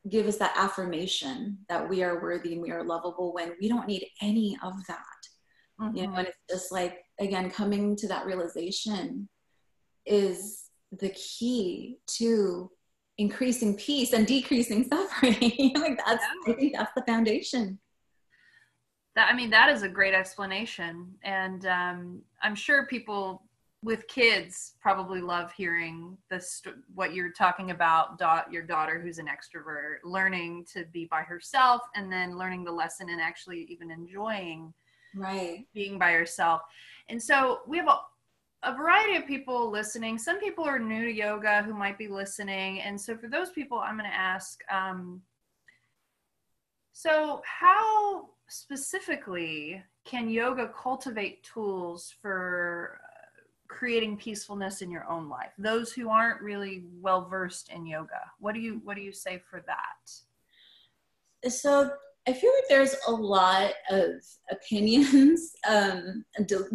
give 0.09 0.27
us 0.27 0.37
that 0.37 0.55
affirmation 0.57 1.57
that 1.69 1.87
we 1.87 2.03
are 2.03 2.21
worthy 2.21 2.53
and 2.53 2.61
we 2.61 2.71
are 2.71 2.83
lovable 2.83 3.33
when 3.33 3.53
we 3.61 3.69
don't 3.69 3.87
need 3.87 4.05
any 4.21 4.57
of 4.63 4.73
that 4.87 4.97
mm-hmm. 5.79 5.95
you 5.95 6.07
know 6.07 6.15
and 6.15 6.27
it's 6.27 6.37
just 6.49 6.71
like 6.71 6.99
again 7.19 7.49
coming 7.49 7.95
to 7.95 8.07
that 8.07 8.25
realization 8.25 9.29
is 10.05 10.65
the 10.99 11.09
key 11.09 11.97
to 12.07 12.69
increasing 13.21 13.75
peace 13.75 14.13
and 14.13 14.25
decreasing 14.27 14.83
suffering. 14.89 15.73
Like 15.75 15.99
that's 16.05 16.23
yeah. 16.45 16.53
i 16.53 16.55
think 16.55 16.73
that's 16.73 16.93
the 16.95 17.03
foundation. 17.03 17.79
That 19.15 19.29
i 19.31 19.35
mean 19.35 19.49
that 19.51 19.69
is 19.69 19.83
a 19.83 19.89
great 19.89 20.13
explanation. 20.13 21.15
And 21.23 21.65
um, 21.65 22.21
i'm 22.41 22.55
sure 22.55 22.85
people 22.87 23.43
with 23.83 24.07
kids 24.07 24.73
probably 24.79 25.21
love 25.21 25.51
hearing 25.53 26.15
this 26.29 26.61
what 26.93 27.15
you're 27.15 27.31
talking 27.31 27.71
about 27.71 28.19
da- 28.19 28.43
your 28.51 28.61
daughter 28.61 28.99
who's 28.99 29.17
an 29.17 29.25
extrovert 29.25 29.95
learning 30.03 30.63
to 30.71 30.85
be 30.93 31.05
by 31.05 31.21
herself 31.21 31.81
and 31.95 32.11
then 32.11 32.37
learning 32.37 32.63
the 32.63 32.71
lesson 32.71 33.09
and 33.09 33.19
actually 33.19 33.65
even 33.71 33.89
enjoying 33.89 34.71
right. 35.15 35.65
being 35.73 35.97
by 35.97 36.11
herself. 36.11 36.61
And 37.09 37.21
so 37.21 37.61
we 37.67 37.77
have 37.77 37.87
a, 37.87 37.99
a 38.63 38.75
variety 38.75 39.15
of 39.15 39.25
people 39.25 39.71
listening. 39.71 40.17
Some 40.17 40.39
people 40.39 40.63
are 40.63 40.77
new 40.77 41.05
to 41.05 41.11
yoga 41.11 41.63
who 41.63 41.73
might 41.73 41.97
be 41.97 42.07
listening. 42.07 42.81
And 42.81 42.99
so 42.99 43.17
for 43.17 43.27
those 43.27 43.49
people 43.49 43.79
i'm 43.79 43.97
going 43.97 44.09
to 44.09 44.15
ask 44.15 44.61
um, 44.71 45.21
so 46.93 47.41
how 47.45 48.29
specifically 48.49 49.81
can 50.03 50.29
yoga 50.29 50.67
cultivate 50.69 51.43
tools 51.43 52.13
for 52.21 52.99
creating 53.67 54.17
peacefulness 54.17 54.81
in 54.81 54.91
your 54.91 55.09
own 55.09 55.29
life? 55.29 55.51
Those 55.57 55.93
who 55.93 56.09
aren't 56.09 56.41
really 56.41 56.83
well 56.99 57.27
versed 57.27 57.69
in 57.69 57.85
yoga 57.85 58.21
what 58.39 58.53
do 58.53 58.61
you 58.61 58.81
what 58.83 58.95
do 58.95 59.01
you 59.01 59.13
say 59.13 59.41
for 59.49 59.63
that? 59.65 61.51
So 61.51 61.91
i 62.27 62.33
feel 62.33 62.51
like 62.55 62.69
there's 62.69 62.95
a 63.07 63.11
lot 63.11 63.71
of 63.89 64.09
opinions 64.51 65.53
um, 65.67 66.23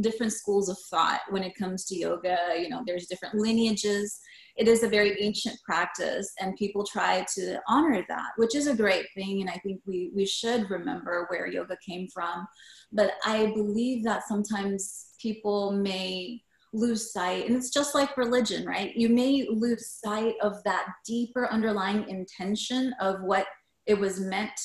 different 0.01 0.33
schools 0.33 0.69
of 0.69 0.79
thought 0.91 1.21
when 1.31 1.43
it 1.43 1.55
comes 1.57 1.85
to 1.85 1.97
yoga 1.97 2.39
you 2.59 2.69
know 2.69 2.83
there's 2.87 3.07
different 3.07 3.35
lineages. 3.35 4.21
It 4.57 4.69
is 4.69 4.83
a 4.83 4.89
very 4.89 5.21
ancient 5.21 5.59
practice 5.67 6.33
and 6.41 6.57
people 6.57 6.83
try 6.83 7.27
to 7.35 7.61
honor 7.69 8.03
that 8.09 8.31
which 8.37 8.55
is 8.55 8.67
a 8.67 8.75
great 8.75 9.05
thing 9.15 9.43
and 9.43 9.51
i 9.51 9.61
think 9.63 9.83
we 9.87 10.11
we 10.15 10.25
should 10.25 10.71
remember 10.71 11.27
where 11.29 11.47
yoga 11.47 11.77
came 11.87 12.09
from. 12.09 12.47
But 12.93 13.13
i 13.25 13.47
believe 13.55 14.03
that 14.05 14.27
sometimes 14.27 15.09
people 15.21 15.73
may 15.73 16.43
lose 16.73 17.13
sight 17.13 17.47
and 17.47 17.57
it's 17.57 17.71
just 17.71 17.95
like 17.95 18.17
religion 18.17 18.67
right? 18.67 18.97
You 18.97 19.09
may 19.09 19.47
lose 19.51 20.01
sight 20.03 20.35
of 20.43 20.63
that 20.65 20.87
deeper 21.07 21.49
underlying 21.51 22.09
intention 22.09 22.95
of 23.01 23.23
what 23.23 23.47
it 23.87 23.99
was 23.99 24.21
meant 24.21 24.59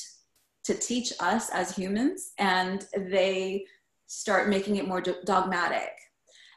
to 0.64 0.74
teach 0.74 1.12
us 1.20 1.50
as 1.50 1.74
humans 1.74 2.32
and 2.38 2.86
they 2.96 3.64
start 4.06 4.48
making 4.48 4.76
it 4.76 4.86
more 4.86 5.00
dogmatic. 5.00 5.90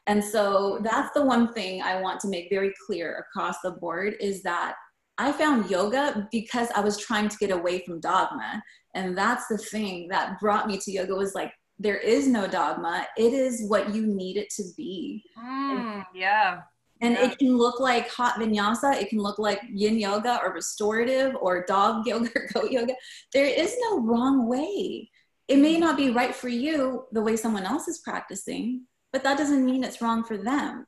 And 0.08 0.24
so 0.24 0.80
that's 0.84 1.12
the 1.16 1.26
one 1.26 1.52
thing 1.54 1.82
i 1.82 2.00
want 2.00 2.20
to 2.20 2.28
make 2.28 2.48
very 2.50 2.72
clear 2.86 3.26
across 3.26 3.56
the 3.64 3.72
board 3.72 4.16
is 4.20 4.44
that 4.44 4.76
i 5.18 5.32
found 5.32 5.70
yoga 5.70 6.28
because 6.32 6.68
i 6.76 6.80
was 6.80 6.98
trying 6.98 7.28
to 7.28 7.38
get 7.38 7.52
away 7.52 7.84
from 7.86 8.00
dogma. 8.00 8.62
And 8.94 9.18
that's 9.18 9.48
the 9.48 9.58
thing 9.58 10.08
that 10.10 10.40
brought 10.40 10.68
me 10.68 10.78
to 10.78 10.92
yoga 10.92 11.16
was 11.16 11.34
like 11.34 11.52
there 11.78 11.98
is 11.98 12.28
no 12.28 12.48
dogma. 12.48 13.06
It 13.18 13.34
is 13.34 13.66
what 13.68 13.94
you 13.94 14.06
need 14.06 14.38
it 14.38 14.50
to 14.52 14.64
be. 14.78 15.24
Mm, 15.38 16.06
yeah 16.14 16.62
and 17.02 17.14
yeah. 17.14 17.26
it 17.26 17.38
can 17.38 17.58
look 17.58 17.80
like 17.80 18.10
hot 18.10 18.36
vinyasa 18.36 19.02
it 19.02 19.10
can 19.10 19.20
look 19.20 19.38
like 19.38 19.62
yin 19.70 20.00
yoga 20.00 20.40
or 20.44 20.54
restorative 20.54 21.36
or 21.36 21.66
dog 21.66 22.06
yoga 22.08 22.30
or 22.36 22.50
goat 22.54 22.72
yoga. 22.72 22.94
There 23.34 23.46
is 23.46 23.76
no 23.82 24.00
wrong 24.00 24.48
way. 24.48 25.10
It 25.48 25.58
may 25.58 25.78
not 25.78 25.98
be 25.98 26.10
right 26.10 26.34
for 26.34 26.50
you 26.50 27.06
the 27.12 27.22
way 27.22 27.36
someone 27.36 27.66
else 27.66 27.88
is 27.88 28.00
practicing 28.00 28.86
but 29.12 29.24
that 29.24 29.38
doesn't 29.38 29.66
mean 29.66 29.84
it's 29.84 30.02
wrong 30.02 30.24
for 30.24 30.38
them 30.38 30.86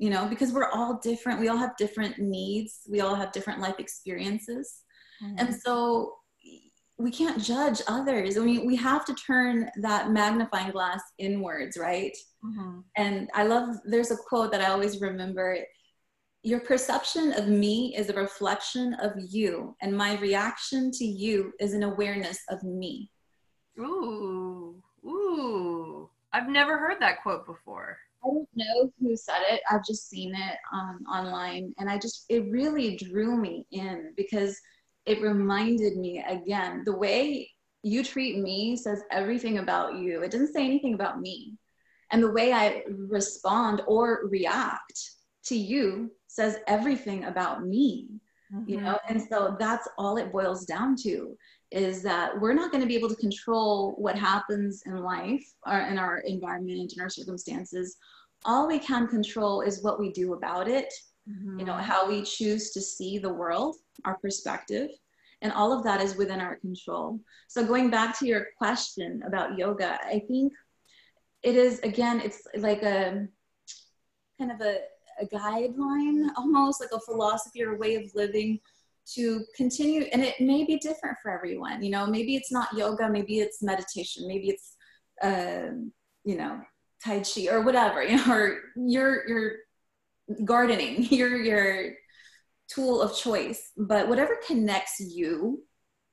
you 0.00 0.08
know 0.08 0.26
because 0.26 0.52
we're 0.52 0.70
all 0.70 0.98
different. 1.02 1.38
We 1.38 1.48
all 1.48 1.58
have 1.58 1.76
different 1.76 2.18
needs. 2.18 2.80
We 2.88 3.00
all 3.00 3.14
have 3.14 3.32
different 3.32 3.60
life 3.60 3.78
experiences. 3.78 4.82
Mm-hmm. 5.22 5.34
and 5.36 5.54
so 5.54 6.14
we 7.00 7.10
can't 7.10 7.42
judge 7.42 7.80
others. 7.88 8.36
I 8.36 8.40
mean, 8.40 8.66
we 8.66 8.76
have 8.76 9.04
to 9.06 9.14
turn 9.14 9.70
that 9.80 10.10
magnifying 10.10 10.70
glass 10.72 11.00
inwards, 11.18 11.78
right? 11.78 12.16
Mm-hmm. 12.44 12.80
And 12.96 13.30
I 13.34 13.44
love, 13.44 13.76
there's 13.84 14.10
a 14.10 14.16
quote 14.28 14.52
that 14.52 14.60
I 14.60 14.66
always 14.66 15.00
remember 15.00 15.56
Your 16.42 16.60
perception 16.60 17.32
of 17.34 17.48
me 17.48 17.94
is 17.96 18.08
a 18.08 18.14
reflection 18.14 18.94
of 18.94 19.12
you, 19.16 19.76
and 19.82 19.94
my 19.94 20.18
reaction 20.20 20.90
to 20.92 21.04
you 21.04 21.52
is 21.60 21.74
an 21.74 21.82
awareness 21.82 22.38
of 22.48 22.62
me. 22.62 23.10
Ooh, 23.78 24.82
ooh. 25.04 26.08
I've 26.32 26.48
never 26.48 26.78
heard 26.78 26.96
that 27.00 27.22
quote 27.22 27.44
before. 27.46 27.98
I 28.24 28.28
don't 28.28 28.48
know 28.54 28.92
who 29.00 29.16
said 29.16 29.42
it. 29.50 29.60
I've 29.70 29.84
just 29.84 30.08
seen 30.08 30.34
it 30.34 30.56
um, 30.72 31.04
online, 31.10 31.74
and 31.78 31.90
I 31.90 31.98
just, 31.98 32.24
it 32.28 32.50
really 32.50 32.96
drew 32.96 33.36
me 33.36 33.66
in 33.72 34.14
because 34.16 34.58
it 35.10 35.20
reminded 35.20 35.96
me 35.96 36.24
again 36.28 36.84
the 36.84 36.96
way 36.96 37.50
you 37.82 38.04
treat 38.04 38.38
me 38.38 38.76
says 38.76 39.02
everything 39.10 39.58
about 39.58 39.96
you. 39.96 40.22
It 40.22 40.30
doesn't 40.30 40.52
say 40.52 40.64
anything 40.64 40.94
about 40.94 41.20
me. 41.20 41.56
And 42.12 42.22
the 42.22 42.30
way 42.30 42.52
I 42.52 42.84
respond 42.88 43.82
or 43.88 44.28
react 44.30 45.10
to 45.46 45.56
you 45.56 46.12
says 46.28 46.58
everything 46.68 47.24
about 47.24 47.66
me. 47.66 48.06
Mm-hmm. 48.54 48.70
You 48.70 48.80
know, 48.82 48.98
and 49.08 49.20
so 49.28 49.56
that's 49.58 49.88
all 49.98 50.16
it 50.16 50.30
boils 50.30 50.64
down 50.64 50.94
to 51.02 51.36
is 51.72 52.02
that 52.02 52.40
we're 52.40 52.54
not 52.54 52.70
going 52.70 52.82
to 52.82 52.88
be 52.88 52.96
able 52.96 53.08
to 53.08 53.16
control 53.16 53.94
what 53.98 54.16
happens 54.16 54.82
in 54.86 54.96
life 54.96 55.44
or 55.66 55.78
in 55.78 55.98
our 55.98 56.18
environment 56.18 56.92
and 56.92 57.02
our 57.02 57.10
circumstances. 57.10 57.96
All 58.44 58.68
we 58.68 58.78
can 58.78 59.08
control 59.08 59.62
is 59.62 59.82
what 59.82 59.98
we 59.98 60.12
do 60.12 60.34
about 60.34 60.68
it 60.68 60.92
mm-hmm. 61.30 61.60
you 61.60 61.64
know 61.64 61.74
how 61.74 62.08
we 62.08 62.22
choose 62.22 62.70
to 62.70 62.80
see 62.80 63.18
the 63.18 63.32
world 63.32 63.76
our 64.04 64.16
perspective 64.18 64.90
and 65.42 65.52
all 65.52 65.72
of 65.72 65.84
that 65.84 66.00
is 66.00 66.16
within 66.16 66.40
our 66.40 66.56
control 66.56 67.18
so 67.48 67.64
going 67.64 67.90
back 67.90 68.18
to 68.18 68.26
your 68.26 68.46
question 68.58 69.22
about 69.26 69.56
yoga 69.58 69.98
i 70.04 70.22
think 70.28 70.52
it 71.42 71.56
is 71.56 71.78
again 71.80 72.20
it's 72.20 72.42
like 72.58 72.82
a 72.82 73.26
kind 74.38 74.52
of 74.52 74.60
a, 74.60 74.78
a 75.20 75.26
guideline 75.26 76.28
almost 76.36 76.80
like 76.80 76.90
a 76.92 77.00
philosophy 77.00 77.62
or 77.62 77.74
a 77.74 77.78
way 77.78 77.94
of 77.94 78.04
living 78.14 78.58
to 79.06 79.44
continue 79.56 80.02
and 80.12 80.22
it 80.22 80.40
may 80.40 80.64
be 80.64 80.76
different 80.76 81.16
for 81.22 81.30
everyone 81.30 81.82
you 81.82 81.90
know 81.90 82.06
maybe 82.06 82.36
it's 82.36 82.52
not 82.52 82.72
yoga 82.76 83.08
maybe 83.08 83.40
it's 83.40 83.62
meditation 83.62 84.26
maybe 84.26 84.48
it's 84.48 84.76
uh, 85.22 85.72
you 86.24 86.36
know 86.36 86.60
tai 87.02 87.20
chi 87.20 87.48
or 87.48 87.62
whatever 87.62 88.02
you 88.08 88.16
know 88.16 88.32
or 88.32 88.58
your 88.76 89.28
your 89.28 89.52
gardening 90.44 91.02
you're 91.10 91.36
your 91.36 91.92
tool 92.68 93.02
of 93.02 93.16
choice. 93.16 93.72
But 93.76 94.08
whatever 94.08 94.38
connects 94.46 95.00
you 95.00 95.64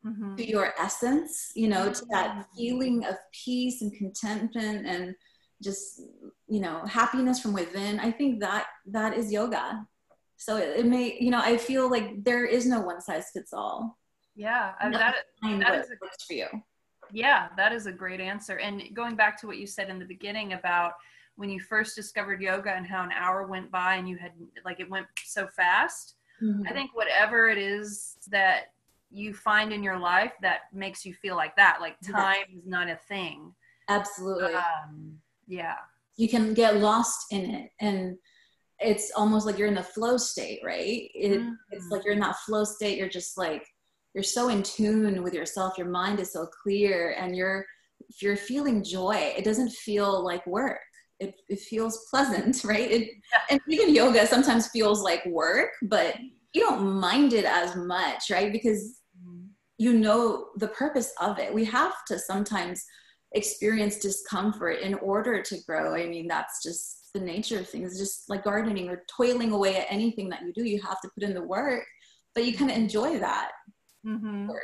mm-hmm. 0.06 0.36
to 0.36 0.48
your 0.48 0.74
essence 0.80 1.52
you 1.56 1.68
know 1.68 1.92
to 1.92 2.06
that 2.12 2.32
mm-hmm. 2.32 2.42
feeling 2.56 3.06
of 3.06 3.16
peace 3.32 3.82
and 3.82 3.94
contentment 3.94 4.86
and 4.86 5.16
just 5.62 6.02
you 6.48 6.60
know 6.60 6.86
happiness 6.86 7.40
from 7.40 7.54
within 7.54 8.00
i 8.00 8.12
think 8.12 8.40
that 8.40 8.68
that 8.86 9.18
is 9.18 9.32
yoga. 9.32 9.86
So 10.40 10.58
it, 10.58 10.82
it 10.82 10.86
may 10.86 11.18
you 11.20 11.32
know 11.32 11.42
i 11.42 11.58
feel 11.58 11.90
like 11.90 12.24
there 12.24 12.46
is 12.46 12.66
no 12.68 12.82
one 12.82 13.02
size 13.02 13.26
fits 13.34 13.54
all. 13.54 13.98
Yeah 14.36 14.74
and 14.80 14.94
that, 14.94 15.16
that 15.42 15.76
is 15.80 15.90
a, 15.90 15.96
works 16.00 16.26
for 16.26 16.34
you. 16.34 16.46
Yeah 17.12 17.48
that 17.58 17.74
is 17.74 17.88
a 17.88 17.92
great 17.92 18.20
answer. 18.20 18.58
And 18.58 18.84
going 18.94 19.16
back 19.16 19.40
to 19.42 19.48
what 19.48 19.58
you 19.58 19.66
said 19.66 19.90
in 19.90 19.98
the 19.98 20.06
beginning 20.06 20.54
about 20.54 20.94
when 21.38 21.50
you 21.50 21.60
first 21.60 21.96
discovered 21.96 22.42
yoga 22.42 22.72
and 22.72 22.86
how 22.86 23.04
an 23.04 23.12
hour 23.12 23.48
went 23.48 23.72
by 23.72 23.96
and 23.96 24.10
you 24.10 24.18
had 24.18 24.32
like 24.66 24.80
it 24.80 24.90
went 24.90 25.06
so 25.24 25.48
fast 25.48 26.16
mm-hmm. 26.44 26.64
i 26.68 26.74
think 26.74 26.94
whatever 26.94 27.48
it 27.48 27.58
is 27.58 28.18
that 28.30 28.74
you 29.10 29.34
find 29.34 29.72
in 29.72 29.82
your 29.82 29.98
life 29.98 30.34
that 30.42 30.62
makes 30.74 31.06
you 31.06 31.14
feel 31.14 31.36
like 31.36 31.56
that 31.56 31.78
like 31.80 31.96
time 32.02 32.44
yeah. 32.50 32.58
is 32.58 32.66
not 32.66 32.90
a 32.90 33.00
thing 33.08 33.54
absolutely 33.88 34.54
um, 34.54 35.18
yeah 35.48 35.76
you 36.18 36.28
can 36.28 36.54
get 36.54 36.78
lost 36.78 37.32
in 37.32 37.50
it 37.50 37.72
and 37.80 38.18
it's 38.80 39.12
almost 39.16 39.46
like 39.46 39.58
you're 39.58 39.68
in 39.68 39.76
the 39.76 39.84
flow 39.84 40.18
state 40.18 40.60
right 40.64 41.10
it, 41.16 41.40
mm-hmm. 41.40 41.52
it's 41.72 41.88
like 41.90 42.04
you're 42.04 42.14
in 42.14 42.20
that 42.20 42.36
flow 42.38 42.64
state 42.64 42.98
you're 42.98 43.08
just 43.08 43.38
like 43.38 43.66
you're 44.14 44.24
so 44.24 44.50
in 44.50 44.64
tune 44.64 45.24
with 45.24 45.34
yourself 45.34 45.78
your 45.78 45.88
mind 45.88 46.20
is 46.20 46.34
so 46.34 46.48
clear 46.64 47.16
and 47.20 47.36
you're 47.36 47.66
if 48.10 48.22
you're 48.22 48.36
feeling 48.36 48.84
joy 48.84 49.16
it 49.16 49.44
doesn't 49.44 49.72
feel 49.72 50.24
like 50.24 50.46
work 50.46 50.80
it, 51.20 51.36
it 51.50 51.60
feels 51.60 52.08
pleasant, 52.10 52.64
right? 52.66 52.92
It, 52.92 53.02
yeah. 53.02 53.42
And 53.50 53.62
even 53.68 53.94
yoga 53.94 54.26
sometimes 54.28 54.68
feels 54.68 55.02
like 55.02 55.26
work, 55.26 55.72
but 55.84 56.16
you 56.54 56.62
don't 56.62 57.00
mind 57.00 57.34
it 57.34 57.46
as 57.46 57.76
much, 57.76 58.30
right? 58.30 58.52
Because 58.52 58.98
you 59.78 59.94
know 59.94 60.48
the 60.58 60.68
purpose 60.70 61.14
of 61.22 61.40
it 61.40 61.54
we 61.54 61.64
have 61.64 61.94
to 62.08 62.18
sometimes 62.18 62.84
experience 63.34 63.98
discomfort 63.98 64.80
in 64.80 64.96
order 64.96 65.42
to 65.42 65.58
grow 65.68 65.96
i 65.96 66.06
mean 66.08 66.28
that's 66.28 66.64
just 66.64 67.10
the 67.14 67.20
nature 67.20 67.60
of 67.60 67.70
things 67.70 67.98
just 67.98 68.30
like 68.30 68.44
gardening 68.44 68.90
or 68.90 69.04
toiling 69.16 69.52
away 69.52 69.78
at 69.78 69.88
anything 69.90 70.30
that 70.30 70.42
you 70.42 70.54
do 70.54 70.64
you 70.64 70.82
have 70.82 71.00
to 71.02 71.10
put 71.14 71.24
in 71.24 71.34
the 71.34 71.42
work 71.42 71.86
but 72.34 72.46
you 72.46 72.56
kind 72.56 72.72
of 72.72 72.78
enjoy 72.78 73.20
that 73.20 73.52
mm-hmm. 74.06 74.48
work 74.48 74.64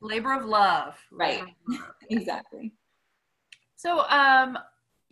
labor 0.00 0.32
of 0.32 0.44
love 0.44 0.96
right 1.12 1.42
exactly 2.10 2.72
so 3.76 4.00
um 4.08 4.58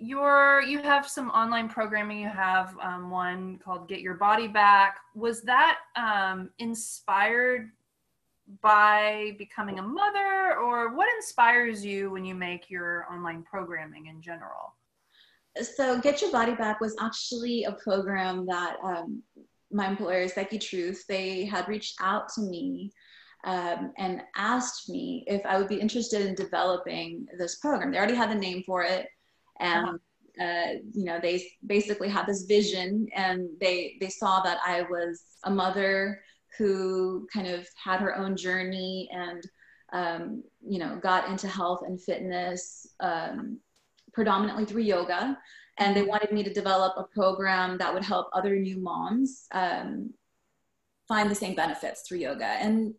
your 0.00 0.62
you 0.62 0.80
have 0.82 1.06
some 1.06 1.28
online 1.30 1.68
programming. 1.68 2.20
You 2.20 2.28
have 2.28 2.74
um, 2.82 3.10
one 3.10 3.58
called 3.58 3.88
get 3.88 4.00
your 4.00 4.14
body 4.14 4.48
back. 4.48 4.98
Was 5.14 5.42
that 5.42 5.78
um, 5.96 6.50
inspired 6.58 7.70
by 8.62 9.36
becoming 9.38 9.78
a 9.78 9.82
mother 9.82 10.56
or 10.58 10.94
what 10.94 11.08
inspires 11.14 11.84
you 11.84 12.10
when 12.10 12.24
you 12.24 12.34
make 12.34 12.70
your 12.70 13.06
online 13.12 13.42
programming 13.42 14.06
in 14.06 14.20
general? 14.20 14.74
So 15.62 16.00
get 16.00 16.22
your 16.22 16.32
body 16.32 16.54
back 16.54 16.80
was 16.80 16.96
actually 17.00 17.64
a 17.64 17.72
program 17.72 18.46
that 18.46 18.76
um, 18.82 19.22
my 19.70 19.88
employer 19.88 20.26
Becky 20.34 20.58
Truth 20.58 21.04
they 21.08 21.44
had 21.44 21.68
reached 21.68 21.96
out 22.00 22.28
to 22.34 22.40
me 22.42 22.90
um, 23.44 23.92
and 23.98 24.22
asked 24.36 24.90
me 24.90 25.24
if 25.26 25.44
i 25.46 25.56
would 25.56 25.68
be 25.68 25.80
interested 25.80 26.26
in 26.26 26.34
developing 26.34 27.26
this 27.38 27.56
program. 27.56 27.90
They 27.90 27.98
already 27.98 28.14
had 28.14 28.30
the 28.30 28.34
name 28.34 28.62
for 28.66 28.82
it 28.82 29.06
and 29.60 29.88
uh-huh. 29.88 30.44
uh, 30.44 30.72
you 30.92 31.04
know 31.04 31.18
they 31.20 31.42
basically 31.66 32.08
had 32.08 32.26
this 32.26 32.42
vision 32.42 33.06
and 33.14 33.48
they 33.60 33.96
they 34.00 34.08
saw 34.08 34.40
that 34.42 34.58
i 34.66 34.82
was 34.82 35.22
a 35.44 35.50
mother 35.50 36.20
who 36.58 37.26
kind 37.32 37.46
of 37.46 37.66
had 37.82 38.00
her 38.00 38.16
own 38.16 38.36
journey 38.36 39.08
and 39.12 39.42
um, 39.92 40.42
you 40.66 40.78
know 40.78 40.98
got 41.02 41.28
into 41.28 41.48
health 41.48 41.80
and 41.86 42.00
fitness 42.00 42.86
um, 43.00 43.58
predominantly 44.12 44.64
through 44.64 44.82
yoga. 44.82 45.38
And 45.78 45.96
they 45.96 46.02
wanted 46.02 46.32
me 46.32 46.42
to 46.42 46.52
develop 46.52 46.94
a 46.96 47.04
program 47.14 47.78
that 47.78 47.92
would 47.92 48.04
help 48.04 48.28
other 48.32 48.56
new 48.56 48.78
moms 48.78 49.46
um, 49.52 50.12
find 51.08 51.30
the 51.30 51.34
same 51.34 51.54
benefits 51.54 52.02
through 52.02 52.18
yoga. 52.18 52.44
And 52.44 52.94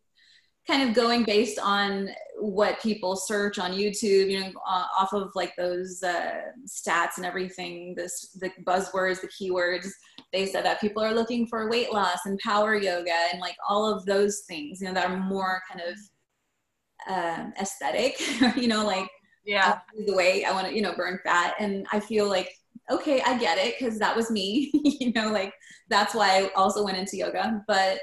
kind 0.71 0.87
of 0.87 0.95
going 0.95 1.23
based 1.23 1.59
on 1.59 2.09
what 2.39 2.81
people 2.81 3.17
search 3.17 3.59
on 3.59 3.71
YouTube, 3.73 4.31
you 4.31 4.39
know, 4.39 4.51
uh, 4.65 4.85
off 4.97 5.11
of 5.11 5.29
like 5.35 5.53
those 5.57 6.01
uh, 6.01 6.39
stats 6.65 7.17
and 7.17 7.25
everything, 7.25 7.93
this 7.95 8.29
the 8.39 8.49
buzzwords, 8.65 9.19
the 9.19 9.27
keywords. 9.27 9.89
They 10.31 10.45
said 10.45 10.63
that 10.63 10.79
people 10.79 11.03
are 11.03 11.13
looking 11.13 11.45
for 11.47 11.69
weight 11.69 11.91
loss 11.91 12.19
and 12.25 12.39
power 12.39 12.75
yoga 12.75 13.13
and 13.33 13.41
like 13.41 13.57
all 13.67 13.85
of 13.85 14.05
those 14.05 14.43
things, 14.47 14.79
you 14.79 14.87
know, 14.87 14.93
that 14.93 15.09
are 15.09 15.17
more 15.17 15.61
kind 15.69 15.81
of 15.81 17.13
um, 17.13 17.53
aesthetic, 17.59 18.21
you 18.55 18.69
know, 18.69 18.85
like 18.85 19.09
yeah, 19.43 19.79
the 20.05 20.13
way 20.13 20.45
I 20.45 20.53
want 20.53 20.67
to, 20.67 20.75
you 20.75 20.81
know, 20.81 20.95
burn 20.95 21.19
fat. 21.25 21.55
And 21.59 21.85
I 21.91 21.99
feel 21.99 22.29
like 22.29 22.49
okay, 22.89 23.21
I 23.21 23.37
get 23.37 23.57
it 23.57 23.75
because 23.77 23.99
that 23.99 24.15
was 24.15 24.31
me, 24.31 24.71
you 24.73 25.11
know, 25.13 25.31
like 25.31 25.53
that's 25.89 26.15
why 26.15 26.45
I 26.45 26.49
also 26.55 26.83
went 26.83 26.97
into 26.97 27.17
yoga, 27.17 27.61
but 27.67 27.99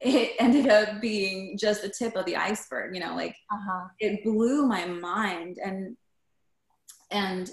it 0.00 0.32
ended 0.38 0.68
up 0.68 1.00
being 1.00 1.56
just 1.58 1.82
the 1.82 1.88
tip 1.88 2.16
of 2.16 2.24
the 2.26 2.36
iceberg 2.36 2.94
you 2.94 3.00
know 3.00 3.14
like 3.14 3.36
uh-huh. 3.50 3.86
it 3.98 4.22
blew 4.24 4.66
my 4.66 4.86
mind. 4.86 5.58
And 5.64 5.96
and 7.10 7.50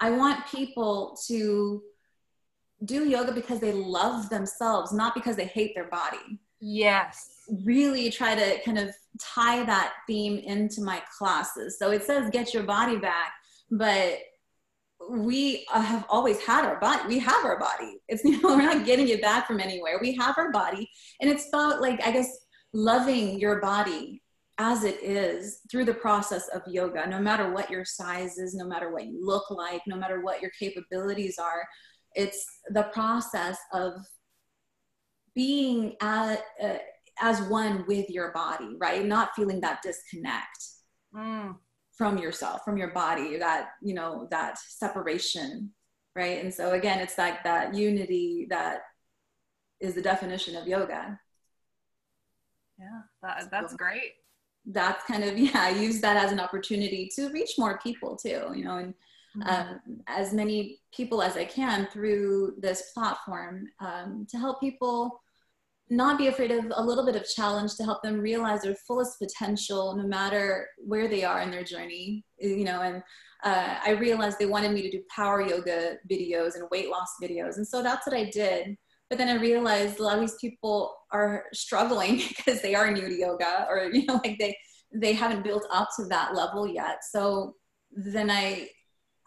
i 0.00 0.10
want 0.10 0.46
people 0.46 1.18
to 1.26 1.82
do 2.84 3.08
yoga 3.08 3.32
because 3.32 3.60
they 3.60 3.72
love 3.72 4.28
themselves 4.28 4.92
not 4.92 5.14
because 5.14 5.36
they 5.36 5.46
hate 5.46 5.74
their 5.74 5.88
body. 5.88 6.40
Yes. 6.60 7.30
Really 7.64 8.10
try 8.10 8.34
to 8.34 8.62
kind 8.64 8.78
of 8.78 8.90
tie 9.18 9.64
that 9.64 9.92
theme 10.06 10.38
into 10.38 10.82
my 10.82 11.02
classes. 11.16 11.78
So 11.78 11.90
it 11.90 12.04
says 12.04 12.30
get 12.30 12.52
your 12.52 12.64
body 12.64 12.96
back 12.98 13.32
but 13.70 14.18
we 15.10 15.66
have 15.72 16.04
always 16.08 16.40
had 16.40 16.64
our 16.64 16.80
body. 16.80 17.02
We 17.08 17.18
have 17.20 17.44
our 17.44 17.58
body. 17.58 17.98
It's 18.08 18.24
you 18.24 18.40
know 18.40 18.56
we're 18.56 18.62
not 18.62 18.84
getting 18.86 19.08
it 19.08 19.22
back 19.22 19.46
from 19.46 19.60
anywhere. 19.60 19.98
We 20.00 20.14
have 20.16 20.36
our 20.38 20.50
body, 20.52 20.88
and 21.20 21.30
it's 21.30 21.48
about 21.48 21.80
like 21.80 22.04
I 22.06 22.10
guess 22.10 22.30
loving 22.72 23.38
your 23.38 23.60
body 23.60 24.22
as 24.58 24.84
it 24.84 25.02
is 25.02 25.60
through 25.70 25.84
the 25.84 25.94
process 25.94 26.48
of 26.48 26.62
yoga. 26.66 27.06
No 27.06 27.20
matter 27.20 27.52
what 27.52 27.70
your 27.70 27.84
size 27.84 28.38
is, 28.38 28.54
no 28.54 28.66
matter 28.66 28.90
what 28.90 29.06
you 29.06 29.18
look 29.22 29.50
like, 29.50 29.82
no 29.86 29.96
matter 29.96 30.22
what 30.22 30.40
your 30.40 30.50
capabilities 30.58 31.38
are, 31.38 31.66
it's 32.14 32.44
the 32.70 32.84
process 32.84 33.58
of 33.74 33.92
being 35.34 35.94
at, 36.00 36.42
uh, 36.62 36.78
as 37.20 37.42
one 37.42 37.84
with 37.86 38.08
your 38.08 38.32
body, 38.32 38.76
right? 38.78 39.04
Not 39.04 39.34
feeling 39.36 39.60
that 39.60 39.82
disconnect. 39.82 40.64
Mm 41.14 41.56
from 41.96 42.18
yourself 42.18 42.62
from 42.64 42.76
your 42.76 42.88
body 42.92 43.38
that 43.38 43.70
you 43.82 43.94
know 43.94 44.28
that 44.30 44.58
separation 44.58 45.70
right? 46.14 46.42
And 46.42 46.52
so 46.52 46.72
again 46.72 47.00
it's 47.00 47.18
like 47.18 47.44
that 47.44 47.74
unity 47.74 48.46
that 48.50 48.80
is 49.80 49.94
the 49.94 50.02
definition 50.02 50.56
of 50.56 50.66
yoga. 50.66 51.18
Yeah 52.78 53.00
that, 53.22 53.50
that's 53.50 53.72
so 53.72 53.76
great. 53.76 54.12
that's 54.66 55.04
kind 55.04 55.24
of 55.24 55.38
yeah 55.38 55.50
i 55.54 55.70
use 55.70 56.00
that 56.00 56.16
as 56.16 56.32
an 56.32 56.40
opportunity 56.40 57.10
to 57.14 57.28
reach 57.30 57.52
more 57.58 57.78
people 57.78 58.16
too 58.16 58.52
you 58.54 58.64
know 58.64 58.78
and 58.78 58.94
mm-hmm. 59.36 59.48
um, 59.48 59.80
as 60.08 60.32
many 60.32 60.78
people 60.94 61.22
as 61.22 61.36
i 61.36 61.44
can 61.44 61.86
through 61.92 62.54
this 62.58 62.90
platform 62.92 63.66
um, 63.80 64.26
to 64.30 64.38
help 64.38 64.60
people 64.60 65.20
not 65.88 66.18
be 66.18 66.26
afraid 66.26 66.50
of 66.50 66.64
a 66.74 66.82
little 66.82 67.06
bit 67.06 67.16
of 67.16 67.28
challenge 67.28 67.74
to 67.76 67.84
help 67.84 68.02
them 68.02 68.18
realize 68.18 68.62
their 68.62 68.74
fullest 68.86 69.18
potential 69.18 69.94
no 69.96 70.06
matter 70.06 70.68
where 70.78 71.08
they 71.08 71.24
are 71.24 71.42
in 71.42 71.50
their 71.50 71.62
journey 71.62 72.24
you 72.38 72.64
know 72.64 72.82
and 72.82 73.02
uh, 73.44 73.76
i 73.84 73.90
realized 73.90 74.38
they 74.38 74.46
wanted 74.46 74.72
me 74.72 74.82
to 74.82 74.90
do 74.90 75.02
power 75.14 75.40
yoga 75.40 75.96
videos 76.10 76.56
and 76.56 76.68
weight 76.70 76.90
loss 76.90 77.14
videos 77.22 77.56
and 77.56 77.66
so 77.66 77.82
that's 77.82 78.06
what 78.06 78.16
i 78.16 78.24
did. 78.30 78.76
But 79.08 79.18
then 79.18 79.28
i 79.28 79.40
realized 79.40 80.00
a 80.00 80.02
lot 80.02 80.14
of 80.14 80.20
these 80.20 80.36
people 80.40 80.96
are 81.12 81.44
struggling 81.52 82.16
because 82.28 82.60
they 82.62 82.74
are 82.74 82.90
new 82.90 83.08
to 83.08 83.14
yoga 83.14 83.66
or 83.70 83.88
you 83.92 84.04
know 84.06 84.20
like 84.24 84.38
they 84.38 84.56
they 84.92 85.12
haven't 85.12 85.44
built 85.44 85.66
up 85.70 85.88
to 85.96 86.06
that 86.06 86.34
level 86.34 86.66
yet. 86.66 86.98
So 87.04 87.54
then 87.92 88.30
i 88.30 88.68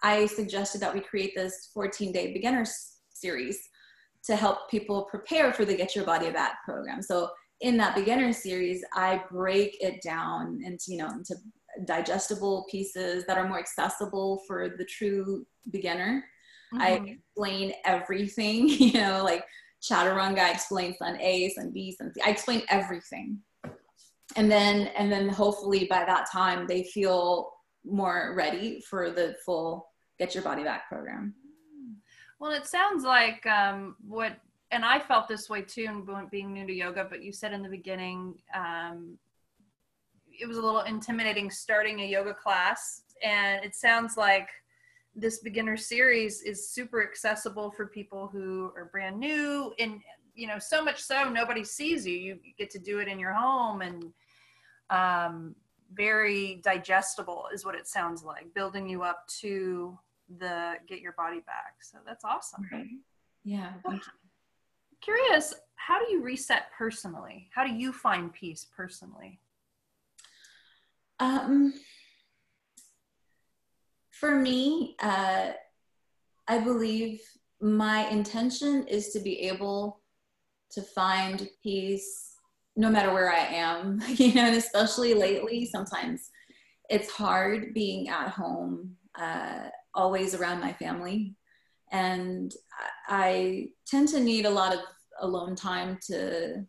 i 0.04 0.26
suggested 0.26 0.82
that 0.82 0.93
we 0.93 1.00
create 1.00 1.34
this 1.36 1.72
14 1.74 2.12
day 2.12 2.34
beginners 2.34 2.98
series 3.13 3.68
to 4.25 4.36
help 4.36 4.69
people 4.69 5.03
prepare 5.03 5.53
for 5.53 5.65
the 5.65 5.75
Get 5.75 5.95
Your 5.95 6.05
Body 6.05 6.29
Back 6.29 6.63
program. 6.65 7.01
So 7.01 7.29
in 7.62 7.77
that 7.77 7.95
beginner 7.95 8.34
series, 8.34 8.84
I 8.93 9.23
break 9.32 9.77
it 9.82 10.01
down 10.01 10.60
into, 10.63 10.86
you 10.88 10.97
know, 10.97 11.10
into 11.10 11.36
digestible 11.86 12.65
pieces 12.69 13.25
that 13.27 13.38
are 13.38 13.47
more 13.47 13.60
accessible 13.60 14.41
for 14.47 14.69
the 14.77 14.86
true 14.86 15.45
beginner. 15.71 16.23
Mm-hmm. 16.73 16.82
I 16.82 16.89
explain 17.12 17.73
everything, 17.86 18.67
you 18.69 18.93
know, 18.93 19.23
like 19.23 19.45
Chaturanga 19.82 20.51
explains 20.51 20.97
Sun 20.97 21.19
A, 21.19 21.49
Sun 21.49 21.71
B, 21.71 21.95
Sun 21.97 22.13
C. 22.13 22.21
I 22.25 22.29
explain 22.29 22.63
everything. 22.69 23.39
And 24.36 24.51
then 24.51 24.88
and 24.97 25.12
then 25.12 25.27
hopefully 25.27 25.88
by 25.89 26.05
that 26.05 26.29
time 26.32 26.67
they 26.67 26.84
feel 26.84 27.51
more 27.84 28.34
ready 28.38 28.82
for 28.82 29.10
the 29.10 29.36
full 29.45 29.88
Get 30.19 30.36
Your 30.36 30.43
Body 30.43 30.63
Back 30.63 30.88
program. 30.89 31.34
Well, 32.39 32.52
it 32.52 32.65
sounds 32.65 33.04
like 33.04 33.45
um, 33.45 33.97
what, 34.08 34.38
and 34.71 34.86
I 34.86 34.99
felt 34.99 35.28
this 35.28 35.49
way 35.49 35.62
too, 35.62 36.08
being 36.32 36.54
new 36.54 36.65
to 36.65 36.73
yoga. 36.73 37.06
But 37.10 37.21
you 37.21 37.34
said 37.34 37.52
in 37.52 37.62
the 37.62 37.69
beginning, 37.69 38.36
um, 38.56 39.17
it 40.39 40.47
was 40.47 40.58
a 40.58 40.62
little 40.62 40.82
intimidating 40.82 41.52
starting 41.52 41.99
a 41.99 42.06
yoga 42.06 42.34
class, 42.34 43.04
and 43.23 43.63
it 43.63 43.75
sounds 43.75 44.15
like 44.15 44.47
this 45.15 45.39
beginner 45.39 45.75
series 45.75 46.41
is 46.41 46.69
super 46.69 47.04
accessible 47.04 47.71
for 47.71 47.88
people 47.88 48.30
who 48.32 48.71
are 48.78 48.86
brand 48.86 49.19
new, 49.19 49.73
and 49.80 49.99
you 50.34 50.47
know, 50.47 50.60
so 50.60 50.82
much 50.82 51.02
so 51.02 51.28
nobody 51.30 51.65
sees 51.65 52.08
you. 52.08 52.15
You 52.15 52.39
get 52.58 52.69
to 52.71 52.80
do 52.80 52.99
it 52.99 53.10
in 53.10 53.19
your 53.19 53.34
home, 53.34 53.82
and 53.82 54.13
um, 54.89 55.56
very 55.91 56.62
digestible 56.63 57.47
is 57.54 57.65
what 57.65 57.75
it 57.75 57.86
sounds 57.86 58.23
like, 58.23 58.54
building 58.54 58.88
you 58.88 59.04
up 59.04 59.28
to 59.41 59.97
the 60.38 60.74
get 60.88 61.02
your 61.02 61.13
body 61.13 61.39
back. 61.46 61.76
So 61.82 61.98
that's 62.06 62.24
awesome. 62.24 62.68
Right. 62.72 62.86
Yeah. 63.44 63.74
Curious, 65.02 65.54
how 65.76 66.00
do 66.04 66.12
you 66.12 66.22
reset 66.22 66.65
personally? 66.78 67.50
How 67.54 67.65
do 67.65 67.74
you 67.74 67.94
find 67.94 68.34
peace 68.34 68.68
personally? 68.76 69.39
Um, 71.20 71.74
for 74.12 74.36
me, 74.36 74.96
uh, 75.02 75.52
I 76.48 76.60
believe 76.60 77.22
my 77.62 78.08
intention 78.10 78.88
is 78.88 79.10
to 79.10 79.20
be 79.20 79.39
able 79.42 80.02
to 80.72 80.82
find 80.82 81.48
peace 81.63 82.36
no 82.76 82.89
matter 82.89 83.13
where 83.13 83.32
I 83.32 83.39
am, 83.39 84.02
you 84.08 84.34
know, 84.34 84.46
and 84.46 84.56
especially 84.56 85.13
lately, 85.13 85.65
sometimes 85.65 86.30
it's 86.89 87.10
hard 87.10 87.74
being 87.74 88.10
at 88.10 88.30
home. 88.30 88.96
Uh, 89.20 89.70
always 89.93 90.36
around 90.36 90.60
my 90.60 90.73
family. 90.73 91.36
And 91.91 92.54
I 93.08 93.69
tend 93.88 94.10
to 94.10 94.19
need 94.19 94.45
a 94.45 94.49
lot 94.49 94.73
of 94.73 94.80
alone 95.21 95.56
time 95.56 95.97
to 96.08 96.65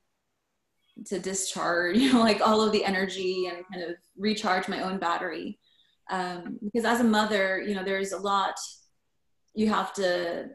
to 1.06 1.18
discharge, 1.18 1.96
you 1.98 2.12
know, 2.12 2.20
like 2.20 2.40
all 2.40 2.60
of 2.60 2.72
the 2.72 2.84
energy 2.84 3.46
and 3.46 3.64
kind 3.72 3.88
of 3.88 3.96
recharge 4.18 4.68
my 4.68 4.82
own 4.82 4.98
battery. 4.98 5.58
Um, 6.10 6.58
because 6.62 6.84
as 6.84 7.00
a 7.00 7.04
mother, 7.04 7.62
you 7.62 7.74
know, 7.74 7.84
there's 7.84 8.12
a 8.12 8.18
lot 8.18 8.54
you 9.54 9.68
have 9.68 9.92
to 9.94 10.50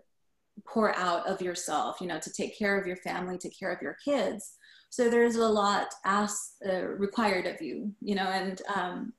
pour 0.67 0.95
out 0.95 1.27
of 1.27 1.41
yourself, 1.41 1.99
you 1.99 2.07
know, 2.07 2.19
to 2.19 2.31
take 2.31 2.57
care 2.57 2.79
of 2.79 2.87
your 2.87 2.97
family, 2.97 3.37
take 3.37 3.57
care 3.57 3.71
of 3.71 3.81
your 3.81 3.97
kids. 4.03 4.53
So 4.89 5.09
there's 5.09 5.35
a 5.35 5.47
lot 5.47 5.93
asked, 6.05 6.55
uh, 6.67 6.85
required 6.85 7.45
of 7.47 7.61
you, 7.61 7.91
you 8.01 8.15
know, 8.15 8.23
and 8.27 8.61
um, 8.73 9.13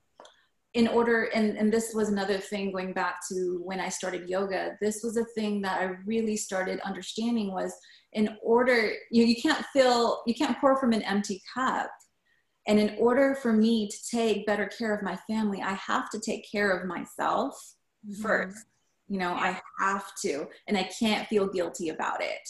in 0.73 0.87
order, 0.87 1.23
and, 1.33 1.57
and 1.57 1.71
this 1.71 1.93
was 1.93 2.09
another 2.09 2.37
thing 2.37 2.71
going 2.71 2.93
back 2.93 3.19
to 3.31 3.61
when 3.63 3.79
I 3.79 3.89
started 3.89 4.29
yoga, 4.29 4.77
this 4.81 5.01
was 5.03 5.17
a 5.17 5.25
thing 5.35 5.61
that 5.61 5.81
I 5.81 5.95
really 6.05 6.37
started 6.37 6.79
understanding 6.81 7.51
was 7.51 7.73
in 8.13 8.37
order, 8.43 8.91
you, 9.11 9.25
you 9.25 9.41
can't 9.41 9.65
fill, 9.73 10.21
you 10.27 10.35
can't 10.35 10.59
pour 10.59 10.77
from 10.77 10.93
an 10.93 11.01
empty 11.03 11.41
cup. 11.53 11.89
And 12.67 12.79
in 12.79 12.95
order 12.99 13.35
for 13.35 13.53
me 13.53 13.87
to 13.87 13.97
take 14.11 14.45
better 14.45 14.67
care 14.67 14.93
of 14.93 15.01
my 15.01 15.17
family, 15.29 15.61
I 15.61 15.73
have 15.73 16.09
to 16.11 16.19
take 16.19 16.49
care 16.51 16.71
of 16.71 16.87
myself 16.87 17.55
mm-hmm. 18.05 18.21
first 18.21 18.65
you 19.07 19.17
know 19.17 19.33
i 19.33 19.59
have 19.79 20.13
to 20.21 20.45
and 20.67 20.77
i 20.77 20.83
can't 20.83 21.27
feel 21.27 21.47
guilty 21.47 21.89
about 21.89 22.21
it 22.21 22.49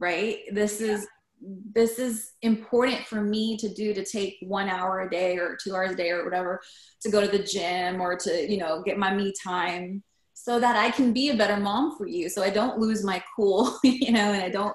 right 0.00 0.38
this 0.52 0.80
yeah. 0.80 0.88
is 0.88 1.06
this 1.40 1.98
is 1.98 2.32
important 2.42 3.06
for 3.06 3.20
me 3.20 3.56
to 3.56 3.72
do 3.72 3.94
to 3.94 4.04
take 4.04 4.36
one 4.42 4.68
hour 4.68 5.00
a 5.00 5.10
day 5.10 5.36
or 5.36 5.56
two 5.62 5.74
hours 5.74 5.92
a 5.92 5.94
day 5.94 6.10
or 6.10 6.24
whatever 6.24 6.60
to 7.00 7.10
go 7.10 7.20
to 7.20 7.28
the 7.28 7.42
gym 7.42 8.00
or 8.00 8.16
to 8.16 8.50
you 8.50 8.58
know 8.58 8.82
get 8.82 8.98
my 8.98 9.14
me 9.14 9.32
time 9.42 10.02
so 10.34 10.58
that 10.58 10.76
i 10.76 10.90
can 10.90 11.12
be 11.12 11.30
a 11.30 11.36
better 11.36 11.56
mom 11.56 11.96
for 11.96 12.06
you. 12.06 12.28
So 12.28 12.42
i 12.42 12.50
don't 12.50 12.78
lose 12.78 13.04
my 13.04 13.22
cool 13.36 13.78
you 13.84 14.12
know 14.12 14.32
and 14.32 14.42
i 14.42 14.48
don't 14.48 14.74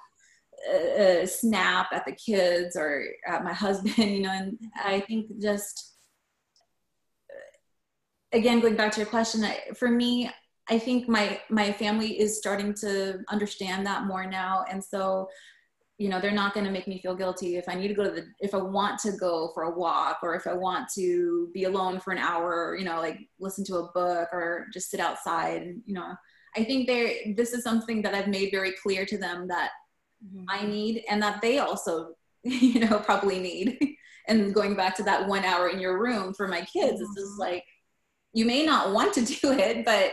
uh, 0.74 1.02
uh, 1.02 1.26
snap 1.26 1.88
at 1.92 2.06
the 2.06 2.14
kids 2.14 2.78
or 2.78 3.06
at 3.28 3.44
my 3.44 3.54
husband 3.54 3.98
you 3.98 4.22
know 4.22 4.32
and 4.32 4.58
i 4.84 5.02
think 5.02 5.28
just 5.42 5.96
uh, 7.30 8.38
again 8.38 8.62
going 8.62 8.76
back 8.76 8.92
to 8.94 9.02
your 9.02 9.10
question 9.10 9.46
for 9.76 9.90
me 9.90 10.30
I 10.70 10.80
think 10.80 11.10
my 11.10 11.42
my 11.50 11.72
family 11.74 12.20
is 12.20 12.38
starting 12.38 12.74
to 12.76 13.20
understand 13.30 13.86
that 13.86 14.06
more 14.06 14.26
now, 14.26 14.64
and 14.72 14.82
so 14.84 15.28
you 16.04 16.10
know 16.10 16.20
they're 16.20 16.32
not 16.32 16.54
going 16.54 16.66
to 16.66 16.72
make 16.72 16.86
me 16.86 17.00
feel 17.00 17.16
guilty 17.16 17.56
if 17.56 17.70
I 17.70 17.76
need 17.76 17.88
to 17.88 17.94
go 17.94 18.04
to 18.04 18.12
the 18.12 18.26
if 18.42 18.54
I 18.54 18.58
want 18.58 19.00
to 19.04 19.14
go 19.14 19.52
for 19.54 19.64
a 19.64 19.70
walk 19.70 20.18
or 20.22 20.36
if 20.36 20.46
I 20.46 20.54
want 20.54 20.90
to 20.96 21.50
be 21.54 21.64
alone 21.64 22.02
for 22.02 22.12
an 22.12 22.18
hour, 22.18 22.72
or, 22.72 22.76
you 22.76 22.84
know, 22.84 23.00
like 23.00 23.20
listen 23.40 23.64
to 23.68 23.78
a 23.78 23.90
book 23.94 24.28
or 24.34 24.68
just 24.74 24.92
sit 24.92 25.00
outside. 25.00 25.62
And, 25.62 25.82
you 25.86 25.94
know, 25.94 26.14
I 26.58 26.66
think 26.66 26.88
they 26.88 27.34
this 27.38 27.54
is 27.54 27.64
something 27.64 28.02
that 28.02 28.14
I've 28.14 28.28
made 28.28 28.52
very 28.52 28.74
clear 28.84 29.06
to 29.06 29.18
them 29.18 29.48
that 29.48 29.70
mm-hmm. 30.22 30.44
I 30.50 30.66
need 30.66 31.06
and 31.10 31.24
that 31.24 31.42
they 31.42 31.60
also 31.60 32.16
you 32.44 32.82
know 32.82 33.00
probably 33.00 33.40
need. 33.40 33.80
and 34.28 34.54
going 34.54 34.76
back 34.76 34.98
to 34.98 35.04
that 35.04 35.30
one 35.30 35.46
hour 35.46 35.70
in 35.70 35.80
your 35.80 36.02
room 36.02 36.34
for 36.34 36.50
my 36.50 36.66
kids, 36.66 36.96
mm-hmm. 36.96 37.04
it's 37.04 37.16
just 37.16 37.32
mm-hmm. 37.32 37.54
like 37.54 37.64
you 38.34 38.44
may 38.44 38.66
not 38.66 38.92
want 38.92 39.14
to 39.14 39.22
do 39.42 39.54
it, 39.54 39.86
but 39.86 40.12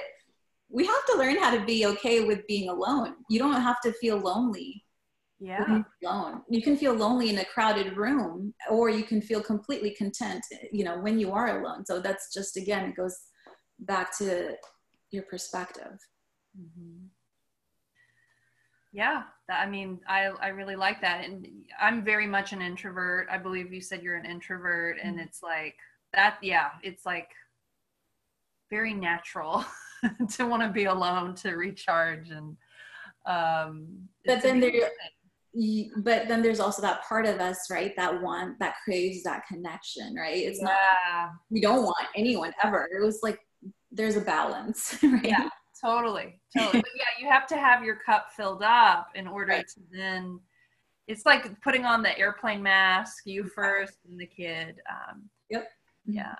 we 0.68 0.86
have 0.86 1.06
to 1.06 1.18
learn 1.18 1.36
how 1.36 1.52
to 1.52 1.64
be 1.64 1.84
okay 1.84 2.22
with 2.22 2.46
being 2.46 2.68
alone. 2.68 3.14
You 3.28 3.40
don't 3.40 3.60
have 3.60 3.80
to 3.80 3.92
feel 3.94 4.18
lonely. 4.18 4.84
Yeah. 5.40 5.82
Alone. 6.04 6.42
You 6.50 6.62
can 6.62 6.76
feel 6.76 6.92
lonely 6.92 7.30
in 7.30 7.38
a 7.38 7.44
crowded 7.44 7.96
room 7.96 8.52
or 8.70 8.90
you 8.90 9.04
can 9.04 9.22
feel 9.22 9.42
completely 9.42 9.90
content, 9.92 10.44
you 10.70 10.84
know, 10.84 10.98
when 10.98 11.18
you 11.18 11.32
are 11.32 11.60
alone. 11.60 11.86
So 11.86 11.98
that's 11.98 12.32
just, 12.32 12.58
again, 12.58 12.90
it 12.90 12.96
goes 12.96 13.16
back 13.78 14.16
to 14.18 14.56
your 15.10 15.22
perspective. 15.24 15.98
Mm-hmm. 16.58 17.06
Yeah, 18.92 19.22
that, 19.48 19.66
I 19.66 19.70
mean, 19.70 20.00
I 20.08 20.32
I 20.42 20.48
really 20.48 20.74
like 20.74 21.00
that, 21.02 21.24
and 21.24 21.46
I'm 21.80 22.04
very 22.04 22.26
much 22.26 22.52
an 22.52 22.60
introvert. 22.60 23.28
I 23.30 23.38
believe 23.38 23.72
you 23.72 23.80
said 23.80 24.02
you're 24.02 24.16
an 24.16 24.26
introvert, 24.26 24.98
and 25.00 25.12
mm-hmm. 25.12 25.26
it's 25.28 25.44
like 25.44 25.76
that. 26.12 26.38
Yeah, 26.42 26.70
it's 26.82 27.06
like 27.06 27.28
very 28.68 28.94
natural 28.94 29.64
to 30.30 30.46
want 30.46 30.62
to 30.62 30.68
be 30.68 30.84
alone 30.84 31.34
to 31.34 31.50
recharge 31.50 32.30
and 32.30 32.56
um 33.26 33.86
but 34.24 34.42
then 34.42 34.60
there 34.60 34.88
but 35.96 36.28
then 36.28 36.42
there's 36.42 36.60
also 36.60 36.80
that 36.80 37.02
part 37.02 37.26
of 37.26 37.40
us 37.40 37.70
right 37.70 37.94
that 37.96 38.22
want, 38.22 38.58
that 38.58 38.74
craves 38.84 39.22
that 39.24 39.46
connection 39.46 40.14
right? 40.14 40.36
It's 40.36 40.58
yeah. 40.58 40.64
not 40.66 41.30
we 41.50 41.60
don't 41.60 41.84
want 41.84 42.06
anyone 42.16 42.52
ever. 42.62 42.88
It 42.94 43.04
was 43.04 43.20
like 43.22 43.38
there's 43.90 44.16
a 44.16 44.20
balance 44.20 44.98
right? 45.02 45.24
Yeah 45.24 45.48
totally 45.80 46.38
totally. 46.56 46.80
But 46.80 46.90
yeah 46.96 47.04
you 47.18 47.30
have 47.30 47.46
to 47.48 47.56
have 47.56 47.82
your 47.82 47.96
cup 47.96 48.28
filled 48.36 48.62
up 48.62 49.08
in 49.14 49.26
order 49.26 49.52
right. 49.52 49.68
to 49.68 49.80
then 49.90 50.40
it's 51.06 51.26
like 51.26 51.60
putting 51.62 51.84
on 51.84 52.02
the 52.02 52.16
airplane 52.18 52.62
mask 52.62 53.26
you 53.26 53.44
first 53.44 53.94
and 54.08 54.20
the 54.20 54.26
kid 54.26 54.76
um 54.90 55.22
yep. 55.48 55.68
yeah 56.06 56.34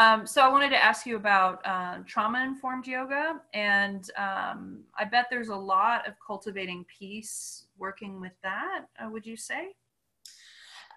Um, 0.00 0.26
so 0.26 0.40
I 0.40 0.48
wanted 0.48 0.70
to 0.70 0.82
ask 0.82 1.04
you 1.04 1.16
about 1.16 1.60
uh, 1.66 1.98
trauma-informed 2.06 2.86
yoga, 2.86 3.42
and 3.52 4.02
um, 4.16 4.84
I 4.98 5.04
bet 5.04 5.26
there's 5.30 5.50
a 5.50 5.54
lot 5.54 6.08
of 6.08 6.14
cultivating 6.26 6.86
peace 6.98 7.66
working 7.76 8.18
with 8.18 8.32
that. 8.42 8.86
Uh, 8.98 9.10
would 9.10 9.26
you 9.26 9.36
say? 9.36 9.74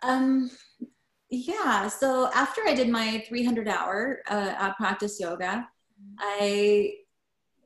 Um, 0.04 0.50
yeah. 1.30 1.90
So 1.90 2.32
after 2.34 2.62
I 2.66 2.74
did 2.74 2.88
my 2.88 3.26
300 3.28 3.68
hour 3.68 4.22
uh, 4.30 4.72
practice 4.76 5.20
yoga, 5.20 5.68
I 6.18 6.94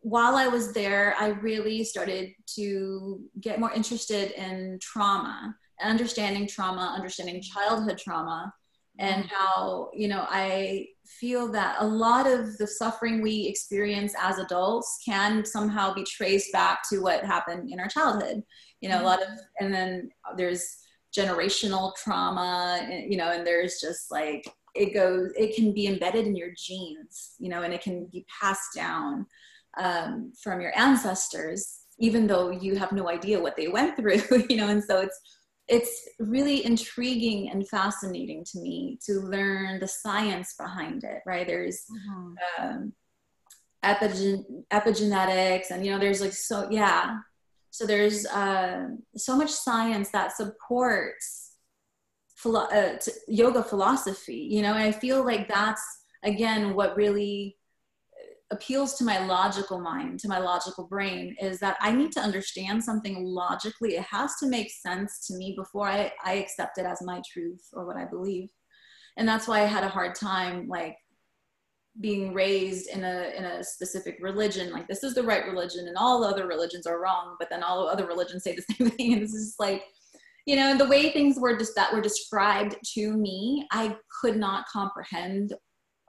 while 0.01 0.37
I 0.37 0.47
was 0.47 0.73
there, 0.73 1.15
I 1.19 1.27
really 1.27 1.83
started 1.83 2.31
to 2.55 3.21
get 3.41 3.59
more 3.59 3.71
interested 3.73 4.31
in 4.31 4.79
trauma, 4.81 5.55
understanding 5.83 6.47
trauma, 6.47 6.95
understanding 6.97 7.43
childhood 7.43 7.99
trauma, 7.99 8.51
and 8.97 9.25
mm-hmm. 9.25 9.35
how 9.35 9.91
you 9.93 10.07
know 10.07 10.25
I 10.27 10.87
feel 11.19 11.51
that 11.51 11.77
a 11.79 11.87
lot 11.87 12.27
of 12.27 12.57
the 12.57 12.67
suffering 12.67 13.21
we 13.21 13.47
experience 13.47 14.13
as 14.21 14.37
adults 14.37 14.99
can 15.05 15.45
somehow 15.45 15.93
be 15.93 16.03
traced 16.03 16.51
back 16.51 16.79
to 16.89 16.99
what 16.99 17.23
happened 17.23 17.71
in 17.71 17.79
our 17.79 17.87
childhood 17.87 18.43
you 18.81 18.89
know 18.89 19.01
a 19.01 19.03
lot 19.03 19.21
of 19.21 19.27
mm-hmm. 19.27 19.65
and 19.65 19.73
then 19.73 20.09
there's 20.35 20.77
generational 21.15 21.95
trauma 21.95 22.87
you 23.07 23.17
know 23.17 23.31
and 23.31 23.45
there's 23.45 23.79
just 23.79 24.11
like 24.11 24.47
it 24.75 24.93
goes 24.93 25.31
it 25.35 25.55
can 25.55 25.73
be 25.73 25.87
embedded 25.87 26.27
in 26.27 26.35
your 26.35 26.51
genes 26.57 27.33
you 27.39 27.49
know 27.49 27.63
and 27.63 27.73
it 27.73 27.81
can 27.81 28.05
be 28.11 28.25
passed 28.41 28.75
down 28.75 29.25
um, 29.77 30.31
from 30.41 30.61
your 30.61 30.77
ancestors 30.77 31.81
even 31.99 32.27
though 32.27 32.51
you 32.51 32.75
have 32.75 32.91
no 32.91 33.09
idea 33.09 33.39
what 33.39 33.55
they 33.55 33.67
went 33.67 33.95
through 33.95 34.21
you 34.49 34.57
know 34.57 34.67
and 34.67 34.83
so 34.83 34.99
it's 34.99 35.19
it's 35.67 36.07
really 36.19 36.65
intriguing 36.65 37.49
and 37.49 37.67
fascinating 37.67 38.43
to 38.45 38.59
me 38.59 38.97
to 39.05 39.19
learn 39.19 39.79
the 39.79 39.87
science 39.87 40.55
behind 40.57 41.03
it 41.03 41.21
right 41.25 41.47
there's 41.47 41.85
mm-hmm. 41.91 42.63
um, 42.63 42.93
epigen- 43.83 44.63
epigenetics 44.71 45.71
and 45.71 45.85
you 45.85 45.91
know 45.91 45.99
there's 45.99 46.21
like 46.21 46.33
so 46.33 46.67
yeah 46.71 47.17
so 47.69 47.85
there's 47.85 48.25
uh, 48.27 48.87
so 49.15 49.35
much 49.35 49.51
science 49.51 50.09
that 50.11 50.35
supports 50.35 51.55
philo- 52.35 52.69
uh, 52.71 52.97
yoga 53.27 53.63
philosophy 53.63 54.47
you 54.49 54.61
know 54.61 54.73
and 54.73 54.83
i 54.83 54.91
feel 54.91 55.23
like 55.23 55.47
that's 55.47 55.83
again 56.23 56.73
what 56.73 56.95
really 56.95 57.56
appeals 58.51 58.93
to 58.95 59.03
my 59.03 59.25
logical 59.25 59.79
mind, 59.79 60.19
to 60.21 60.27
my 60.27 60.39
logical 60.39 60.87
brain, 60.87 61.35
is 61.41 61.59
that 61.59 61.77
I 61.81 61.91
need 61.91 62.11
to 62.13 62.21
understand 62.21 62.83
something 62.83 63.23
logically. 63.23 63.95
It 63.95 64.05
has 64.09 64.35
to 64.37 64.47
make 64.47 64.71
sense 64.71 65.27
to 65.27 65.35
me 65.35 65.53
before 65.57 65.87
I, 65.87 66.11
I 66.23 66.33
accept 66.35 66.77
it 66.77 66.85
as 66.85 67.01
my 67.01 67.21
truth 67.31 67.61
or 67.73 67.85
what 67.85 67.97
I 67.97 68.05
believe. 68.05 68.49
And 69.17 69.27
that's 69.27 69.47
why 69.47 69.61
I 69.61 69.65
had 69.65 69.83
a 69.83 69.89
hard 69.89 70.15
time 70.15 70.67
like 70.67 70.95
being 71.99 72.33
raised 72.33 72.89
in 72.89 73.03
a 73.03 73.31
in 73.35 73.43
a 73.43 73.63
specific 73.63 74.17
religion. 74.21 74.71
Like 74.71 74.87
this 74.87 75.03
is 75.03 75.15
the 75.15 75.23
right 75.23 75.45
religion 75.45 75.87
and 75.87 75.97
all 75.97 76.23
other 76.23 76.47
religions 76.47 76.85
are 76.85 77.01
wrong, 77.01 77.35
but 77.39 77.49
then 77.49 77.63
all 77.63 77.87
other 77.87 78.05
religions 78.05 78.43
say 78.43 78.55
the 78.55 78.61
same 78.77 78.91
thing. 78.91 79.13
And 79.13 79.23
this 79.23 79.33
is 79.33 79.55
like 79.59 79.83
you 80.47 80.55
know 80.55 80.77
the 80.77 80.87
way 80.87 81.11
things 81.11 81.37
were 81.37 81.57
just 81.57 81.75
that 81.75 81.93
were 81.93 82.01
described 82.01 82.75
to 82.93 83.11
me 83.11 83.67
i 83.71 83.95
could 84.21 84.37
not 84.37 84.65
comprehend 84.71 85.53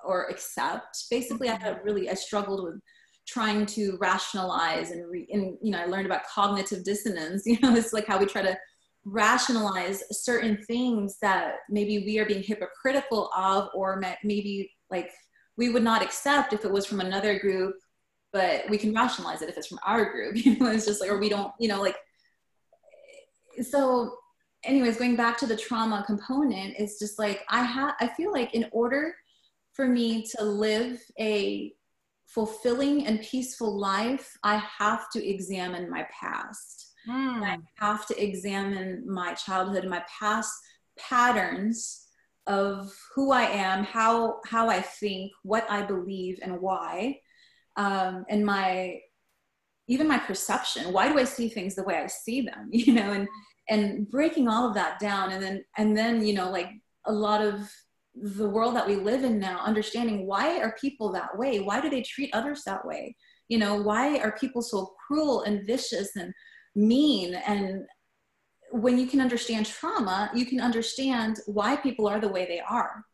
or 0.09 0.25
accept. 0.25 1.05
Basically, 1.11 1.49
I 1.51 1.53
had 1.53 1.77
mm-hmm. 1.77 1.85
really 1.85 2.11
I 2.11 2.15
struggled 2.15 2.65
with 2.65 2.81
trying 3.27 3.67
to 3.67 3.99
rationalize 4.01 4.91
and, 4.91 5.09
re, 5.09 5.29
and 5.31 5.59
you 5.63 5.71
know 5.71 5.79
I 5.79 5.85
learned 5.85 6.07
about 6.07 6.27
cognitive 6.27 6.83
dissonance. 6.83 7.43
You 7.47 7.61
know, 7.61 7.77
it's 7.77 7.93
like 7.93 8.07
how 8.07 8.19
we 8.19 8.27
try 8.27 8.43
to 8.43 8.59
rationalize 9.05 10.03
certain 10.11 10.59
things 10.67 11.19
that 11.23 11.57
maybe 11.69 11.99
we 12.05 12.19
are 12.19 12.27
being 12.27 12.43
hypocritical 12.43 13.31
of, 13.37 13.69
or 13.75 14.03
maybe 14.25 14.73
like 14.91 15.11
we 15.57 15.69
would 15.69 15.85
not 15.85 16.03
accept 16.03 16.53
if 16.53 16.65
it 16.65 16.71
was 16.71 16.87
from 16.87 17.01
another 17.01 17.39
group, 17.39 17.75
but 18.33 18.69
we 18.71 18.79
can 18.79 18.95
rationalize 18.95 19.43
it 19.43 19.51
if 19.51 19.57
it's 19.59 19.69
from 19.69 19.79
our 19.85 20.11
group. 20.11 20.37
You 20.45 20.59
know, 20.59 20.71
it's 20.71 20.87
just 20.87 21.01
like 21.03 21.11
or 21.11 21.19
we 21.19 21.29
don't. 21.29 21.53
You 21.61 21.69
know, 21.69 21.83
like 21.83 21.97
so 23.63 24.17
anyways, 24.65 24.97
going 24.97 25.17
back 25.17 25.37
to 25.39 25.47
the 25.47 25.57
trauma 25.57 26.03
component, 26.07 26.77
it's 26.79 26.99
just 26.99 27.19
like 27.19 27.45
I 27.51 27.63
have. 27.63 27.95
I 28.01 28.09
feel 28.09 28.33
like 28.33 28.55
in 28.55 28.67
order 28.73 29.15
for 29.79 29.87
me 29.87 30.25
to 30.25 30.45
live 30.45 31.01
a 31.21 31.73
fulfilling 32.27 33.07
and 33.07 33.23
peaceful 33.23 33.79
life, 33.79 34.37
I 34.43 34.57
have 34.57 35.09
to 35.11 35.25
examine 35.25 35.89
my 35.89 36.05
past. 36.21 36.95
Mm. 37.09 37.45
I 37.45 37.59
have 37.77 38.05
to 38.07 38.23
examine 38.23 39.05
my 39.07 39.35
childhood, 39.35 39.87
my 39.87 40.03
past 40.19 40.53
patterns 40.99 42.07
of 42.49 42.93
who 43.15 43.31
I 43.31 43.45
am, 43.45 43.85
how 43.85 44.41
how 44.47 44.69
I 44.69 44.81
think, 44.81 45.31
what 45.45 45.65
I 45.71 45.83
believe, 45.83 46.41
and 46.43 46.61
why, 46.61 47.21
um, 47.77 48.25
and 48.29 48.45
my 48.45 48.99
even 49.87 50.09
my 50.09 50.19
perception. 50.19 50.93
Why 50.93 51.09
do 51.09 51.19
I 51.21 51.25
see 51.25 51.49
things 51.49 51.77
the 51.77 51.85
way 51.85 51.99
I 51.99 52.09
see 52.09 52.41
them? 52.41 52.69
You 52.73 52.95
know, 52.95 53.13
and 53.13 53.29
and 53.69 54.11
breaking 54.11 54.49
all 54.49 54.67
of 54.67 54.75
that 54.75 54.99
down, 54.99 55.31
and 55.31 55.41
then 55.41 55.65
and 55.77 55.97
then 55.97 56.27
you 56.27 56.35
know, 56.35 56.51
like 56.51 56.71
a 57.05 57.13
lot 57.13 57.43
of 57.43 57.71
the 58.23 58.49
world 58.49 58.77
that 58.77 58.87
we 58.87 58.97
live 58.97 59.25
in 59.25 59.39
now, 59.39 59.61
understanding 59.61 60.27
why 60.27 60.59
are 60.61 60.77
people 60.81 61.13
that 61.13 61.37
way? 61.39 61.61
Why 61.61 61.81
do 61.81 61.91
they 61.91 62.03
treat 62.03 62.35
others 62.35 62.63
that 62.65 62.85
way? 62.85 63.17
You 63.49 63.59
know, 63.59 63.81
why 63.81 64.19
are 64.19 64.39
people 64.39 64.63
so 64.63 64.95
cruel 65.07 65.43
and 65.43 65.67
vicious 65.67 66.17
and 66.17 66.33
mean 66.75 67.35
and 67.35 67.85
when 68.71 68.99
you 68.99 69.07
can 69.07 69.21
understand 69.21 69.67
trauma, 69.67 70.31
you 70.35 70.45
can 70.45 70.61
understand 70.61 71.39
why 71.47 71.77
people 71.77 72.07
are 72.07 72.21
the 72.21 72.29
way 72.29 72.47
they 72.47 72.61
are. 72.61 73.05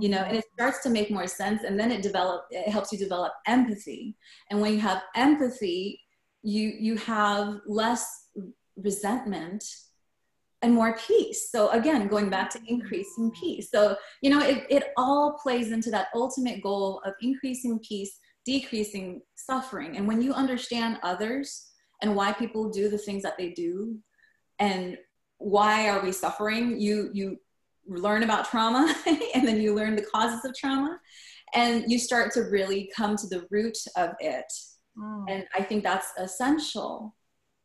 You 0.00 0.10
know, 0.10 0.18
and 0.18 0.36
it 0.36 0.44
starts 0.54 0.82
to 0.84 0.90
make 0.90 1.10
more 1.10 1.26
sense, 1.26 1.64
and 1.64 1.78
then 1.78 1.90
it 1.90 2.02
develop. 2.02 2.42
It 2.50 2.68
helps 2.68 2.92
you 2.92 2.98
develop 2.98 3.32
empathy, 3.48 4.16
and 4.48 4.60
when 4.60 4.72
you 4.72 4.78
have 4.78 5.02
empathy, 5.16 6.00
you 6.42 6.72
you 6.78 6.96
have 6.98 7.56
less 7.66 8.06
resentment 8.76 9.64
and 10.62 10.74
more 10.74 10.96
peace. 11.06 11.50
So 11.50 11.70
again, 11.70 12.08
going 12.08 12.30
back 12.30 12.50
to 12.50 12.60
increasing 12.66 13.30
peace. 13.30 13.70
So 13.70 13.96
you 14.22 14.30
know, 14.30 14.40
it 14.40 14.66
it 14.68 14.84
all 14.96 15.38
plays 15.42 15.72
into 15.72 15.90
that 15.90 16.08
ultimate 16.14 16.62
goal 16.62 17.00
of 17.04 17.14
increasing 17.20 17.78
peace, 17.80 18.18
decreasing 18.44 19.22
suffering. 19.36 19.96
And 19.96 20.06
when 20.06 20.20
you 20.20 20.32
understand 20.32 20.98
others 21.02 21.66
and 22.02 22.14
why 22.14 22.32
people 22.32 22.70
do 22.70 22.88
the 22.88 22.98
things 22.98 23.22
that 23.22 23.38
they 23.38 23.50
do, 23.50 23.98
and 24.58 24.98
why 25.38 25.88
are 25.88 26.02
we 26.02 26.12
suffering 26.12 26.80
you 26.80 27.10
you 27.12 27.36
learn 27.86 28.22
about 28.22 28.44
trauma 28.44 28.94
and 29.34 29.46
then 29.46 29.60
you 29.60 29.74
learn 29.74 29.96
the 29.96 30.04
causes 30.12 30.44
of 30.44 30.54
trauma 30.54 30.98
and 31.54 31.84
you 31.90 31.98
start 31.98 32.32
to 32.32 32.42
really 32.42 32.90
come 32.94 33.16
to 33.16 33.26
the 33.28 33.46
root 33.50 33.78
of 33.96 34.10
it 34.20 34.52
mm. 34.98 35.24
and 35.28 35.46
i 35.54 35.62
think 35.62 35.82
that's 35.82 36.08
essential 36.18 37.14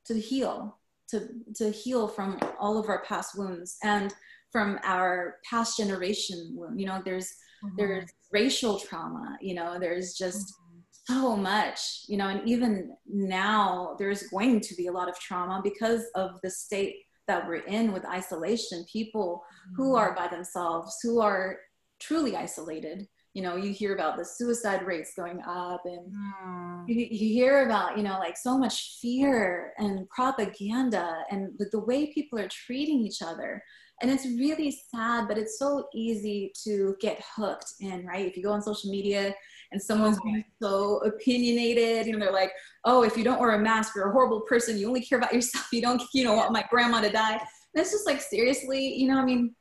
to 0.05 0.13
heal 0.17 0.77
to 1.09 1.27
to 1.55 1.69
heal 1.69 2.07
from 2.07 2.39
all 2.59 2.77
of 2.77 2.89
our 2.89 3.03
past 3.03 3.37
wounds 3.37 3.77
and 3.83 4.13
from 4.51 4.79
our 4.83 5.37
past 5.49 5.77
generation 5.77 6.53
wound 6.55 6.79
you 6.79 6.85
know 6.85 7.01
there's 7.03 7.27
mm-hmm. 7.63 7.75
there's 7.77 8.09
racial 8.31 8.79
trauma 8.79 9.37
you 9.41 9.53
know 9.53 9.77
there's 9.79 10.13
just 10.13 10.53
mm-hmm. 10.53 11.13
so 11.13 11.35
much 11.35 12.03
you 12.07 12.17
know 12.17 12.29
and 12.29 12.47
even 12.47 12.95
now 13.07 13.95
there's 13.99 14.23
going 14.29 14.59
to 14.59 14.75
be 14.75 14.87
a 14.87 14.91
lot 14.91 15.09
of 15.09 15.19
trauma 15.19 15.61
because 15.63 16.03
of 16.15 16.39
the 16.43 16.49
state 16.49 16.95
that 17.27 17.47
we're 17.47 17.65
in 17.65 17.91
with 17.93 18.05
isolation 18.05 18.85
people 18.91 19.43
mm-hmm. 19.43 19.81
who 19.81 19.95
are 19.95 20.15
by 20.15 20.27
themselves 20.27 20.97
who 21.01 21.19
are 21.19 21.57
truly 21.99 22.35
isolated 22.35 23.07
you 23.33 23.41
know 23.41 23.55
you 23.55 23.71
hear 23.71 23.95
about 23.95 24.17
the 24.17 24.25
suicide 24.25 24.85
rates 24.85 25.13
going 25.17 25.41
up 25.41 25.81
and 25.85 26.13
mm. 26.13 26.83
you, 26.87 27.07
you, 27.09 27.33
hear 27.33 27.65
about 27.65 27.97
you 27.97 28.03
know 28.03 28.19
like 28.19 28.37
so 28.37 28.57
much 28.57 28.99
fear 29.01 29.73
and 29.79 30.07
propaganda 30.09 31.23
and 31.31 31.49
the, 31.57 31.65
the 31.71 31.79
way 31.79 32.13
people 32.13 32.39
are 32.39 32.47
treating 32.47 32.99
each 32.99 33.21
other. 33.21 33.63
And 34.01 34.11
it's 34.11 34.25
really 34.25 34.75
sad 34.91 35.27
but 35.27 35.37
it's 35.37 35.57
so 35.57 35.87
easy 35.93 36.51
to 36.63 36.95
get 36.99 37.23
hooked 37.35 37.73
in 37.79 38.05
right? 38.05 38.25
If 38.25 38.37
you 38.37 38.43
go 38.43 38.51
on 38.51 38.61
social 38.61 38.91
media 38.91 39.33
and 39.71 39.81
someone's 39.81 40.19
being 40.21 40.43
so 40.61 40.97
opinionated 40.97 42.07
and 42.07 42.21
they're 42.21 42.31
like 42.31 42.51
oh 42.85 43.03
if 43.03 43.17
you 43.17 43.23
don't 43.23 43.39
wear 43.39 43.51
a 43.51 43.59
mask 43.59 43.95
you're 43.95 44.09
a 44.09 44.11
horrible 44.11 44.41
person. 44.41 44.77
You 44.77 44.87
only 44.87 45.01
care 45.01 45.17
about 45.17 45.33
yourself. 45.33 45.67
You 45.71 45.81
don't 45.81 46.03
you 46.13 46.23
know 46.23 46.33
want 46.33 46.51
my 46.51 46.65
grandma 46.69 47.01
to 47.01 47.09
die. 47.09 47.33
And 47.33 47.81
it's 47.81 47.91
just 47.91 48.05
like 48.05 48.21
seriously 48.21 48.93
you 48.93 49.07
know 49.07 49.17
i 49.17 49.25
mean 49.25 49.55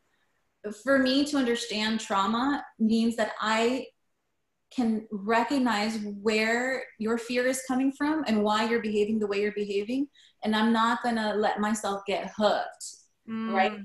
for 0.84 0.98
me 0.98 1.24
to 1.24 1.36
understand 1.36 2.00
trauma 2.00 2.64
means 2.78 3.16
that 3.16 3.32
i 3.40 3.86
can 4.74 5.06
recognize 5.10 5.98
where 6.22 6.82
your 6.98 7.18
fear 7.18 7.46
is 7.46 7.62
coming 7.68 7.92
from 7.92 8.24
and 8.26 8.42
why 8.42 8.66
you're 8.66 8.80
behaving 8.80 9.18
the 9.18 9.26
way 9.26 9.40
you're 9.40 9.52
behaving 9.52 10.06
and 10.44 10.54
i'm 10.54 10.72
not 10.72 11.02
going 11.02 11.16
to 11.16 11.34
let 11.34 11.60
myself 11.60 12.00
get 12.06 12.32
hooked 12.36 13.02
mm. 13.28 13.52
right? 13.52 13.78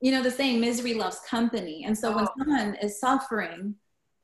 You 0.00 0.12
know 0.12 0.22
the 0.22 0.30
saying 0.30 0.60
misery 0.60 0.94
loves 0.94 1.20
company. 1.28 1.84
And 1.86 1.96
so 1.96 2.12
oh. 2.12 2.16
when 2.16 2.26
someone 2.38 2.76
is 2.82 3.00
suffering 3.00 3.74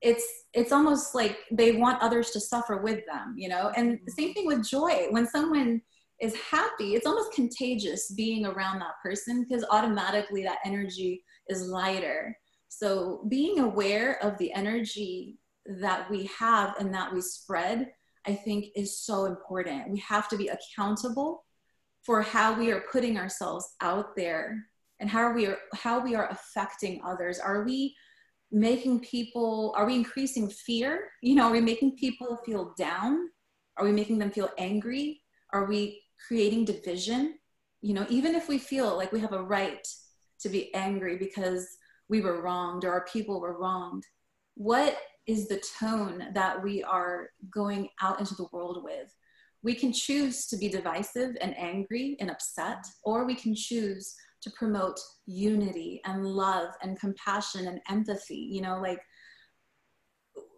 it's 0.01 0.25
it's 0.53 0.73
almost 0.73 1.15
like 1.15 1.39
they 1.53 1.73
want 1.73 2.03
others 2.03 2.31
to 2.33 2.41
suffer 2.41 2.79
with 2.79 3.07
them 3.07 3.35
you 3.37 3.49
know? 3.49 3.73
And 3.77 3.99
the 4.05 4.13
same 4.13 4.35
thing 4.35 4.47
with 4.47 4.67
joy. 4.69 5.07
When 5.11 5.27
someone 5.27 5.81
is 6.21 6.35
happy 6.37 6.95
it's 6.95 7.07
almost 7.07 7.33
contagious 7.33 8.13
being 8.13 8.47
around 8.47 8.79
that 8.81 9.01
person 9.03 9.45
because 9.49 9.65
automatically 9.71 10.43
that 10.43 10.59
energy 10.65 11.23
is 11.53 11.69
lighter. 11.69 12.37
So 12.69 13.25
being 13.29 13.61
aware 13.61 14.23
of 14.25 14.37
the 14.39 14.53
energy 14.53 15.39
that 15.67 16.11
we 16.11 16.29
have 16.39 16.75
and 16.81 16.93
that 16.93 17.13
we 17.15 17.21
spread 17.21 17.93
i 18.27 18.35
think 18.35 18.67
is 18.77 19.01
so 19.01 19.25
important. 19.27 19.91
We 19.91 19.99
have 20.01 20.29
to 20.29 20.37
be 20.37 20.49
accountable 20.49 21.45
for 22.03 22.23
how 22.23 22.53
we 22.59 22.71
are 22.73 22.85
putting 22.91 23.19
ourselves 23.19 23.67
out 23.81 24.17
there 24.17 24.59
and 25.01 25.09
how 25.11 25.33
we 25.33 25.47
are 25.47 25.59
how 25.75 26.01
we 26.01 26.15
are 26.15 26.29
affecting 26.31 27.01
others. 27.05 27.39
Are 27.39 27.65
we 27.65 27.95
making 28.51 29.01
people 29.01 29.75
are 29.77 29.87
we 29.87 29.95
increasing 29.95 30.49
fear? 30.49 31.11
You 31.23 31.35
know 31.35 31.49
are 31.49 31.53
we 31.53 31.61
making 31.61 31.97
people 31.97 32.39
feel 32.45 32.75
down? 32.79 33.29
Are 33.77 33.85
we 33.85 33.93
making 33.93 34.19
them 34.19 34.31
feel 34.31 34.51
angry? 34.59 35.23
Are 35.53 35.67
we 35.67 36.03
creating 36.29 36.65
division? 36.65 37.39
You 37.81 37.95
know 37.95 38.07
even 38.09 38.35
if 38.35 38.49
we 38.49 38.59
feel 38.59 38.97
like 38.97 39.13
we 39.13 39.21
have 39.21 39.33
a 39.33 39.43
right 39.43 39.87
to 40.43 40.49
be 40.49 40.75
angry 40.75 41.17
because 41.17 41.69
we 42.09 42.21
were 42.21 42.43
wronged 42.43 42.85
or 42.85 42.93
our 42.93 43.07
people 43.07 43.41
were 43.41 43.59
wronged. 43.59 44.05
What 44.55 44.97
is 45.27 45.49
the 45.49 45.63
tone 45.79 46.29
that 46.35 46.63
we 46.63 46.83
are 46.83 47.29
going 47.51 47.89
out 48.01 48.21
into 48.21 48.35
the 48.35 48.49
world 48.53 48.83
with? 48.85 49.15
We 49.63 49.75
can 49.75 49.93
choose 49.93 50.47
to 50.49 50.57
be 50.57 50.69
divisive 50.69 51.37
and 51.41 51.57
angry 51.57 52.17
and 52.21 52.31
upset 52.31 52.85
or 53.05 53.25
we 53.25 53.35
can 53.35 53.55
choose 53.55 54.15
to 54.43 54.51
promote 54.51 54.99
unity 55.27 56.01
and 56.05 56.27
love 56.27 56.71
and 56.83 56.99
compassion 56.99 57.69
and 57.69 57.81
empathy 57.89 58.49
you 58.51 58.61
know 58.61 58.81
like 58.81 59.01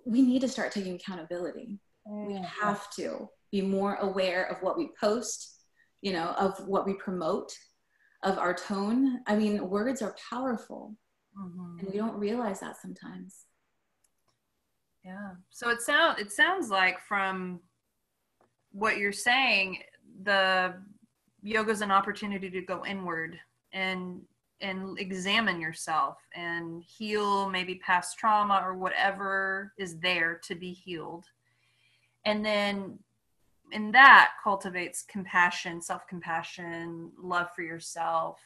we 0.07 0.23
need 0.23 0.41
to 0.41 0.49
start 0.49 0.73
taking 0.73 0.97
accountability. 0.97 1.79
Mm. 2.07 2.27
we 2.27 2.35
have 2.43 2.91
to 2.91 3.29
be 3.51 3.63
more 3.63 3.95
aware 3.97 4.45
of 4.45 4.59
what 4.63 4.77
we 4.77 4.91
post 5.01 5.65
you 6.03 6.13
know 6.13 6.35
of 6.39 6.55
what 6.67 6.87
we 6.87 6.95
promote 6.95 7.51
of 8.25 8.39
our 8.39 8.55
tone. 8.55 9.21
I 9.27 9.37
mean 9.37 9.69
words 9.69 10.03
are 10.03 10.17
powerful 10.31 10.97
mm-hmm. 11.39 11.79
and 11.79 11.89
we 11.89 11.97
don't 11.97 12.19
realize 12.19 12.61
that 12.61 12.77
sometimes. 12.81 13.45
Yeah. 15.05 15.33
So 15.51 15.69
it 15.69 15.83
sounds 15.83 16.21
it 16.21 16.33
sounds 16.33 16.71
like 16.71 16.99
from 17.07 17.61
what 18.73 18.97
you're 18.97 19.13
saying 19.13 19.79
the 20.23 20.75
yoga 21.43 21.71
is 21.71 21.83
an 21.83 21.91
opportunity 21.91 22.51
to 22.51 22.63
go 22.63 22.85
inward 22.85 23.39
and 23.73 24.23
and 24.61 24.99
examine 24.99 25.61
yourself 25.61 26.17
and 26.35 26.83
heal 26.83 27.51
maybe 27.51 27.75
past 27.77 28.19
trauma 28.19 28.63
or 28.65 28.75
whatever 28.75 29.73
is 29.79 29.99
there 29.99 30.41
to 30.45 30.55
be 30.55 30.73
healed. 30.73 31.27
And 32.25 32.45
then 32.45 32.99
in 33.73 33.91
that 33.93 34.33
cultivates 34.43 35.05
compassion 35.09 35.81
self-compassion 35.81 37.11
love 37.19 37.49
for 37.55 37.63
yourself 37.63 38.39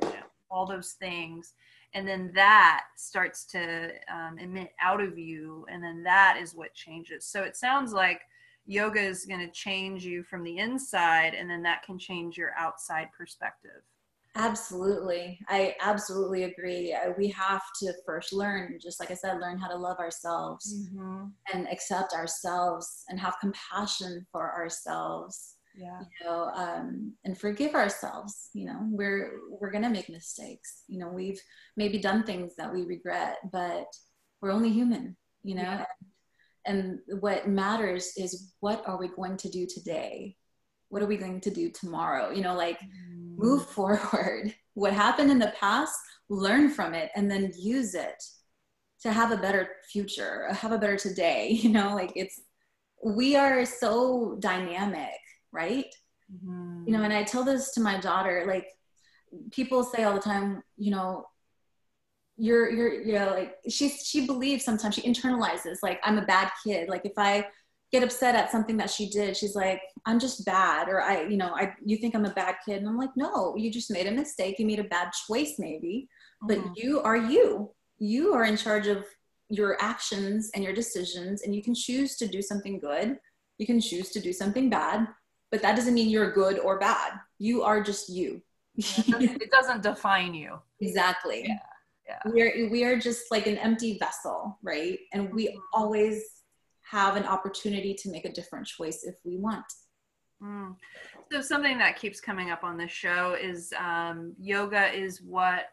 you 0.00 0.08
know, 0.08 0.26
all 0.50 0.66
those 0.66 0.92
things. 0.92 1.54
And 1.94 2.08
then 2.08 2.32
that 2.34 2.84
starts 2.96 3.44
to 3.46 3.90
um, 4.12 4.38
emit 4.38 4.72
out 4.80 5.02
of 5.02 5.18
you 5.18 5.66
and 5.70 5.82
then 5.82 6.02
that 6.04 6.38
is 6.40 6.54
what 6.54 6.74
changes. 6.74 7.26
So 7.26 7.42
it 7.42 7.56
sounds 7.56 7.92
like 7.92 8.22
yoga 8.66 9.00
is 9.00 9.26
going 9.26 9.40
to 9.40 9.52
change 9.52 10.04
you 10.04 10.22
from 10.22 10.42
the 10.42 10.58
inside 10.58 11.34
and 11.34 11.50
then 11.50 11.62
that 11.62 11.82
can 11.82 11.98
change 11.98 12.38
your 12.38 12.52
outside 12.56 13.08
perspective 13.16 13.82
Absolutely. 14.34 15.38
I 15.48 15.74
absolutely 15.80 16.44
agree. 16.44 16.96
We 17.18 17.28
have 17.28 17.62
to 17.82 17.92
first 18.06 18.32
learn, 18.32 18.78
just 18.80 18.98
like 18.98 19.10
I 19.10 19.14
said, 19.14 19.40
learn 19.40 19.58
how 19.58 19.68
to 19.68 19.76
love 19.76 19.98
ourselves 19.98 20.74
mm-hmm. 20.74 21.26
and 21.52 21.68
accept 21.70 22.14
ourselves 22.14 23.04
and 23.08 23.20
have 23.20 23.36
compassion 23.40 24.26
for 24.32 24.52
ourselves. 24.52 25.56
Yeah. 25.76 26.00
You 26.00 26.26
know, 26.26 26.50
um, 26.54 27.12
and 27.24 27.36
forgive 27.36 27.74
ourselves. 27.74 28.48
You 28.54 28.66
know, 28.66 28.78
we're 28.90 29.38
we're 29.50 29.70
gonna 29.70 29.90
make 29.90 30.08
mistakes. 30.08 30.82
You 30.86 30.98
know, 30.98 31.08
we've 31.08 31.40
maybe 31.76 31.98
done 31.98 32.24
things 32.24 32.54
that 32.56 32.72
we 32.72 32.84
regret, 32.84 33.36
but 33.52 33.86
we're 34.40 34.52
only 34.52 34.70
human. 34.70 35.16
You 35.42 35.56
know, 35.56 35.62
yeah. 35.62 35.84
and, 36.66 36.98
and 37.08 37.20
what 37.20 37.48
matters 37.48 38.12
is 38.16 38.52
what 38.60 38.82
are 38.86 38.98
we 38.98 39.08
going 39.08 39.36
to 39.38 39.48
do 39.48 39.66
today? 39.66 40.36
What 40.88 41.02
are 41.02 41.06
we 41.06 41.16
going 41.16 41.40
to 41.40 41.50
do 41.50 41.70
tomorrow? 41.70 42.30
You 42.30 42.42
know, 42.42 42.54
like 42.54 42.78
mm 42.80 43.11
move 43.36 43.66
forward 43.66 44.54
what 44.74 44.92
happened 44.92 45.30
in 45.30 45.38
the 45.38 45.52
past, 45.58 45.94
learn 46.28 46.70
from 46.70 46.94
it, 46.94 47.10
and 47.14 47.30
then 47.30 47.52
use 47.58 47.94
it 47.94 48.22
to 49.02 49.12
have 49.12 49.32
a 49.32 49.36
better 49.36 49.68
future, 49.90 50.52
have 50.52 50.72
a 50.72 50.78
better 50.78 50.96
today. 50.96 51.50
You 51.62 51.70
know, 51.70 51.94
like 51.94 52.12
it's, 52.16 52.40
we 53.04 53.36
are 53.36 53.64
so 53.64 54.36
dynamic, 54.38 55.18
right? 55.50 55.92
Mm-hmm. 56.32 56.84
You 56.86 56.92
know, 56.96 57.02
and 57.02 57.12
I 57.12 57.24
tell 57.24 57.44
this 57.44 57.72
to 57.72 57.80
my 57.80 57.98
daughter, 57.98 58.44
like, 58.46 58.66
people 59.50 59.82
say 59.82 60.04
all 60.04 60.14
the 60.14 60.20
time, 60.20 60.62
you 60.76 60.90
know, 60.90 61.24
you're 62.38 62.70
you're 62.70 62.92
you 62.94 63.12
know 63.12 63.30
like 63.30 63.56
she 63.68 63.88
she 63.90 64.26
believes 64.26 64.64
sometimes 64.64 64.94
she 64.94 65.02
internalizes 65.02 65.76
like 65.82 66.00
I'm 66.02 66.18
a 66.18 66.24
bad 66.24 66.50
kid. 66.64 66.88
Like 66.88 67.02
if 67.04 67.12
I 67.16 67.46
get 67.92 68.02
upset 68.02 68.34
at 68.34 68.50
something 68.50 68.76
that 68.78 68.90
she 68.90 69.08
did, 69.10 69.36
she's 69.36 69.54
like, 69.54 69.82
I'm 70.06 70.18
just 70.18 70.46
bad, 70.46 70.88
or 70.88 71.02
I, 71.02 71.24
you 71.24 71.36
know, 71.36 71.54
I 71.54 71.74
you 71.84 71.98
think 71.98 72.14
I'm 72.14 72.24
a 72.24 72.30
bad 72.30 72.56
kid. 72.64 72.78
And 72.78 72.88
I'm 72.88 72.96
like, 72.96 73.10
no, 73.16 73.54
you 73.56 73.70
just 73.70 73.90
made 73.90 74.06
a 74.06 74.10
mistake. 74.10 74.58
You 74.58 74.66
made 74.66 74.78
a 74.78 74.84
bad 74.84 75.12
choice, 75.26 75.54
maybe, 75.58 76.08
but 76.42 76.58
mm-hmm. 76.58 76.72
you 76.76 77.00
are 77.02 77.16
you. 77.16 77.70
You 77.98 78.32
are 78.34 78.44
in 78.44 78.56
charge 78.56 78.86
of 78.86 79.04
your 79.48 79.80
actions 79.80 80.50
and 80.54 80.64
your 80.64 80.72
decisions, 80.72 81.42
and 81.42 81.54
you 81.54 81.62
can 81.62 81.74
choose 81.74 82.16
to 82.16 82.26
do 82.26 82.40
something 82.40 82.80
good. 82.80 83.18
You 83.58 83.66
can 83.66 83.80
choose 83.80 84.10
to 84.12 84.20
do 84.20 84.32
something 84.32 84.70
bad, 84.70 85.06
but 85.50 85.60
that 85.62 85.76
doesn't 85.76 85.94
mean 85.94 86.08
you're 86.08 86.32
good 86.32 86.58
or 86.58 86.78
bad. 86.78 87.12
You 87.38 87.62
are 87.62 87.82
just 87.82 88.08
you. 88.08 88.42
it, 88.76 89.06
doesn't, 89.06 89.42
it 89.42 89.50
doesn't 89.50 89.82
define 89.82 90.32
you. 90.34 90.58
Exactly. 90.80 91.44
Yeah. 91.46 91.58
Yeah. 92.08 92.32
We 92.32 92.42
are 92.42 92.70
we 92.70 92.84
are 92.84 92.98
just 92.98 93.30
like 93.30 93.46
an 93.46 93.58
empty 93.58 93.98
vessel, 93.98 94.58
right? 94.62 94.98
And 95.12 95.32
we 95.32 95.48
mm-hmm. 95.48 95.58
always 95.72 96.24
have 96.92 97.16
an 97.16 97.24
opportunity 97.24 97.94
to 97.94 98.10
make 98.10 98.26
a 98.26 98.32
different 98.32 98.66
choice 98.66 99.04
if 99.04 99.14
we 99.24 99.38
want. 99.38 99.64
Mm. 100.42 100.76
So 101.32 101.40
something 101.40 101.78
that 101.78 101.98
keeps 101.98 102.20
coming 102.20 102.50
up 102.50 102.64
on 102.64 102.76
this 102.76 102.90
show 102.90 103.34
is 103.40 103.72
um, 103.78 104.34
yoga 104.38 104.92
is 104.92 105.22
what 105.22 105.70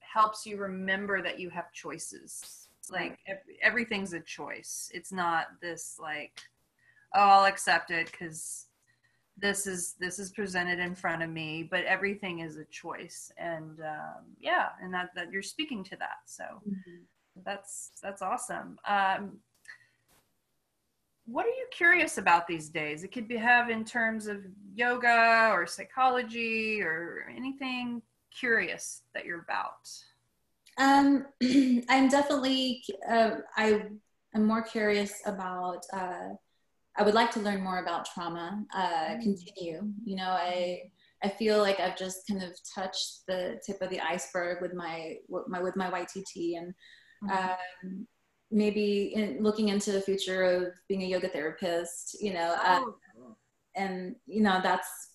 helps 0.00 0.44
you 0.44 0.56
remember 0.56 1.22
that 1.22 1.38
you 1.38 1.50
have 1.50 1.72
choices. 1.72 2.68
Like 2.90 3.16
everything's 3.62 4.12
a 4.12 4.20
choice. 4.20 4.90
It's 4.92 5.12
not 5.12 5.46
this 5.62 5.98
like, 6.00 6.40
oh, 7.14 7.20
I'll 7.20 7.44
accept 7.44 7.92
it 7.92 8.10
because 8.10 8.66
this 9.38 9.68
is 9.68 9.94
this 10.00 10.18
is 10.18 10.30
presented 10.30 10.78
in 10.78 10.94
front 10.94 11.22
of 11.22 11.28
me 11.28 11.62
but 11.62 11.84
everything 11.84 12.38
is 12.38 12.56
a 12.56 12.64
choice 12.70 13.30
and 13.36 13.80
um, 13.80 14.24
yeah 14.40 14.68
and 14.82 14.94
that 14.94 15.10
that 15.14 15.30
you're 15.30 15.42
speaking 15.42 15.84
to 15.84 15.94
that 15.96 16.24
so 16.24 16.44
mm-hmm. 16.66 17.02
that's 17.44 17.90
that's 18.02 18.22
awesome 18.22 18.78
um, 18.88 19.38
what 21.26 21.44
are 21.44 21.50
you 21.50 21.66
curious 21.70 22.18
about 22.18 22.46
these 22.46 22.68
days 22.68 23.04
it 23.04 23.12
could 23.12 23.28
be 23.28 23.36
have 23.36 23.68
in 23.70 23.84
terms 23.84 24.26
of 24.26 24.38
yoga 24.74 25.50
or 25.52 25.66
psychology 25.66 26.80
or 26.82 27.30
anything 27.36 28.00
curious 28.36 29.02
that 29.14 29.24
you're 29.24 29.40
about 29.40 29.88
um, 30.78 31.26
i'm 31.88 32.08
definitely 32.08 32.82
uh, 33.08 33.36
i 33.56 33.82
am 34.34 34.44
more 34.44 34.62
curious 34.62 35.20
about 35.26 35.82
uh, 35.92 36.28
I 36.98 37.02
would 37.02 37.14
like 37.14 37.30
to 37.32 37.40
learn 37.40 37.62
more 37.62 37.80
about 37.82 38.06
trauma. 38.06 38.64
Uh, 38.74 39.14
mm. 39.14 39.22
Continue. 39.22 39.82
You 40.04 40.16
know, 40.16 40.30
I 40.30 40.80
I 41.22 41.28
feel 41.28 41.58
like 41.58 41.80
I've 41.80 41.96
just 41.96 42.26
kind 42.28 42.42
of 42.42 42.50
touched 42.74 43.22
the 43.26 43.60
tip 43.64 43.80
of 43.82 43.90
the 43.90 44.00
iceberg 44.00 44.62
with 44.62 44.74
my 44.74 45.16
with 45.28 45.48
my 45.48 45.60
with 45.60 45.76
my 45.76 45.90
YTT 45.90 46.58
and. 46.58 46.74
Mm-hmm. 47.24 47.30
Um, 47.30 48.06
maybe 48.50 49.12
in 49.14 49.42
looking 49.42 49.68
into 49.68 49.92
the 49.92 50.00
future 50.00 50.42
of 50.42 50.72
being 50.88 51.02
a 51.02 51.06
yoga 51.06 51.28
therapist, 51.28 52.16
you 52.20 52.32
know, 52.32 52.56
uh, 52.64 52.80
oh, 52.82 53.36
and 53.74 54.16
you 54.26 54.42
know 54.42 54.60
that's 54.62 55.10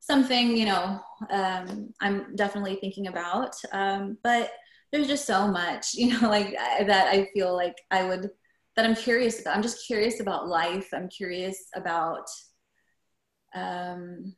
something 0.00 0.56
you 0.56 0.64
know 0.64 1.00
um, 1.30 1.92
I'm 2.00 2.34
definitely 2.36 2.76
thinking 2.76 3.08
about. 3.08 3.54
Um, 3.72 4.18
but 4.22 4.50
there's 4.92 5.08
just 5.08 5.26
so 5.26 5.48
much, 5.48 5.88
you 5.94 6.18
know, 6.18 6.28
like 6.28 6.52
that 6.52 7.08
I 7.08 7.28
feel 7.34 7.54
like 7.54 7.76
I 7.90 8.04
would 8.04 8.30
that 8.76 8.86
I'm 8.86 8.94
curious 8.94 9.40
about. 9.40 9.56
I'm 9.56 9.62
just 9.62 9.86
curious 9.86 10.20
about 10.20 10.48
life. 10.48 10.88
I'm 10.92 11.08
curious 11.08 11.66
about 11.74 12.26
um, 13.54 14.34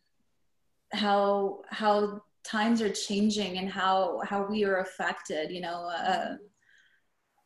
how 0.93 1.61
how 1.69 2.23
times 2.43 2.81
are 2.81 2.91
changing 2.91 3.59
and 3.59 3.69
how 3.69 4.21
how 4.25 4.47
we 4.49 4.65
are 4.65 4.79
affected. 4.79 5.51
You 5.51 5.61
know, 5.61 5.91
uh, 5.95 6.37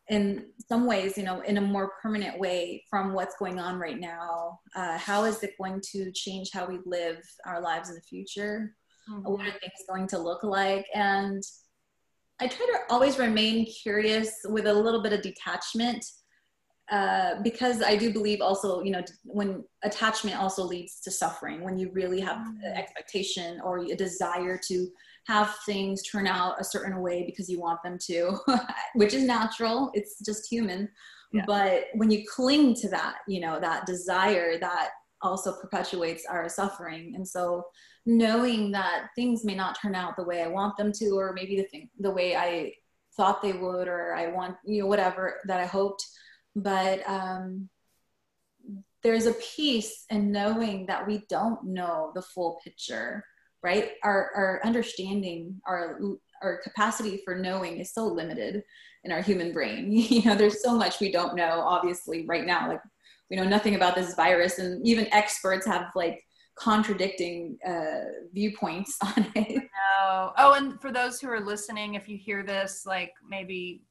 in 0.08 0.46
some 0.68 0.86
ways, 0.86 1.16
you 1.16 1.24
know, 1.24 1.40
in 1.40 1.56
a 1.56 1.62
more 1.62 1.92
permanent 2.02 2.38
way 2.38 2.84
from 2.90 3.14
what's 3.14 3.36
going 3.36 3.58
on 3.58 3.78
right 3.78 3.98
now. 3.98 4.60
Uh, 4.74 4.98
how 4.98 5.24
is 5.24 5.42
it 5.42 5.54
going 5.58 5.80
to 5.92 6.12
change 6.12 6.50
how 6.52 6.66
we 6.66 6.78
live 6.84 7.18
our 7.46 7.60
lives 7.60 7.88
in 7.88 7.94
the 7.94 8.02
future? 8.02 8.74
Mm-hmm. 9.10 9.30
What 9.30 9.46
are 9.46 9.58
things 9.58 9.72
going 9.88 10.06
to 10.08 10.18
look 10.18 10.42
like? 10.42 10.86
And 10.94 11.42
I 12.40 12.48
try 12.48 12.66
to 12.66 12.78
always 12.90 13.18
remain 13.18 13.66
curious 13.66 14.32
with 14.44 14.66
a 14.66 14.74
little 14.74 15.02
bit 15.02 15.12
of 15.12 15.22
detachment 15.22 16.04
uh, 16.90 17.40
because 17.42 17.82
I 17.82 17.96
do 17.96 18.12
believe 18.12 18.42
also, 18.42 18.82
you 18.82 18.90
know, 18.90 19.02
when 19.24 19.64
attachment 19.82 20.38
also 20.38 20.64
leads 20.64 21.00
to 21.00 21.10
suffering, 21.10 21.62
when 21.62 21.78
you 21.78 21.90
really 21.92 22.20
have 22.20 22.38
mm-hmm. 22.38 22.76
expectation 22.76 23.60
or 23.64 23.78
a 23.78 23.94
desire 23.94 24.60
to 24.68 24.88
have 25.26 25.56
things 25.66 26.02
turn 26.02 26.26
out 26.26 26.60
a 26.60 26.64
certain 26.64 27.00
way 27.00 27.24
because 27.24 27.48
you 27.48 27.58
want 27.58 27.82
them 27.82 27.98
to, 28.06 28.38
which 28.94 29.14
is 29.14 29.24
natural, 29.24 29.90
it's 29.94 30.18
just 30.24 30.50
human. 30.50 30.88
Yeah. 31.32 31.44
But 31.46 31.84
when 31.94 32.10
you 32.10 32.24
cling 32.32 32.74
to 32.76 32.88
that, 32.90 33.16
you 33.26 33.40
know, 33.40 33.58
that 33.58 33.86
desire, 33.86 34.58
that 34.58 34.90
also 35.22 35.58
perpetuates 35.60 36.26
our 36.26 36.48
suffering. 36.48 37.14
And 37.16 37.26
so 37.26 37.64
knowing 38.06 38.70
that 38.72 39.08
things 39.16 39.44
may 39.44 39.54
not 39.54 39.78
turn 39.80 39.94
out 39.94 40.16
the 40.16 40.24
way 40.24 40.42
I 40.42 40.48
want 40.48 40.76
them 40.76 40.92
to, 40.92 41.10
or 41.18 41.32
maybe 41.32 41.56
the 41.56 41.64
thing, 41.64 41.88
the 41.98 42.10
way 42.10 42.36
I 42.36 42.72
thought 43.16 43.40
they 43.40 43.52
would, 43.52 43.88
or 43.88 44.14
I 44.14 44.28
want, 44.28 44.56
you 44.64 44.82
know, 44.82 44.86
whatever 44.86 45.40
that 45.46 45.60
I 45.60 45.66
hoped, 45.66 46.04
but 46.54 47.08
um, 47.08 47.68
there's 49.02 49.26
a 49.26 49.34
peace 49.34 50.04
in 50.10 50.30
knowing 50.30 50.86
that 50.86 51.06
we 51.06 51.24
don't 51.28 51.64
know 51.64 52.12
the 52.14 52.22
full 52.22 52.60
picture 52.62 53.24
right 53.64 53.92
our, 54.04 54.30
our 54.36 54.60
understanding 54.64 55.60
our 55.66 55.98
our 56.42 56.60
capacity 56.62 57.22
for 57.24 57.34
knowing 57.34 57.78
is 57.78 57.92
so 57.92 58.06
limited 58.06 58.62
in 59.04 59.10
our 59.10 59.22
human 59.22 59.52
brain 59.52 59.90
you 59.92 60.22
know 60.22 60.36
there's 60.36 60.62
so 60.62 60.76
much 60.76 61.00
we 61.00 61.10
don't 61.10 61.34
know 61.34 61.60
obviously 61.60 62.24
right 62.26 62.46
now 62.46 62.68
like 62.68 62.80
we 63.30 63.36
know 63.36 63.44
nothing 63.44 63.74
about 63.74 63.94
this 63.94 64.14
virus 64.14 64.58
and 64.58 64.86
even 64.86 65.12
experts 65.12 65.66
have 65.66 65.90
like 65.96 66.22
contradicting 66.56 67.58
uh, 67.66 68.04
viewpoints 68.32 68.96
on 69.02 69.26
it. 69.34 69.56
No. 69.56 70.32
Oh, 70.36 70.54
and 70.56 70.80
for 70.80 70.92
those 70.92 71.20
who 71.20 71.28
are 71.28 71.40
listening, 71.40 71.94
if 71.94 72.08
you 72.08 72.16
hear 72.16 72.44
this, 72.44 72.84
like 72.86 73.12
maybe 73.28 73.82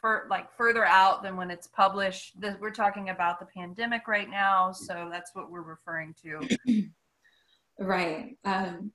for 0.00 0.26
like 0.30 0.52
further 0.56 0.84
out 0.84 1.22
than 1.22 1.36
when 1.36 1.50
it's 1.50 1.66
published. 1.66 2.40
The, 2.40 2.56
we're 2.60 2.70
talking 2.70 3.10
about 3.10 3.40
the 3.40 3.46
pandemic 3.46 4.06
right 4.06 4.30
now, 4.30 4.72
so 4.72 5.08
that's 5.10 5.34
what 5.34 5.50
we're 5.50 5.62
referring 5.62 6.14
to. 6.22 6.84
right. 7.78 8.36
Um, 8.44 8.92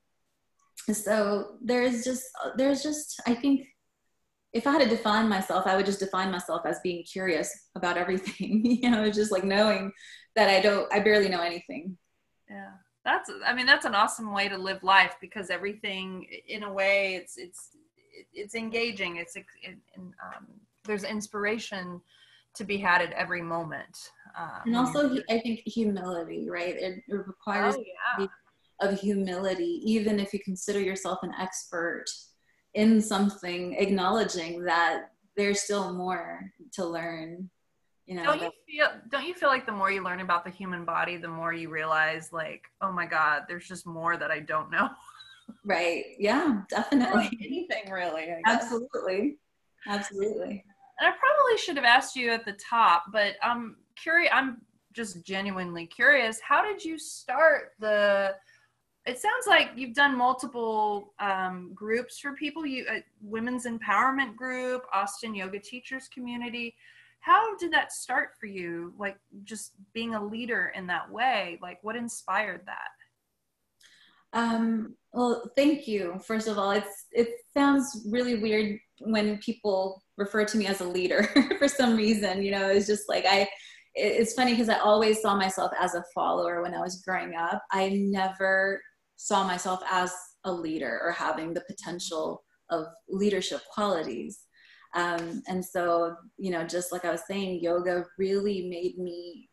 so 0.92 1.56
there's 1.62 2.04
just 2.04 2.24
there's 2.56 2.82
just 2.82 3.20
I 3.26 3.34
think 3.34 3.66
if 4.54 4.68
I 4.68 4.72
had 4.72 4.82
to 4.82 4.88
define 4.88 5.28
myself, 5.28 5.66
I 5.66 5.76
would 5.76 5.84
just 5.84 5.98
define 5.98 6.30
myself 6.30 6.62
as 6.64 6.78
being 6.82 7.02
curious 7.02 7.52
about 7.74 7.96
everything. 7.96 8.64
you 8.82 8.90
know, 8.90 9.10
just 9.10 9.32
like 9.32 9.44
knowing 9.44 9.92
that 10.36 10.48
I 10.48 10.60
don't, 10.60 10.90
I 10.92 11.00
barely 11.00 11.28
know 11.28 11.42
anything. 11.42 11.98
Yeah, 12.48 12.70
that's. 13.04 13.30
I 13.44 13.52
mean, 13.52 13.66
that's 13.66 13.84
an 13.84 13.94
awesome 13.94 14.32
way 14.32 14.48
to 14.48 14.56
live 14.56 14.82
life 14.84 15.16
because 15.20 15.50
everything, 15.50 16.26
in 16.46 16.62
a 16.62 16.72
way, 16.72 17.16
it's 17.16 17.36
it's 17.36 17.70
it's 18.32 18.54
engaging. 18.54 19.16
It's 19.16 19.34
it, 19.34 19.44
um, 19.96 20.46
there's 20.84 21.04
inspiration 21.04 22.00
to 22.54 22.64
be 22.64 22.76
had 22.76 23.02
at 23.02 23.12
every 23.12 23.42
moment. 23.42 24.10
Um, 24.38 24.60
and 24.66 24.76
also, 24.76 25.16
I 25.28 25.38
think 25.40 25.60
humility, 25.66 26.48
right? 26.48 26.76
It, 26.78 27.02
requires 27.08 27.74
oh, 27.76 27.84
yeah. 28.20 28.26
Of 28.92 29.00
humility, 29.00 29.80
even 29.84 30.20
if 30.20 30.32
you 30.32 30.40
consider 30.40 30.80
yourself 30.80 31.20
an 31.22 31.32
expert 31.38 32.06
in 32.74 33.00
something, 33.00 33.74
acknowledging 33.74 34.64
that 34.64 35.10
there's 35.36 35.62
still 35.62 35.92
more 35.94 36.50
to 36.72 36.84
learn. 36.84 37.50
You 38.06 38.16
know, 38.16 38.24
don't 38.24 38.42
you 38.42 38.50
feel 38.66 38.88
don't 39.08 39.26
you 39.26 39.34
feel 39.34 39.48
like 39.48 39.64
the 39.64 39.72
more 39.72 39.90
you 39.90 40.04
learn 40.04 40.20
about 40.20 40.44
the 40.44 40.50
human 40.50 40.84
body, 40.84 41.16
the 41.16 41.28
more 41.28 41.54
you 41.54 41.70
realize, 41.70 42.32
like, 42.32 42.62
oh 42.82 42.92
my 42.92 43.06
God, 43.06 43.42
there's 43.48 43.66
just 43.66 43.86
more 43.86 44.16
that 44.16 44.30
I 44.30 44.40
don't 44.40 44.70
know. 44.70 44.88
Right. 45.62 46.04
Yeah, 46.18 46.62
definitely. 46.70 47.28
anything 47.44 47.90
really. 47.92 48.34
Absolutely. 48.46 49.36
Absolutely 49.86 50.64
and 50.98 51.08
I 51.08 51.16
probably 51.16 51.58
should 51.58 51.76
have 51.76 51.84
asked 51.84 52.16
you 52.16 52.30
at 52.30 52.44
the 52.44 52.52
top, 52.52 53.04
but 53.12 53.34
I'm 53.42 53.76
curious. 53.96 54.30
I'm 54.32 54.62
just 54.92 55.24
genuinely 55.24 55.86
curious. 55.86 56.40
How 56.40 56.62
did 56.62 56.84
you 56.84 56.98
start 56.98 57.72
the? 57.80 58.34
It 59.06 59.18
sounds 59.18 59.46
like 59.46 59.70
you've 59.76 59.94
done 59.94 60.16
multiple 60.16 61.12
um, 61.20 61.72
groups 61.74 62.18
for 62.18 62.32
people. 62.32 62.64
You 62.64 62.86
uh, 62.90 63.00
women's 63.20 63.66
empowerment 63.66 64.34
group, 64.34 64.84
Austin 64.94 65.34
Yoga 65.34 65.58
Teachers 65.58 66.08
Community. 66.08 66.74
How 67.20 67.54
did 67.56 67.70
that 67.72 67.92
start 67.92 68.30
for 68.40 68.46
you? 68.46 68.94
Like 68.98 69.18
just 69.44 69.72
being 69.92 70.14
a 70.14 70.24
leader 70.24 70.72
in 70.74 70.86
that 70.86 71.10
way. 71.10 71.58
Like 71.60 71.78
what 71.82 71.96
inspired 71.96 72.62
that? 72.66 74.38
Um, 74.38 74.96
well, 75.12 75.50
thank 75.54 75.86
you. 75.86 76.18
First 76.26 76.48
of 76.48 76.58
all, 76.58 76.72
it's 76.72 77.06
it 77.12 77.28
sounds 77.52 78.06
really 78.10 78.36
weird 78.40 78.78
when 79.00 79.38
people 79.38 80.02
refer 80.16 80.44
to 80.46 80.56
me 80.56 80.66
as 80.66 80.80
a 80.80 80.88
leader 80.88 81.28
for 81.58 81.68
some 81.68 81.94
reason. 81.96 82.42
You 82.42 82.52
know, 82.52 82.68
it's 82.68 82.86
just 82.86 83.08
like 83.08 83.24
I. 83.28 83.48
It's 83.96 84.34
funny 84.34 84.50
because 84.50 84.68
I 84.68 84.78
always 84.78 85.22
saw 85.22 85.36
myself 85.36 85.70
as 85.78 85.94
a 85.94 86.02
follower 86.12 86.62
when 86.62 86.74
I 86.74 86.80
was 86.80 87.00
growing 87.02 87.36
up. 87.36 87.62
I 87.70 87.90
never 87.90 88.80
saw 89.16 89.44
myself 89.44 89.80
as 89.90 90.12
a 90.44 90.52
leader 90.52 91.00
or 91.02 91.12
having 91.12 91.54
the 91.54 91.64
potential 91.68 92.44
of 92.70 92.86
leadership 93.08 93.60
qualities. 93.72 94.40
Um, 94.94 95.42
and 95.48 95.64
so, 95.64 96.14
you 96.38 96.50
know, 96.50 96.64
just 96.64 96.92
like 96.92 97.04
I 97.04 97.10
was 97.10 97.22
saying, 97.26 97.60
yoga 97.62 98.04
really 98.18 98.68
made 98.68 98.98
me 98.98 99.48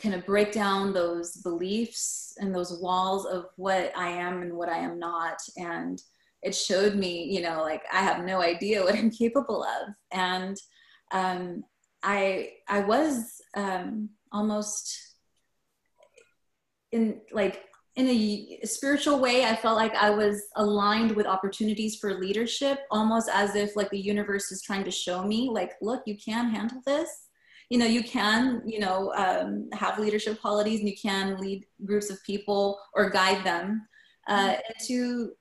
kind 0.00 0.14
of 0.14 0.26
break 0.26 0.52
down 0.52 0.92
those 0.92 1.36
beliefs 1.38 2.34
and 2.38 2.54
those 2.54 2.80
walls 2.80 3.26
of 3.26 3.46
what 3.56 3.92
I 3.96 4.08
am 4.08 4.42
and 4.42 4.52
what 4.54 4.68
I 4.68 4.78
am 4.78 4.98
not. 4.98 5.38
And 5.56 6.00
it 6.42 6.54
showed 6.54 6.94
me, 6.94 7.24
you 7.24 7.40
know, 7.40 7.62
like 7.62 7.82
I 7.92 8.00
have 8.00 8.24
no 8.24 8.40
idea 8.40 8.82
what 8.82 8.94
I'm 8.94 9.10
capable 9.18 9.64
of. 9.64 9.94
And 10.12 10.56
um, 11.12 11.64
I 12.02 12.50
I 12.68 12.80
was 12.80 13.40
um, 13.56 14.10
almost 14.32 14.96
in 16.92 17.20
like 17.32 17.62
in 17.96 18.06
a 18.08 18.58
spiritual 18.64 19.18
way 19.18 19.44
i 19.44 19.56
felt 19.56 19.76
like 19.76 19.94
i 19.96 20.10
was 20.10 20.42
aligned 20.56 21.12
with 21.12 21.26
opportunities 21.26 21.96
for 21.96 22.14
leadership 22.14 22.80
almost 22.90 23.28
as 23.32 23.54
if 23.56 23.74
like 23.74 23.90
the 23.90 23.98
universe 23.98 24.52
is 24.52 24.62
trying 24.62 24.84
to 24.84 24.90
show 24.90 25.22
me 25.22 25.48
like 25.50 25.72
look 25.80 26.02
you 26.06 26.16
can 26.16 26.50
handle 26.50 26.80
this. 26.86 27.08
You 27.70 27.78
know 27.78 27.86
you 27.86 28.04
can 28.04 28.62
you 28.64 28.78
know 28.78 29.12
um, 29.14 29.68
have 29.72 29.98
leadership 29.98 30.40
qualities 30.40 30.80
and 30.80 30.88
you 30.88 30.96
can 30.96 31.38
lead 31.38 31.66
groups 31.84 32.10
of 32.10 32.22
people 32.24 32.78
or 32.94 33.10
guide 33.10 33.44
them 33.44 33.86
uh, 34.28 34.54
into 34.68 35.32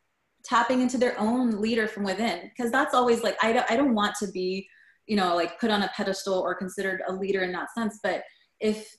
tapping 0.44 0.82
into 0.82 0.98
their 0.98 1.20
own 1.20 1.62
leader 1.62 1.88
from 1.88 2.04
within. 2.04 2.50
Because 2.50 2.72
that's 2.72 2.96
always 2.96 3.22
like 3.22 3.38
I 3.44 3.54
don't, 3.54 3.72
I 3.72 3.76
don't 3.76 3.94
want 3.94 4.16
to 4.22 4.28
be 4.32 4.68
you 5.06 5.16
know 5.16 5.36
like 5.36 5.60
put 5.60 5.70
on 5.70 5.84
a 5.84 5.92
pedestal 5.96 6.40
or 6.40 6.56
considered 6.56 7.02
a 7.08 7.14
leader 7.14 7.44
in 7.44 7.52
that 7.52 7.72
sense 7.78 8.00
but 8.02 8.24
if 8.60 8.96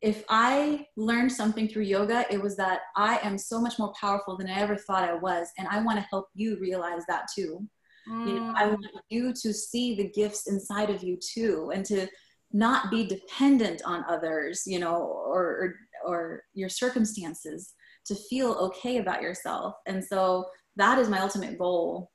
if 0.00 0.24
I 0.28 0.86
learned 0.96 1.32
something 1.32 1.68
through 1.68 1.82
yoga, 1.82 2.24
it 2.30 2.40
was 2.40 2.56
that 2.56 2.80
I 2.96 3.18
am 3.22 3.36
so 3.36 3.60
much 3.60 3.78
more 3.78 3.92
powerful 4.00 4.36
than 4.36 4.48
I 4.48 4.60
ever 4.60 4.76
thought 4.76 5.08
I 5.08 5.14
was. 5.14 5.48
And 5.58 5.66
I 5.68 5.82
want 5.82 5.98
to 5.98 6.06
help 6.08 6.28
you 6.34 6.58
realize 6.60 7.02
that 7.08 7.26
too. 7.34 7.66
Mm. 8.08 8.28
You 8.28 8.34
know, 8.34 8.52
I 8.56 8.64
mm. 8.64 8.70
want 8.70 8.86
you 9.10 9.32
to 9.32 9.52
see 9.52 9.96
the 9.96 10.08
gifts 10.08 10.46
inside 10.48 10.90
of 10.90 11.02
you 11.02 11.16
too, 11.16 11.72
and 11.74 11.84
to 11.86 12.06
not 12.52 12.90
be 12.90 13.06
dependent 13.06 13.82
on 13.84 14.04
others, 14.08 14.62
you 14.66 14.78
know, 14.78 14.94
or, 14.94 15.44
or, 15.44 15.74
or 16.06 16.42
your 16.54 16.68
circumstances, 16.68 17.74
to 18.06 18.14
feel 18.14 18.52
okay 18.52 18.98
about 18.98 19.20
yourself. 19.20 19.74
And 19.86 20.02
so 20.02 20.46
that 20.76 20.98
is 20.98 21.08
my 21.08 21.20
ultimate 21.20 21.58
goal. 21.58 22.10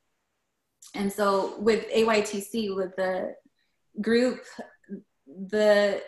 And 0.95 1.11
so 1.11 1.59
with 1.59 1.87
AYTC, 1.91 2.75
with 2.75 2.95
the 2.95 3.35
group, 4.01 4.41
the 5.27 6.01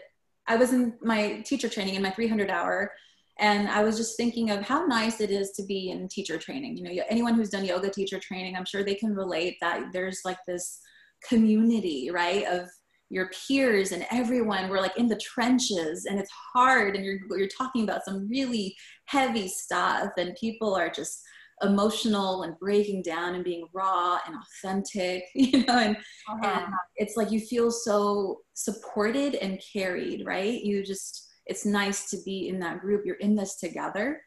I 0.48 0.56
was 0.56 0.74
in 0.74 0.94
my 1.02 1.42
teacher 1.46 1.70
training 1.70 1.96
in 1.96 2.02
my 2.02 2.12
300 2.12 2.50
hour 2.50 2.92
and 3.38 3.68
I 3.68 3.84
was 3.84 3.98
just 3.98 4.16
thinking 4.16 4.50
of 4.50 4.62
how 4.62 4.86
nice 4.86 5.20
it 5.20 5.30
is 5.30 5.52
to 5.52 5.64
be 5.64 5.90
in 5.90 6.08
teacher 6.08 6.38
training. 6.38 6.78
You 6.78 6.84
know, 6.84 7.04
anyone 7.10 7.34
who's 7.34 7.50
done 7.50 7.66
yoga 7.66 7.90
teacher 7.90 8.20
training, 8.20 8.56
I'm 8.56 8.66
sure 8.66 8.84
they 8.84 8.96
can 8.96 9.14
relate 9.14 9.58
that 9.60 9.92
there's 9.92 10.22
like 10.24 10.38
this 10.48 10.80
community, 11.28 12.10
right, 12.12 12.46
of 12.46 12.70
your 13.10 13.30
peers 13.30 13.92
and 13.92 14.06
everyone. 14.10 14.70
We're 14.70 14.80
like 14.80 14.98
in 14.98 15.08
the 15.08 15.18
trenches 15.18 16.06
and 16.06 16.18
it's 16.18 16.32
hard 16.54 16.96
and 16.96 17.06
you're 17.06 17.20
you're 17.38 17.48
talking 17.48 17.84
about 17.84 18.06
some 18.06 18.28
really 18.30 18.76
heavy 19.06 19.48
stuff 19.48 20.12
and 20.18 20.36
people 20.36 20.74
are 20.74 20.90
just 20.90 21.22
emotional 21.62 22.44
and 22.44 22.58
breaking 22.60 23.02
down 23.02 23.36
and 23.36 23.44
being 23.44 23.66
raw 23.74 24.20
and 24.28 24.36
authentic 24.36 25.24
you 25.36 25.66
know 25.66 25.78
and, 25.78 25.96
uh-huh. 26.30 26.50
and 26.66 26.74
it's 26.98 27.16
like 27.16 27.32
you 27.32 27.40
feel 27.40 27.72
so 27.72 28.42
supported 28.54 29.36
and 29.36 29.62
carried 29.74 30.26
right? 30.26 30.62
You 30.62 30.84
just 30.84 31.26
it's 31.46 31.66
nice 31.66 32.10
to 32.10 32.18
be 32.26 32.50
in 32.50 32.60
that 32.60 32.80
group. 32.80 33.04
You're 33.06 33.18
in 33.18 33.36
this 33.36 33.58
together. 33.58 34.22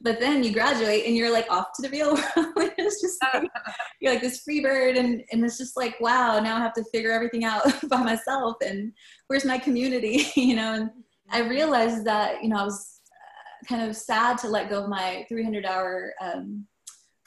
But 0.00 0.18
then 0.18 0.42
you 0.42 0.52
graduate 0.52 1.04
and 1.06 1.16
you're 1.16 1.32
like 1.32 1.50
off 1.50 1.68
to 1.76 1.82
the 1.82 1.90
real 1.90 2.14
world. 2.36 2.72
It's 2.78 3.00
just 3.00 3.18
like, 3.22 3.48
you're 4.00 4.12
like 4.12 4.22
this 4.22 4.42
free 4.42 4.60
bird 4.60 4.96
and, 4.96 5.22
and 5.32 5.44
it's 5.44 5.56
just 5.56 5.76
like 5.76 5.98
wow 6.00 6.38
now 6.38 6.56
i 6.56 6.60
have 6.60 6.74
to 6.74 6.84
figure 6.92 7.10
everything 7.10 7.44
out 7.44 7.62
by 7.88 8.02
myself 8.02 8.56
and 8.64 8.92
where's 9.28 9.44
my 9.44 9.56
community 9.56 10.26
you 10.36 10.54
know? 10.54 10.74
And 10.74 10.90
i 11.30 11.40
mm-hmm. 11.40 11.48
realized 11.48 12.04
that 12.04 12.42
you 12.42 12.50
know 12.50 12.56
i 12.56 12.64
was 12.64 12.93
kind 13.64 13.88
of 13.88 13.96
sad 13.96 14.38
to 14.38 14.48
let 14.48 14.70
go 14.70 14.84
of 14.84 14.88
my 14.88 15.24
300 15.28 15.64
hour 15.64 16.12
um, 16.20 16.66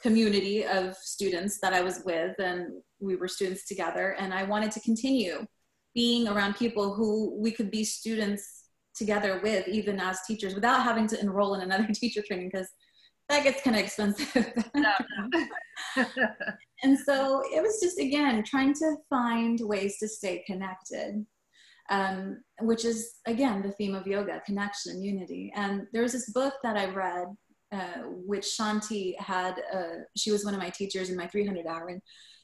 community 0.00 0.64
of 0.64 0.96
students 0.96 1.58
that 1.60 1.72
I 1.72 1.80
was 1.80 2.02
with, 2.04 2.38
and 2.38 2.68
we 3.00 3.16
were 3.16 3.28
students 3.28 3.66
together. 3.66 4.16
And 4.18 4.32
I 4.32 4.44
wanted 4.44 4.70
to 4.72 4.80
continue 4.80 5.46
being 5.94 6.28
around 6.28 6.56
people 6.56 6.94
who 6.94 7.36
we 7.40 7.50
could 7.50 7.70
be 7.70 7.84
students 7.84 8.64
together 8.94 9.40
with, 9.42 9.66
even 9.68 10.00
as 10.00 10.20
teachers, 10.26 10.54
without 10.54 10.82
having 10.82 11.06
to 11.08 11.20
enroll 11.20 11.54
in 11.54 11.62
another 11.62 11.88
teacher 11.94 12.22
training 12.26 12.50
because 12.52 12.68
that 13.28 13.44
gets 13.44 13.62
kind 13.62 13.76
of 13.76 13.82
expensive. 13.82 14.32
and 16.82 16.98
so 16.98 17.42
it 17.52 17.62
was 17.62 17.80
just, 17.82 17.98
again, 17.98 18.42
trying 18.44 18.72
to 18.74 18.96
find 19.10 19.60
ways 19.60 19.98
to 19.98 20.08
stay 20.08 20.42
connected 20.46 21.26
um, 21.90 22.42
which 22.60 22.84
is 22.84 23.14
again 23.26 23.62
the 23.62 23.72
theme 23.72 23.94
of 23.94 24.06
yoga 24.06 24.42
connection 24.44 25.02
unity 25.02 25.52
and 25.54 25.86
there 25.92 26.02
was 26.02 26.12
this 26.12 26.30
book 26.30 26.54
that 26.62 26.76
i 26.76 26.86
read 26.86 27.26
uh, 27.72 28.02
which 28.26 28.44
shanti 28.44 29.18
had 29.18 29.54
uh, 29.72 30.00
she 30.16 30.30
was 30.30 30.44
one 30.44 30.54
of 30.54 30.60
my 30.60 30.70
teachers 30.70 31.10
in 31.10 31.16
my 31.16 31.26
300 31.26 31.66
hour 31.66 31.88
and 31.88 32.00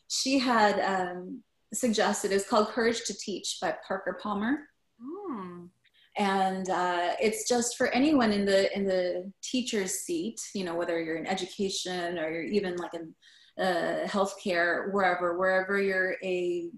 she 0.09 0.39
had 0.39 0.79
um, 0.81 1.43
suggested 1.73 2.31
it's 2.31 2.49
called 2.49 2.69
courage 2.69 3.05
to 3.05 3.15
teach 3.15 3.59
by 3.61 3.75
parker 3.87 4.19
palmer 4.23 4.59
mm. 5.01 5.69
and 6.17 6.71
uh, 6.71 7.13
it's 7.21 7.49
just 7.49 7.77
for 7.77 7.89
anyone 7.89 8.33
in 8.33 8.45
the 8.45 8.75
in 8.77 8.85
the 8.85 9.31
teacher's 9.43 9.93
seat 10.01 10.41
you 10.55 10.65
know 10.65 10.75
whether 10.75 11.03
you're 11.03 11.17
in 11.17 11.27
education 11.27 12.19
or 12.19 12.31
you're 12.31 12.45
even 12.45 12.77
like 12.77 12.95
in 12.95 13.15
uh, 13.59 14.07
healthcare 14.07 14.93
wherever 14.93 15.39
wherever 15.39 15.81
you're 15.81 16.17
a 16.25 16.69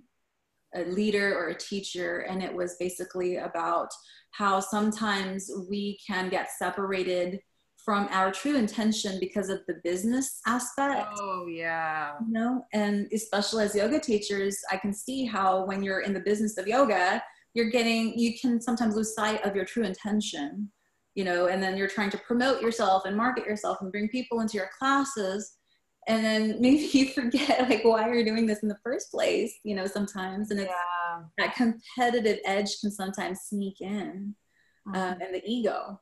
a 0.76 0.84
leader 0.84 1.36
or 1.36 1.48
a 1.48 1.58
teacher 1.58 2.20
and 2.28 2.42
it 2.42 2.54
was 2.54 2.76
basically 2.78 3.36
about 3.36 3.88
how 4.30 4.60
sometimes 4.60 5.50
we 5.68 5.98
can 6.06 6.28
get 6.28 6.48
separated 6.58 7.40
from 7.84 8.08
our 8.10 8.32
true 8.32 8.56
intention 8.56 9.16
because 9.20 9.48
of 9.48 9.60
the 9.68 9.76
business 9.84 10.40
aspect. 10.46 11.08
Oh, 11.20 11.46
yeah. 11.46 12.14
You 12.26 12.32
know, 12.32 12.64
and 12.72 13.06
especially 13.12 13.64
as 13.64 13.76
yoga 13.76 14.00
teachers, 14.00 14.58
I 14.72 14.76
can 14.76 14.92
see 14.92 15.24
how 15.24 15.64
when 15.64 15.82
you're 15.82 16.00
in 16.00 16.12
the 16.12 16.20
business 16.20 16.58
of 16.58 16.66
yoga, 16.66 17.22
you're 17.54 17.70
getting, 17.70 18.18
you 18.18 18.36
can 18.38 18.60
sometimes 18.60 18.96
lose 18.96 19.14
sight 19.14 19.42
of 19.46 19.54
your 19.54 19.64
true 19.64 19.84
intention, 19.84 20.70
you 21.14 21.24
know, 21.24 21.46
and 21.46 21.62
then 21.62 21.76
you're 21.76 21.88
trying 21.88 22.10
to 22.10 22.18
promote 22.18 22.60
yourself 22.60 23.04
and 23.06 23.16
market 23.16 23.46
yourself 23.46 23.78
and 23.80 23.92
bring 23.92 24.08
people 24.08 24.40
into 24.40 24.56
your 24.56 24.68
classes 24.76 25.55
and 26.06 26.24
then 26.24 26.56
maybe 26.60 26.88
you 26.92 27.08
forget 27.08 27.68
like 27.68 27.84
why 27.84 28.08
you're 28.08 28.24
doing 28.24 28.46
this 28.46 28.62
in 28.62 28.68
the 28.68 28.78
first 28.82 29.10
place 29.10 29.58
you 29.64 29.74
know 29.74 29.86
sometimes. 29.86 30.50
And 30.50 30.60
it's 30.60 30.70
yeah. 30.70 31.22
that 31.38 31.54
competitive 31.54 32.38
edge 32.44 32.80
can 32.80 32.90
sometimes 32.90 33.40
sneak 33.42 33.80
in 33.80 34.34
mm-hmm. 34.86 34.96
um, 34.96 35.18
and 35.20 35.34
the 35.34 35.42
ego 35.44 36.00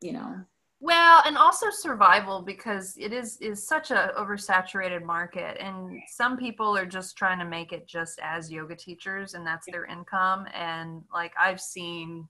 you 0.00 0.12
know. 0.12 0.40
Well 0.78 1.22
and 1.24 1.38
also 1.38 1.66
survival 1.70 2.42
because 2.42 2.96
it 2.98 3.12
is 3.12 3.38
is 3.40 3.66
such 3.66 3.90
a 3.90 4.12
oversaturated 4.18 5.02
market 5.02 5.56
and 5.58 6.00
some 6.06 6.36
people 6.36 6.76
are 6.76 6.84
just 6.84 7.16
trying 7.16 7.38
to 7.38 7.46
make 7.46 7.72
it 7.72 7.88
just 7.88 8.20
as 8.22 8.52
yoga 8.52 8.76
teachers 8.76 9.34
and 9.34 9.46
that's 9.46 9.66
their 9.66 9.86
income. 9.86 10.46
And 10.54 11.02
like 11.12 11.32
i've 11.40 11.60
seen 11.60 12.28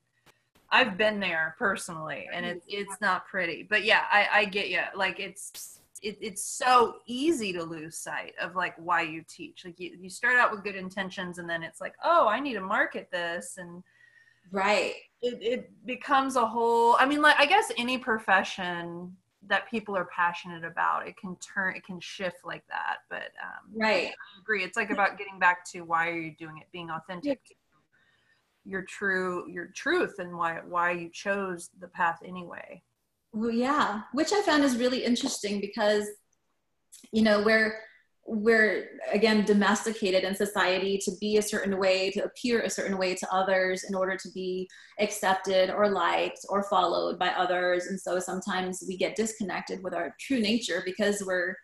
i've 0.70 0.96
been 0.96 1.18
there 1.20 1.56
personally 1.58 2.28
and 2.32 2.46
it's 2.46 2.64
it's 2.68 3.00
not 3.00 3.26
pretty. 3.26 3.66
But 3.68 3.84
yeah 3.84 4.02
i 4.12 4.28
i 4.32 4.44
get 4.44 4.68
you 4.68 4.82
like 4.94 5.18
it's 5.18 5.75
it, 6.02 6.18
it's 6.20 6.44
so 6.44 6.96
easy 7.06 7.52
to 7.52 7.62
lose 7.62 7.96
sight 7.96 8.34
of 8.40 8.54
like 8.54 8.74
why 8.76 9.02
you 9.02 9.24
teach. 9.28 9.64
Like 9.64 9.78
you, 9.78 9.96
you 10.00 10.10
start 10.10 10.38
out 10.38 10.50
with 10.50 10.64
good 10.64 10.76
intentions 10.76 11.38
and 11.38 11.48
then 11.48 11.62
it's 11.62 11.80
like 11.80 11.94
oh 12.04 12.28
i 12.28 12.40
need 12.40 12.54
to 12.54 12.60
market 12.60 13.08
this 13.10 13.58
and 13.58 13.82
right. 14.52 14.94
it, 15.22 15.38
it 15.42 15.86
becomes 15.86 16.36
a 16.36 16.46
whole 16.46 16.96
i 16.98 17.06
mean 17.06 17.22
like 17.22 17.36
i 17.38 17.46
guess 17.46 17.72
any 17.78 17.98
profession 17.98 19.14
that 19.48 19.68
people 19.70 19.96
are 19.96 20.06
passionate 20.06 20.64
about 20.64 21.06
it 21.06 21.16
can 21.16 21.36
turn 21.36 21.76
it 21.76 21.84
can 21.84 22.00
shift 22.00 22.38
like 22.44 22.64
that 22.68 22.98
but 23.08 23.30
um 23.42 23.70
right. 23.74 24.08
i 24.08 24.40
agree. 24.40 24.64
It's 24.64 24.76
like 24.76 24.90
about 24.90 25.18
getting 25.18 25.38
back 25.38 25.64
to 25.72 25.82
why 25.82 26.08
are 26.08 26.18
you 26.18 26.34
doing 26.36 26.58
it 26.58 26.66
being 26.72 26.90
authentic 26.90 27.40
your 28.64 28.82
true 28.82 29.48
your 29.48 29.66
truth 29.66 30.16
and 30.18 30.36
why 30.36 30.60
why 30.66 30.90
you 30.90 31.08
chose 31.10 31.70
the 31.80 31.88
path 31.88 32.18
anyway 32.24 32.82
well, 33.36 33.50
yeah, 33.50 34.00
which 34.14 34.32
I 34.32 34.40
found 34.40 34.64
is 34.64 34.78
really 34.78 35.04
interesting 35.04 35.60
because, 35.60 36.06
you 37.12 37.20
know, 37.20 37.42
we're 37.42 37.74
we're 38.28 38.88
again 39.12 39.44
domesticated 39.44 40.24
in 40.24 40.34
society 40.34 40.98
to 41.04 41.12
be 41.20 41.36
a 41.36 41.42
certain 41.42 41.78
way 41.78 42.10
to 42.10 42.24
appear 42.24 42.62
a 42.62 42.70
certain 42.70 42.96
way 42.96 43.14
to 43.14 43.32
others 43.32 43.84
in 43.88 43.94
order 43.94 44.16
to 44.16 44.28
be 44.32 44.66
accepted 44.98 45.70
or 45.70 45.90
liked 45.90 46.40
or 46.48 46.64
followed 46.64 47.18
by 47.18 47.28
others. 47.28 47.86
And 47.86 48.00
so 48.00 48.18
sometimes 48.18 48.82
we 48.88 48.96
get 48.96 49.16
disconnected 49.16 49.84
with 49.84 49.92
our 49.92 50.16
true 50.18 50.40
nature 50.40 50.82
because 50.86 51.22
we're 51.24 51.54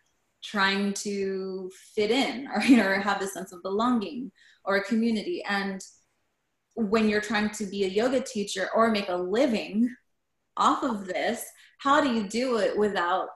trying 0.43 0.93
to 0.93 1.71
fit 1.95 2.11
in 2.11 2.47
or 2.55 2.61
you 2.61 2.77
know 2.77 2.93
have 3.01 3.23
a 3.23 3.27
sense 3.27 3.51
of 3.51 3.63
belonging 3.63 4.31
or 4.63 4.75
a 4.75 4.83
community. 4.83 5.43
And 5.49 5.81
when 6.75 7.09
you're 7.09 7.19
trying 7.19 7.49
to 7.49 7.65
be 7.65 7.83
a 7.83 7.87
yoga 7.87 8.21
teacher 8.21 8.69
or 8.75 8.91
make 8.91 9.09
a 9.09 9.15
living 9.15 9.89
off 10.57 10.83
of 10.83 11.05
this 11.05 11.45
how 11.79 12.01
do 12.01 12.13
you 12.13 12.23
do 12.23 12.57
it 12.57 12.77
without 12.77 13.29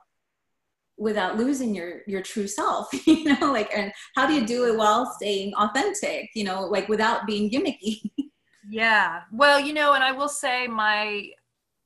without 0.97 1.38
losing 1.38 1.76
your 1.76 2.01
your 2.07 2.22
true 2.22 2.47
self 2.47 2.88
you 3.07 3.26
know 3.26 3.51
like 3.51 3.70
and 3.76 3.91
how 4.15 4.26
do 4.26 4.34
you 4.34 4.45
do 4.45 4.65
it 4.65 4.78
while 4.78 5.05
staying 5.05 5.53
authentic 5.55 6.30
you 6.34 6.43
know 6.43 6.61
like 6.65 6.88
without 6.89 7.26
being 7.26 7.49
gimmicky? 7.49 8.01
Yeah. 8.70 9.22
Well 9.32 9.61
you 9.61 9.72
know 9.72 9.93
and 9.93 10.03
i 10.03 10.11
will 10.11 10.28
say 10.28 10.68
my 10.68 11.30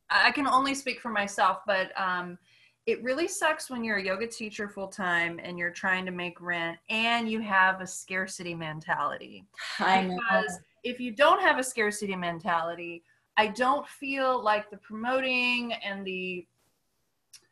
i 0.10 0.32
can 0.32 0.48
only 0.48 0.74
speak 0.74 1.00
for 1.00 1.10
myself 1.10 1.60
but 1.68 1.92
um 1.96 2.40
it 2.88 3.04
really 3.04 3.28
sucks 3.28 3.70
when 3.70 3.84
you're 3.84 3.98
a 3.98 4.04
yoga 4.04 4.26
teacher 4.26 4.68
full 4.68 4.88
time 4.88 5.40
and 5.44 5.58
you're 5.58 5.72
trying 5.72 6.06
to 6.06 6.12
make 6.12 6.42
rent 6.42 6.78
and 6.90 7.30
you 7.30 7.40
have 7.40 7.80
a 7.80 7.88
scarcity 7.88 8.56
mentality. 8.56 9.46
I 9.80 10.02
know. 10.02 10.16
because 10.16 10.60
if 10.84 11.00
you 11.00 11.12
don't 11.12 11.42
have 11.42 11.60
a 11.60 11.64
scarcity 11.64 12.16
mentality 12.16 13.04
i 13.42 13.48
don't 13.48 13.88
feel 13.88 14.44
like 14.44 14.70
the 14.70 14.78
promoting 14.78 15.74
and 15.74 16.06
the 16.06 16.46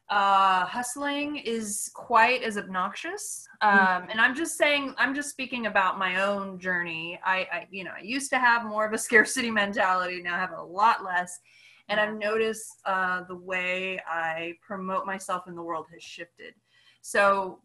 uh, 0.09 0.65
hustling 0.65 1.37
is 1.37 1.91
quite 1.93 2.41
as 2.41 2.57
obnoxious. 2.57 3.47
Um, 3.61 4.07
and 4.09 4.19
I'm 4.19 4.35
just 4.35 4.57
saying, 4.57 4.95
I'm 4.97 5.13
just 5.13 5.29
speaking 5.29 5.67
about 5.67 5.99
my 5.99 6.23
own 6.23 6.59
journey. 6.59 7.19
I, 7.23 7.47
I, 7.51 7.67
you 7.69 7.83
know, 7.83 7.91
I 7.95 8.01
used 8.01 8.31
to 8.31 8.39
have 8.39 8.65
more 8.65 8.87
of 8.87 8.93
a 8.93 8.97
scarcity 9.07 9.51
mentality. 9.51 10.21
Now 10.21 10.35
I 10.35 10.39
have 10.39 10.53
a 10.57 10.63
lot 10.63 11.03
less. 11.03 11.39
And 11.89 11.99
I've 11.99 12.17
noticed 12.17 12.81
uh, 12.85 13.23
the 13.27 13.35
way 13.35 13.99
I 14.07 14.53
promote 14.61 15.05
myself 15.05 15.47
in 15.47 15.55
the 15.55 15.63
world 15.63 15.87
has 15.93 16.03
shifted. 16.03 16.53
So, 17.01 17.59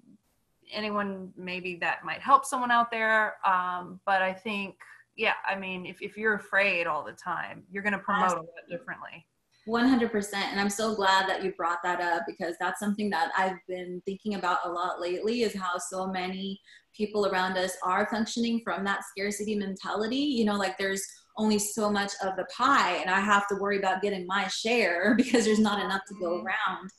anyone 0.72 1.30
maybe 1.36 1.76
that 1.76 2.04
might 2.04 2.20
help 2.20 2.46
someone 2.46 2.70
out 2.70 2.90
there. 2.90 3.36
Um, 3.46 4.00
but 4.06 4.22
I 4.22 4.32
think, 4.32 4.76
yeah, 5.16 5.34
I 5.48 5.56
mean, 5.56 5.86
if, 5.86 6.02
if 6.02 6.16
you're 6.16 6.34
afraid 6.34 6.86
all 6.86 7.04
the 7.04 7.12
time, 7.12 7.62
you're 7.70 7.82
going 7.82 7.92
to 7.92 7.98
promote 7.98 8.32
a 8.32 8.36
lot 8.36 8.48
differently. 8.70 9.26
100% 9.66 10.34
and 10.34 10.60
i'm 10.60 10.68
so 10.68 10.94
glad 10.94 11.26
that 11.26 11.42
you 11.42 11.50
brought 11.52 11.78
that 11.82 11.98
up 11.98 12.22
because 12.26 12.54
that's 12.60 12.78
something 12.78 13.08
that 13.08 13.32
i've 13.34 13.56
been 13.66 13.98
thinking 14.04 14.34
about 14.34 14.58
a 14.66 14.68
lot 14.68 15.00
lately 15.00 15.40
is 15.40 15.56
how 15.56 15.78
so 15.78 16.06
many 16.06 16.60
people 16.96 17.26
around 17.26 17.56
us 17.56 17.76
are 17.82 18.06
functioning 18.10 18.60
from 18.64 18.84
that 18.84 19.04
scarcity 19.04 19.56
mentality. 19.56 20.16
You 20.16 20.44
know 20.44 20.56
like 20.56 20.78
there's 20.78 21.04
only 21.36 21.58
so 21.58 21.90
much 21.90 22.12
of 22.22 22.36
the 22.36 22.46
pie 22.56 22.96
and 22.96 23.10
i 23.10 23.20
have 23.20 23.48
to 23.48 23.56
worry 23.56 23.78
about 23.78 24.02
getting 24.02 24.26
my 24.26 24.46
share 24.48 25.14
because 25.16 25.44
there's 25.44 25.58
not 25.58 25.84
enough 25.84 26.02
to 26.08 26.14
go 26.20 26.42
around. 26.42 26.90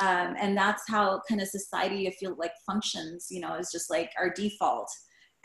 Um, 0.00 0.36
and 0.40 0.56
that's 0.56 0.84
how 0.88 1.20
kind 1.28 1.40
of 1.40 1.48
society 1.48 2.06
i 2.06 2.12
feel 2.12 2.36
like 2.38 2.52
functions 2.64 3.26
you 3.30 3.40
know 3.40 3.54
is 3.56 3.70
just 3.72 3.90
like 3.90 4.10
our 4.18 4.30
default 4.30 4.88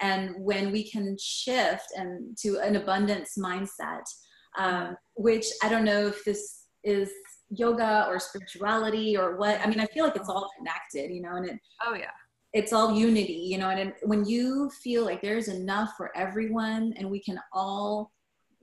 and 0.02 0.32
when 0.38 0.72
we 0.72 0.90
can 0.90 1.16
shift 1.20 1.88
and 1.96 2.38
to 2.38 2.60
an 2.60 2.76
abundance 2.76 3.38
mindset 3.38 4.04
um, 4.58 4.96
which 5.16 5.46
i 5.64 5.70
don't 5.70 5.86
know 5.86 6.08
if 6.08 6.24
this 6.24 6.66
is 6.84 7.12
yoga 7.50 8.06
or 8.08 8.20
spirituality 8.20 9.16
or 9.18 9.38
what 9.38 9.60
i 9.62 9.68
mean 9.68 9.80
i 9.80 9.86
feel 9.88 10.06
like 10.06 10.16
it's 10.16 10.30
all 10.30 10.50
connected 10.58 11.14
you 11.14 11.22
know 11.22 11.36
and 11.36 11.48
it 11.48 11.60
oh 11.86 11.94
yeah. 11.94 12.12
it's 12.54 12.74
all 12.74 12.98
unity 12.98 13.34
you 13.34 13.58
know 13.58 13.70
and 13.70 13.80
it, 13.80 13.96
when 14.04 14.26
you 14.26 14.70
feel 14.84 15.06
like 15.06 15.22
there's 15.22 15.48
enough 15.48 15.92
for 15.96 16.16
everyone 16.18 16.94
and 16.98 17.10
we 17.10 17.20
can 17.20 17.40
all 17.54 18.12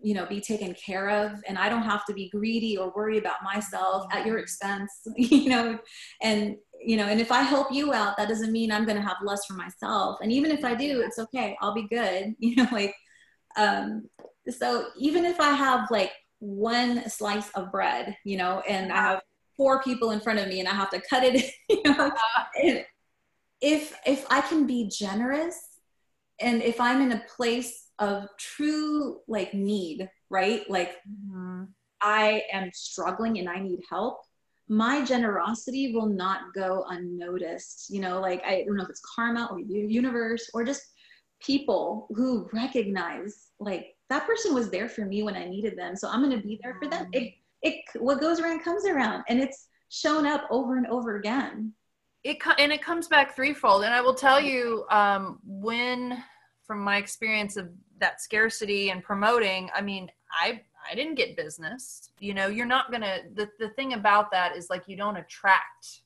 you 0.03 0.15
know 0.15 0.27
be 0.27 0.41
taken 0.41 0.75
care 0.75 1.09
of 1.09 1.33
and 1.47 1.57
i 1.57 1.69
don't 1.69 1.85
have 1.85 2.05
to 2.05 2.13
be 2.13 2.29
greedy 2.31 2.77
or 2.77 2.93
worry 2.95 3.19
about 3.19 3.43
myself 3.43 4.05
at 4.11 4.27
your 4.27 4.39
expense 4.39 4.91
you 5.17 5.49
know 5.49 5.79
and 6.23 6.57
you 6.85 6.97
know 6.97 7.07
and 7.07 7.21
if 7.21 7.33
i 7.33 7.43
help 7.43 7.73
you 7.73 7.93
out 7.93 8.17
that 8.17 8.29
doesn't 8.29 8.53
mean 8.53 8.73
i'm 8.73 8.85
going 8.85 8.97
to 8.97 9.03
have 9.03 9.17
less 9.23 9.45
for 9.47 9.55
myself 9.55 10.19
and 10.23 10.33
even 10.33 10.51
if 10.51 10.65
i 10.65 10.75
do 10.75 11.01
it's 11.01 11.19
okay 11.19 11.57
i'll 11.61 11.75
be 11.75 11.89
good 11.89 12.35
you 12.39 12.57
know 12.57 12.67
like 12.73 12.95
um 13.57 14.03
so 14.49 14.87
even 14.99 15.25
if 15.25 15.41
i 15.41 15.53
have 15.53 15.91
like 15.91 16.13
one 16.43 17.09
slice 17.09 17.49
of 17.51 17.71
bread, 17.71 18.17
you 18.25 18.37
know, 18.37 18.63
and 18.69 18.93
I 18.93 18.97
have 18.97 19.23
four 19.57 19.81
people 19.83 20.11
in 20.11 20.21
front 20.21 20.41
of 20.41 20.49
me 20.49 20.59
and 20.59 20.69
I 20.69 20.75
have 20.75 20.91
to 20.91 21.01
cut 21.01 21.23
it, 21.23 21.51
you 21.69 21.83
know. 21.85 22.11
And 22.61 22.85
if 23.61 23.97
if 24.05 24.27
I 24.29 24.41
can 24.41 24.67
be 24.67 24.89
generous 24.89 25.57
and 26.41 26.61
if 26.61 26.81
I'm 26.81 27.01
in 27.01 27.13
a 27.13 27.25
place 27.37 27.87
of 28.01 28.27
true 28.39 29.21
like 29.29 29.55
need, 29.55 30.11
right? 30.31 30.69
Like 30.69 30.97
mm-hmm. 31.09 31.65
I 32.01 32.43
am 32.53 32.71
struggling 32.75 33.39
and 33.39 33.49
I 33.49 33.61
need 33.61 33.79
help, 33.89 34.19
my 34.73 35.05
generosity 35.05 35.93
will 35.93 36.07
not 36.07 36.55
go 36.55 36.87
unnoticed. 36.89 37.91
You 37.91 38.01
know, 38.01 38.21
like 38.21 38.43
I 38.43 38.65
don't 38.65 38.77
know 38.77 38.85
if 38.85 38.89
it's 38.89 39.03
karma 39.15 39.49
or 39.51 39.59
the 39.59 39.75
universe 39.75 40.49
or 40.55 40.65
just 40.65 40.83
people 41.41 42.09
who 42.15 42.49
recognize 42.55 43.49
like 43.61 43.95
that 44.09 44.27
person 44.27 44.55
was 44.55 44.71
there 44.71 44.89
for 44.89 45.05
me 45.05 45.23
when 45.23 45.37
I 45.37 45.45
needed 45.45 45.77
them. 45.77 45.95
So 45.95 46.09
I'm 46.09 46.23
going 46.23 46.41
to 46.41 46.47
be 46.47 46.59
there 46.63 46.79
for 46.83 46.89
them. 46.89 47.09
It, 47.13 47.35
it, 47.61 47.83
what 47.99 48.21
goes 48.21 48.41
around 48.41 48.65
comes 48.65 48.87
around 48.87 49.25
and 49.29 49.41
it's 49.41 49.69
shown 49.91 50.27
up 50.27 50.45
over 50.51 50.79
and 50.79 50.87
over 50.87 51.17
again. 51.17 51.75
It, 52.25 52.39
and 52.59 52.73
it 52.73 52.83
comes 52.83 53.09
back 53.09 53.37
threefold. 53.37 53.85
And 53.85 53.93
I 53.93 54.01
will 54.01 54.15
tell 54.15 54.41
you, 54.41 54.87
um, 54.91 55.39
when, 55.45 56.23
from 56.67 56.81
my 56.81 56.97
experience 56.97 57.57
of 57.57 57.69
that 57.99 58.23
scarcity 58.23 58.91
and 58.91 59.03
promoting, 59.03 59.69
I 59.75 59.83
mean, 59.83 60.11
I, 60.33 60.63
I 60.91 60.95
didn't 60.95 61.15
get 61.15 61.37
business. 61.37 62.11
You 62.19 62.35
know, 62.35 62.49
you're 62.49 62.67
not 62.67 62.91
going 62.91 63.03
to, 63.03 63.21
the, 63.35 63.49
the 63.59 63.71
thing 63.71 63.95
about 63.95 64.31
that 64.33 64.57
is 64.57 64.71
like, 64.71 64.85
you 64.87 64.97
don't 64.97 65.17
attract, 65.17 66.01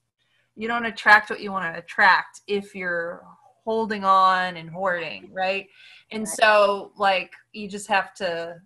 you 0.55 0.69
don't 0.69 0.87
attract 0.87 1.31
what 1.31 1.41
you 1.41 1.53
want 1.53 1.73
to 1.73 1.79
attract 1.79 2.41
if 2.47 2.75
you're 2.75 3.23
holding 3.65 4.05
on 4.05 4.57
and 4.57 4.71
hoarding, 4.71 5.29
right? 5.33 5.67
And 6.13 6.27
so, 6.29 6.93
like, 6.97 7.33
you 7.53 7.69
just 7.69 7.89
have 7.89 8.15
to 8.15 8.57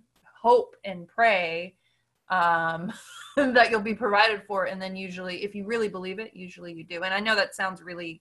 hope 0.41 0.77
and 0.85 1.09
pray 1.09 1.75
um, 2.29 2.93
that 3.37 3.71
you'll 3.71 3.81
be 3.81 3.95
provided 3.95 4.43
for. 4.47 4.67
And 4.67 4.81
then, 4.81 4.95
usually, 4.95 5.43
if 5.43 5.55
you 5.55 5.65
really 5.65 5.89
believe 5.89 6.19
it, 6.19 6.33
usually 6.35 6.73
you 6.73 6.85
do. 6.85 7.03
And 7.03 7.15
I 7.15 7.21
know 7.21 7.35
that 7.35 7.55
sounds 7.55 7.83
really 7.83 8.21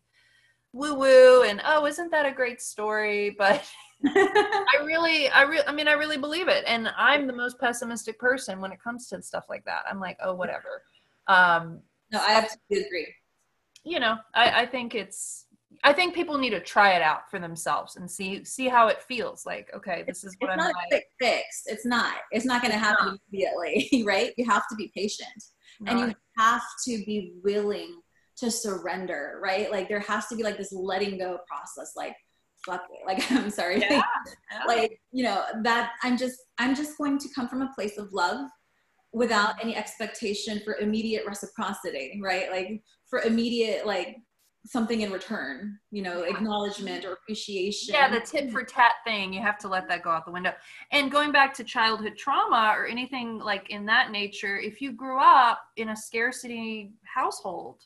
woo 0.74 0.96
woo 0.96 1.44
and 1.44 1.62
oh, 1.66 1.86
isn't 1.86 2.12
that 2.12 2.26
a 2.26 2.32
great 2.32 2.62
story? 2.62 3.36
But 3.38 3.70
I 4.06 4.82
really, 4.84 5.30
I 5.30 5.44
really, 5.44 5.68
I 5.68 5.72
mean, 5.72 5.88
I 5.88 5.94
really 5.94 6.18
believe 6.18 6.48
it. 6.48 6.64
And 6.68 6.92
I'm 6.98 7.28
the 7.28 7.34
most 7.34 7.60
pessimistic 7.60 8.20
person 8.20 8.62
when 8.62 8.72
it 8.72 8.82
comes 8.82 9.08
to 9.08 9.22
stuff 9.22 9.46
like 9.50 9.66
that. 9.66 9.84
I'm 9.90 10.00
like, 10.00 10.18
oh, 10.24 10.34
whatever. 10.34 10.84
Um, 11.28 11.80
no, 12.12 12.20
I 12.20 12.34
absolutely 12.34 12.88
agree. 12.88 13.08
You 13.84 14.00
know, 14.00 14.18
I, 14.34 14.62
I 14.62 14.66
think 14.66 14.96
it's 14.96 15.46
I 15.84 15.94
think 15.94 16.14
people 16.14 16.38
need 16.38 16.50
to 16.52 16.60
try 16.60 16.94
it 16.94 17.02
out 17.02 17.30
for 17.30 17.40
themselves 17.40 17.96
and 17.96 18.10
see 18.10 18.44
see 18.44 18.68
how 18.68 18.88
it 18.88 19.02
feels. 19.04 19.46
Like, 19.46 19.70
okay, 19.76 20.04
this 20.08 20.24
is 20.24 20.36
what 20.40 20.50
it's 20.50 20.54
I'm 20.54 20.58
not 20.58 20.76
like. 20.76 20.86
a 20.86 20.90
quick 20.90 21.06
fix. 21.20 21.64
It's 21.68 21.86
not. 21.86 22.16
It's 22.32 22.46
not 22.46 22.62
going 22.62 22.74
to 22.74 22.80
happen 22.80 23.08
not. 23.08 23.20
immediately, 23.32 24.04
right? 24.08 24.34
You 24.38 24.46
have 24.46 24.68
to 24.70 24.76
be 24.76 24.92
patient, 24.96 25.30
not. 25.80 25.92
and 25.92 26.10
you 26.10 26.16
have 26.38 26.64
to 26.86 27.04
be 27.06 27.34
willing 27.44 28.02
to 28.40 28.52
surrender, 28.52 29.40
right? 29.42 29.72
Like 29.72 29.90
there 29.90 30.00
has 30.02 30.28
to 30.28 30.36
be 30.36 30.44
like 30.44 30.58
this 30.58 30.72
letting 30.74 31.18
go 31.18 31.40
process. 31.48 31.94
Like, 31.96 32.16
fuck 32.66 32.84
it. 32.92 33.06
Like, 33.06 33.32
I'm 33.32 33.50
sorry. 33.50 33.80
Yeah. 33.80 34.04
Like, 34.68 35.00
you 35.12 35.24
know, 35.24 35.44
that 35.64 35.92
I'm 36.04 36.18
just 36.18 36.36
I'm 36.58 36.76
just 36.76 36.98
going 36.98 37.18
to 37.20 37.30
come 37.36 37.48
from 37.48 37.62
a 37.62 37.72
place 37.76 37.98
of 37.98 38.12
love 38.14 38.50
without 39.12 39.56
any 39.62 39.76
expectation 39.76 40.62
for 40.64 40.76
immediate 40.78 41.26
reciprocity, 41.26 42.20
right? 42.24 42.52
Like 42.52 42.82
for 43.10 43.22
immediate 43.22 43.86
like 43.86 44.18
something 44.66 45.02
in 45.02 45.12
return 45.12 45.80
you 45.90 46.02
know 46.02 46.24
acknowledgement 46.24 47.06
or 47.06 47.14
appreciation 47.14 47.94
yeah 47.94 48.10
the 48.10 48.20
tit 48.20 48.52
for 48.52 48.62
tat 48.62 48.96
thing 49.06 49.32
you 49.32 49.42
have 49.42 49.58
to 49.58 49.70
let 49.70 49.88
that 49.88 50.04
go 50.04 50.10
out 50.10 50.26
the 50.26 50.32
window 50.32 50.52
and 50.92 51.10
going 51.10 51.32
back 51.32 51.54
to 51.54 51.64
childhood 51.64 52.14
trauma 52.18 52.74
or 52.78 52.86
anything 52.86 53.40
like 53.40 53.70
in 53.70 53.86
that 53.86 54.12
nature 54.12 54.58
if 54.58 54.82
you 54.82 54.92
grew 54.92 55.20
up 55.20 55.62
in 55.78 55.90
a 55.90 55.96
scarcity 55.96 56.92
household 57.06 57.82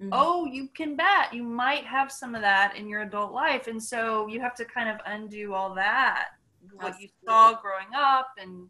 mm-hmm. 0.00 0.10
oh 0.12 0.44
you 0.44 0.68
can 0.74 0.96
bet 0.96 1.32
you 1.32 1.42
might 1.42 1.84
have 1.84 2.10
some 2.10 2.34
of 2.34 2.42
that 2.42 2.76
in 2.76 2.88
your 2.88 3.02
adult 3.02 3.32
life 3.32 3.66
and 3.66 3.82
so 3.82 4.26
you 4.26 4.40
have 4.40 4.54
to 4.54 4.64
kind 4.64 4.88
of 4.88 4.96
undo 5.06 5.54
all 5.54 5.74
that 5.74 6.28
Absolutely. 6.64 6.90
what 6.90 7.00
you 7.00 7.08
saw 7.24 7.60
growing 7.60 7.94
up 7.96 8.28
and 8.40 8.68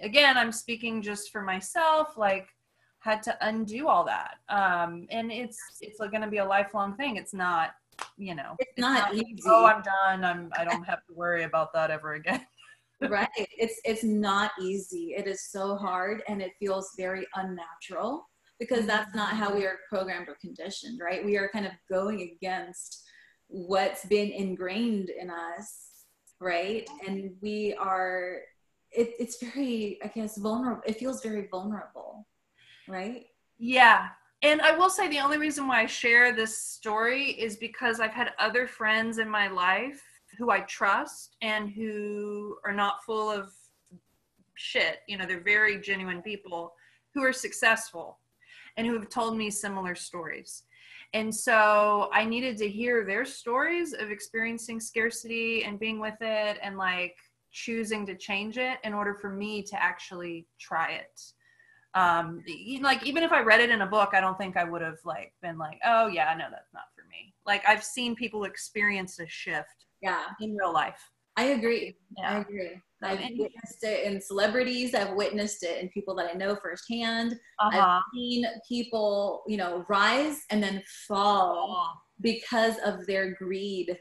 again 0.00 0.36
i'm 0.36 0.52
speaking 0.52 1.02
just 1.02 1.30
for 1.30 1.42
myself 1.42 2.16
like 2.16 2.48
had 3.00 3.22
to 3.22 3.36
undo 3.46 3.88
all 3.88 4.04
that. 4.04 4.36
Um, 4.48 5.06
and 5.10 5.30
it's 5.30 5.58
it's 5.80 5.98
going 5.98 6.20
to 6.20 6.28
be 6.28 6.38
a 6.38 6.44
lifelong 6.44 6.96
thing. 6.96 7.16
It's 7.16 7.34
not, 7.34 7.70
you 8.16 8.34
know, 8.34 8.54
it's, 8.58 8.70
it's 8.70 8.80
not, 8.80 9.14
not, 9.14 9.14
easy. 9.14 9.42
oh, 9.46 9.66
I'm 9.66 9.82
done. 9.82 10.24
I'm 10.24 10.50
I 10.58 10.64
don't 10.64 10.84
have 10.84 11.04
to 11.06 11.14
worry 11.14 11.44
about 11.44 11.72
that 11.74 11.90
ever 11.90 12.14
again. 12.14 12.46
right. 13.08 13.28
It's 13.36 13.80
it's 13.84 14.04
not 14.04 14.52
easy. 14.60 15.14
It 15.16 15.26
is 15.26 15.44
so 15.44 15.76
hard, 15.76 16.22
and 16.28 16.42
it 16.42 16.52
feels 16.58 16.92
very 16.96 17.26
unnatural 17.34 18.27
because 18.58 18.86
that's 18.86 19.14
not 19.14 19.34
how 19.34 19.54
we 19.54 19.64
are 19.64 19.78
programmed 19.88 20.28
or 20.28 20.36
conditioned. 20.40 21.00
Right. 21.00 21.24
We 21.24 21.36
are 21.36 21.48
kind 21.48 21.66
of 21.66 21.72
going 21.90 22.22
against 22.22 23.04
what's 23.48 24.04
been 24.04 24.30
ingrained 24.30 25.10
in 25.10 25.30
us, 25.30 26.04
right? 26.40 26.88
And 27.06 27.32
we 27.40 27.74
are, 27.78 28.40
it, 28.90 29.14
it's 29.18 29.42
very, 29.42 29.98
I 30.04 30.08
guess, 30.08 30.38
vulnerable. 30.38 30.82
It 30.86 30.98
feels 30.98 31.22
very 31.22 31.48
vulnerable, 31.50 32.26
right? 32.86 33.26
Yeah. 33.58 34.08
And 34.42 34.60
I 34.60 34.76
will 34.76 34.90
say 34.90 35.08
the 35.08 35.18
only 35.18 35.38
reason 35.38 35.66
why 35.66 35.82
I 35.82 35.86
share 35.86 36.32
this 36.32 36.58
story 36.58 37.30
is 37.30 37.56
because 37.56 37.98
I've 37.98 38.12
had 38.12 38.32
other 38.38 38.66
friends 38.68 39.18
in 39.18 39.28
my 39.28 39.48
life 39.48 40.00
who 40.38 40.50
I 40.50 40.60
trust 40.60 41.36
and 41.42 41.70
who 41.70 42.56
are 42.64 42.72
not 42.72 43.02
full 43.04 43.30
of 43.30 43.50
shit. 44.54 44.98
You 45.08 45.16
know, 45.16 45.26
they're 45.26 45.40
very 45.42 45.80
genuine 45.80 46.22
people 46.22 46.72
who 47.14 47.24
are 47.24 47.32
successful 47.32 48.18
and 48.78 48.86
who 48.86 48.94
have 48.94 49.10
told 49.10 49.36
me 49.36 49.50
similar 49.50 49.94
stories. 49.94 50.62
And 51.12 51.34
so 51.34 52.08
I 52.12 52.24
needed 52.24 52.56
to 52.58 52.68
hear 52.68 53.04
their 53.04 53.24
stories 53.24 53.92
of 53.92 54.10
experiencing 54.10 54.78
scarcity 54.80 55.64
and 55.64 55.78
being 55.78 55.98
with 56.00 56.16
it 56.20 56.58
and 56.62 56.78
like 56.78 57.16
choosing 57.50 58.06
to 58.06 58.14
change 58.14 58.56
it 58.56 58.78
in 58.84 58.94
order 58.94 59.14
for 59.14 59.30
me 59.30 59.62
to 59.64 59.82
actually 59.82 60.46
try 60.60 60.92
it. 60.92 61.20
Um, 61.94 62.44
like 62.82 63.04
even 63.04 63.22
if 63.22 63.32
I 63.32 63.40
read 63.40 63.60
it 63.60 63.70
in 63.70 63.80
a 63.80 63.86
book, 63.86 64.10
I 64.12 64.20
don't 64.20 64.38
think 64.38 64.56
I 64.56 64.64
would 64.64 64.82
have 64.82 64.98
like 65.04 65.32
been 65.42 65.58
like, 65.58 65.80
oh 65.84 66.06
yeah, 66.06 66.32
no, 66.38 66.44
that's 66.50 66.72
not 66.72 66.84
for 66.94 67.02
me. 67.10 67.34
Like 67.46 67.62
I've 67.66 67.82
seen 67.82 68.14
people 68.14 68.44
experience 68.44 69.18
a 69.18 69.26
shift, 69.26 69.86
yeah, 70.00 70.24
in 70.40 70.54
real 70.54 70.72
life. 70.72 71.10
I 71.38 71.44
agree. 71.44 71.94
Yeah. 72.16 72.38
I 72.38 72.40
agree. 72.40 72.82
I've 73.00 73.20
witnessed 73.38 73.84
it 73.84 74.04
in 74.04 74.20
celebrities. 74.20 74.92
I've 74.92 75.14
witnessed 75.14 75.62
it 75.62 75.80
in 75.80 75.88
people 75.90 76.16
that 76.16 76.30
I 76.34 76.36
know 76.36 76.56
firsthand. 76.56 77.34
Uh-huh. 77.60 77.78
I've 77.78 78.02
seen 78.12 78.44
people, 78.68 79.44
you 79.46 79.56
know, 79.56 79.84
rise 79.88 80.40
and 80.50 80.60
then 80.60 80.82
fall 81.06 81.92
because 82.20 82.74
of 82.84 83.06
their 83.06 83.36
greed 83.36 83.96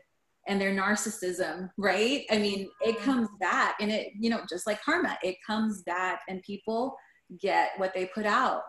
and 0.48 0.60
their 0.60 0.72
narcissism, 0.72 1.70
right? 1.78 2.26
I 2.32 2.40
mean, 2.40 2.72
it 2.82 2.96
mm-hmm. 2.96 3.06
comes 3.06 3.30
back 3.40 3.76
and 3.82 3.92
it, 3.92 4.14
you 4.20 4.32
know, 4.32 4.42
just 4.50 4.66
like 4.66 4.82
karma, 4.82 5.16
it 5.22 5.36
comes 5.46 5.84
back 5.84 6.22
and 6.28 6.42
people 6.42 6.96
get 7.40 7.74
what 7.78 7.94
they 7.94 8.08
put 8.08 8.26
out. 8.26 8.64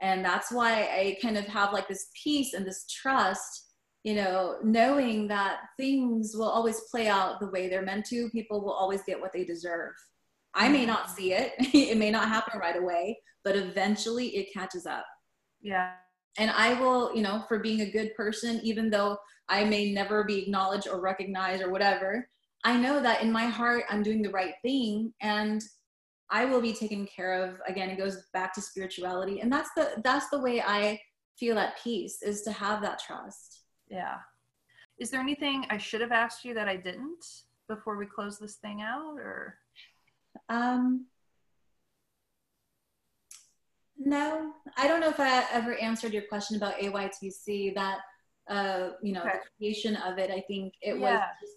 And 0.00 0.24
that's 0.24 0.52
why 0.52 0.82
I 0.82 1.18
kind 1.20 1.36
of 1.36 1.46
have 1.46 1.72
like 1.72 1.88
this 1.88 2.06
peace 2.22 2.54
and 2.54 2.64
this 2.64 2.86
trust 2.86 3.65
you 4.06 4.14
know, 4.14 4.54
knowing 4.62 5.26
that 5.26 5.62
things 5.76 6.36
will 6.36 6.48
always 6.48 6.82
play 6.92 7.08
out 7.08 7.40
the 7.40 7.50
way 7.50 7.68
they're 7.68 7.82
meant 7.82 8.06
to, 8.06 8.30
people 8.30 8.62
will 8.62 8.72
always 8.72 9.02
get 9.02 9.20
what 9.20 9.32
they 9.32 9.42
deserve. 9.42 9.94
I 10.54 10.68
may 10.68 10.84
mm-hmm. 10.84 10.86
not 10.86 11.10
see 11.10 11.32
it, 11.32 11.54
it 11.58 11.98
may 11.98 12.12
not 12.12 12.28
happen 12.28 12.60
right 12.60 12.76
away, 12.76 13.18
but 13.42 13.56
eventually 13.56 14.28
it 14.28 14.52
catches 14.54 14.86
up. 14.86 15.04
Yeah. 15.60 15.90
And 16.38 16.52
I 16.52 16.74
will, 16.74 17.16
you 17.16 17.22
know, 17.22 17.42
for 17.48 17.58
being 17.58 17.80
a 17.80 17.90
good 17.90 18.14
person, 18.14 18.60
even 18.62 18.90
though 18.90 19.18
I 19.48 19.64
may 19.64 19.92
never 19.92 20.22
be 20.22 20.40
acknowledged 20.40 20.86
or 20.86 21.00
recognized 21.00 21.64
or 21.64 21.72
whatever, 21.72 22.28
I 22.62 22.76
know 22.76 23.02
that 23.02 23.22
in 23.24 23.32
my 23.32 23.46
heart 23.46 23.86
I'm 23.90 24.04
doing 24.04 24.22
the 24.22 24.30
right 24.30 24.54
thing 24.62 25.14
and 25.20 25.60
I 26.30 26.44
will 26.44 26.60
be 26.60 26.74
taken 26.74 27.08
care 27.08 27.42
of. 27.42 27.56
Again, 27.66 27.90
it 27.90 27.98
goes 27.98 28.22
back 28.32 28.54
to 28.54 28.60
spirituality. 28.60 29.40
And 29.40 29.52
that's 29.52 29.70
the 29.76 30.00
that's 30.04 30.28
the 30.30 30.40
way 30.40 30.62
I 30.62 31.00
feel 31.40 31.58
at 31.58 31.82
peace 31.82 32.22
is 32.22 32.42
to 32.42 32.52
have 32.52 32.82
that 32.82 33.00
trust. 33.04 33.64
Yeah. 33.88 34.18
Is 34.98 35.10
there 35.10 35.20
anything 35.20 35.66
I 35.70 35.78
should 35.78 36.00
have 36.00 36.12
asked 36.12 36.44
you 36.44 36.54
that 36.54 36.68
I 36.68 36.76
didn't 36.76 37.24
before 37.68 37.96
we 37.96 38.06
close 38.06 38.38
this 38.38 38.56
thing 38.56 38.82
out 38.82 39.16
or? 39.18 39.58
Um, 40.48 41.06
no, 43.98 44.52
I 44.76 44.88
don't 44.88 45.00
know 45.00 45.08
if 45.08 45.20
I 45.20 45.44
ever 45.52 45.74
answered 45.76 46.12
your 46.12 46.24
question 46.28 46.56
about 46.56 46.78
AYTC 46.78 47.74
that, 47.74 47.98
uh, 48.48 48.90
you 49.02 49.12
know, 49.12 49.20
okay. 49.20 49.32
the 49.32 49.50
creation 49.58 49.96
of 49.96 50.18
it. 50.18 50.30
I 50.30 50.42
think 50.46 50.74
it 50.82 50.98
yeah. 50.98 51.18
was 51.18 51.20
just, 51.40 51.52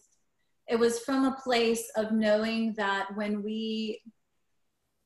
it 0.68 0.80
was 0.80 1.00
from 1.00 1.26
a 1.26 1.38
place 1.44 1.92
of 1.96 2.12
knowing 2.12 2.74
that 2.78 3.16
when 3.16 3.44
we 3.44 4.02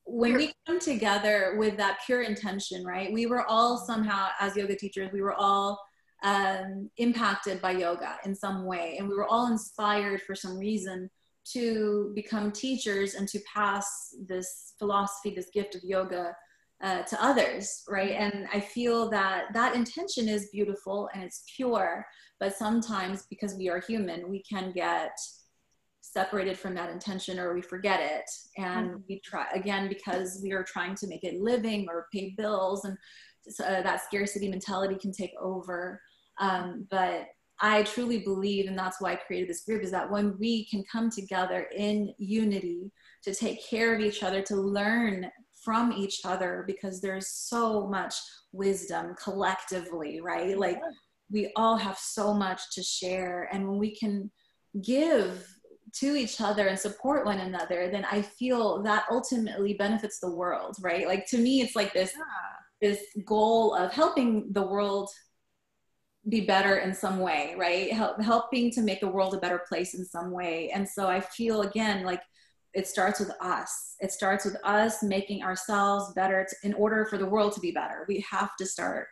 when 0.05 0.33
we 0.33 0.51
come 0.67 0.79
together 0.79 1.55
with 1.57 1.77
that 1.77 1.99
pure 2.05 2.23
intention, 2.23 2.83
right? 2.85 3.11
We 3.11 3.25
were 3.25 3.45
all 3.47 3.77
somehow, 3.77 4.29
as 4.39 4.55
yoga 4.55 4.75
teachers, 4.75 5.09
we 5.13 5.21
were 5.21 5.33
all 5.33 5.79
um, 6.23 6.89
impacted 6.97 7.61
by 7.61 7.71
yoga 7.71 8.15
in 8.25 8.33
some 8.33 8.65
way. 8.65 8.95
And 8.97 9.07
we 9.07 9.15
were 9.15 9.27
all 9.27 9.51
inspired 9.51 10.21
for 10.21 10.35
some 10.35 10.57
reason 10.57 11.09
to 11.53 12.11
become 12.15 12.51
teachers 12.51 13.15
and 13.15 13.27
to 13.27 13.39
pass 13.53 14.15
this 14.27 14.73
philosophy, 14.79 15.33
this 15.35 15.49
gift 15.53 15.75
of 15.75 15.81
yoga 15.83 16.33
uh, 16.81 17.03
to 17.03 17.23
others, 17.23 17.83
right? 17.89 18.11
And 18.11 18.47
I 18.53 18.59
feel 18.59 19.09
that 19.09 19.45
that 19.53 19.75
intention 19.75 20.29
is 20.29 20.49
beautiful 20.51 21.09
and 21.13 21.23
it's 21.23 21.43
pure, 21.55 22.05
but 22.39 22.55
sometimes 22.55 23.25
because 23.29 23.55
we 23.55 23.69
are 23.69 23.79
human, 23.79 24.29
we 24.29 24.43
can 24.43 24.71
get 24.71 25.17
separated 26.01 26.57
from 26.57 26.75
that 26.75 26.91
intention 26.91 27.39
or 27.39 27.53
we 27.53 27.61
forget 27.61 27.99
it 27.99 28.29
and 28.57 28.89
mm-hmm. 28.89 28.99
we 29.09 29.21
try 29.21 29.47
again 29.53 29.87
because 29.87 30.41
we 30.43 30.51
are 30.51 30.63
trying 30.63 30.93
to 30.93 31.07
make 31.07 31.23
a 31.23 31.37
living 31.39 31.87
or 31.89 32.07
pay 32.13 32.33
bills 32.37 32.83
and 32.83 32.97
uh, 33.65 33.81
that 33.81 34.03
scarcity 34.03 34.49
mentality 34.49 34.95
can 34.95 35.11
take 35.11 35.31
over 35.41 35.99
um, 36.43 36.87
but 36.91 37.27
I 37.61 37.83
truly 37.83 38.19
believe, 38.19 38.67
and 38.67 38.77
that's 38.77 38.99
why 38.99 39.13
I 39.13 39.15
created 39.15 39.49
this 39.49 39.63
group, 39.63 39.83
is 39.83 39.91
that 39.91 40.11
when 40.11 40.37
we 40.37 40.65
can 40.65 40.83
come 40.91 41.09
together 41.09 41.67
in 41.75 42.13
unity 42.17 42.91
to 43.23 43.33
take 43.33 43.65
care 43.65 43.95
of 43.95 44.01
each 44.01 44.23
other, 44.23 44.41
to 44.41 44.55
learn 44.55 45.31
from 45.63 45.93
each 45.93 46.21
other, 46.25 46.65
because 46.67 46.99
there's 46.99 47.29
so 47.29 47.87
much 47.87 48.15
wisdom 48.51 49.15
collectively, 49.23 50.19
right? 50.19 50.57
Like 50.57 50.81
we 51.31 51.53
all 51.55 51.77
have 51.77 51.97
so 51.97 52.33
much 52.33 52.59
to 52.73 52.83
share. 52.83 53.49
And 53.53 53.65
when 53.67 53.77
we 53.77 53.95
can 53.95 54.29
give 54.83 55.47
to 55.99 56.15
each 56.15 56.41
other 56.41 56.67
and 56.67 56.77
support 56.77 57.25
one 57.25 57.39
another, 57.39 57.89
then 57.89 58.05
I 58.11 58.21
feel 58.21 58.83
that 58.83 59.05
ultimately 59.09 59.75
benefits 59.75 60.19
the 60.19 60.35
world, 60.35 60.75
right? 60.81 61.07
Like 61.07 61.25
to 61.27 61.37
me, 61.37 61.61
it's 61.61 61.77
like 61.77 61.93
this, 61.93 62.11
yeah. 62.17 62.89
this 62.89 63.01
goal 63.25 63.73
of 63.75 63.93
helping 63.93 64.51
the 64.51 64.67
world 64.67 65.09
be 66.29 66.41
better 66.41 66.77
in 66.77 66.93
some 66.93 67.19
way, 67.19 67.53
right? 67.57 67.91
Help, 67.91 68.21
helping 68.21 68.71
to 68.71 68.81
make 68.81 69.01
the 69.01 69.07
world 69.07 69.33
a 69.33 69.39
better 69.39 69.61
place 69.67 69.93
in 69.93 70.05
some 70.05 70.31
way. 70.31 70.71
And 70.73 70.87
so 70.87 71.07
I 71.07 71.19
feel 71.19 71.61
again 71.61 72.05
like 72.05 72.21
it 72.73 72.87
starts 72.87 73.19
with 73.19 73.31
us. 73.41 73.95
It 73.99 74.11
starts 74.11 74.45
with 74.45 74.55
us 74.63 75.03
making 75.03 75.43
ourselves 75.43 76.13
better 76.13 76.47
to, 76.49 76.55
in 76.67 76.73
order 76.73 77.05
for 77.05 77.17
the 77.17 77.25
world 77.25 77.53
to 77.53 77.59
be 77.59 77.71
better. 77.71 78.05
We 78.07 78.25
have 78.29 78.55
to 78.57 78.65
start 78.65 79.07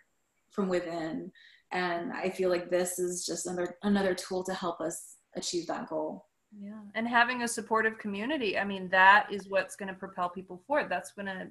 from 0.51 0.67
within. 0.67 1.31
And 1.71 2.11
I 2.13 2.29
feel 2.29 2.49
like 2.49 2.69
this 2.69 2.97
is 2.97 3.25
just 3.25 3.45
another 3.45 3.75
another 3.83 4.13
tool 4.13 4.43
to 4.45 4.53
help 4.53 4.81
us 4.81 5.17
achieve 5.35 5.67
that 5.67 5.87
goal. 5.87 6.25
Yeah. 6.59 6.79
And 6.95 7.07
having 7.07 7.43
a 7.43 7.47
supportive 7.47 7.97
community, 7.97 8.57
I 8.57 8.65
mean, 8.65 8.89
that 8.89 9.27
is 9.31 9.47
what's 9.47 9.75
going 9.75 9.87
to 9.87 9.93
propel 9.93 10.29
people 10.29 10.61
forward. 10.67 10.89
That's 10.89 11.13
going 11.13 11.27
to 11.27 11.47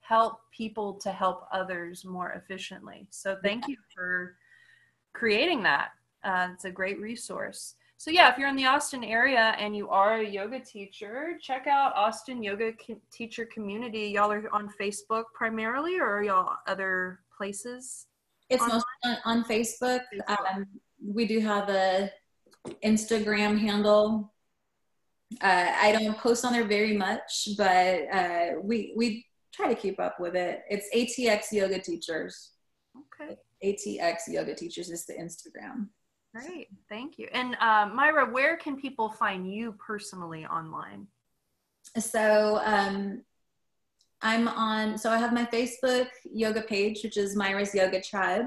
help 0.00 0.40
people 0.54 0.94
to 0.94 1.10
help 1.10 1.44
others 1.52 2.04
more 2.04 2.32
efficiently. 2.32 3.06
So 3.10 3.36
thank 3.42 3.68
you 3.68 3.76
for 3.94 4.36
creating 5.12 5.62
that. 5.64 5.90
Uh, 6.24 6.48
it's 6.52 6.64
a 6.64 6.70
great 6.70 7.00
resource. 7.00 7.74
So 8.02 8.10
yeah, 8.10 8.32
if 8.32 8.36
you're 8.36 8.48
in 8.48 8.56
the 8.56 8.66
Austin 8.66 9.04
area 9.04 9.54
and 9.60 9.76
you 9.76 9.88
are 9.88 10.18
a 10.18 10.28
yoga 10.28 10.58
teacher, 10.58 11.38
check 11.40 11.68
out 11.68 11.94
Austin 11.94 12.42
Yoga 12.42 12.72
Co- 12.72 13.00
Teacher 13.12 13.46
Community. 13.46 14.08
Y'all 14.08 14.32
are 14.32 14.52
on 14.52 14.68
Facebook 14.80 15.24
primarily, 15.34 16.00
or 16.00 16.06
are 16.06 16.24
y'all 16.24 16.56
other 16.66 17.20
places? 17.36 18.06
It's 18.50 18.60
mostly 18.62 18.82
on, 19.04 19.16
on 19.24 19.44
Facebook. 19.44 20.00
Facebook. 20.12 20.36
Um, 20.52 20.66
we 21.00 21.26
do 21.26 21.38
have 21.38 21.68
a 21.68 22.10
Instagram 22.84 23.56
handle. 23.56 24.32
Uh, 25.40 25.72
I 25.80 25.92
don't 25.92 26.18
post 26.18 26.44
on 26.44 26.52
there 26.52 26.66
very 26.66 26.96
much, 26.96 27.50
but 27.56 28.12
uh, 28.12 28.46
we 28.62 28.94
we 28.96 29.26
try 29.54 29.68
to 29.68 29.74
keep 29.74 30.00
up 30.00 30.18
with 30.18 30.34
it. 30.34 30.62
It's 30.68 30.88
ATX 30.92 31.52
Yoga 31.52 31.80
Teachers. 31.80 32.50
Okay. 32.96 33.36
ATX 33.64 34.28
Yoga 34.28 34.54
Teachers 34.54 34.90
is 34.90 35.06
the 35.06 35.14
Instagram. 35.14 35.88
Great, 36.34 36.68
thank 36.88 37.18
you. 37.18 37.28
And 37.32 37.56
uh, 37.60 37.90
Myra, 37.92 38.30
where 38.30 38.56
can 38.56 38.76
people 38.76 39.10
find 39.10 39.52
you 39.52 39.74
personally 39.84 40.46
online? 40.46 41.06
So 41.98 42.60
um, 42.64 43.22
I'm 44.22 44.48
on, 44.48 44.96
so 44.96 45.10
I 45.10 45.18
have 45.18 45.32
my 45.32 45.44
Facebook 45.44 46.06
yoga 46.24 46.62
page, 46.62 47.02
which 47.02 47.16
is 47.16 47.36
Myra's 47.36 47.74
Yoga 47.74 48.00
Tribe. 48.00 48.46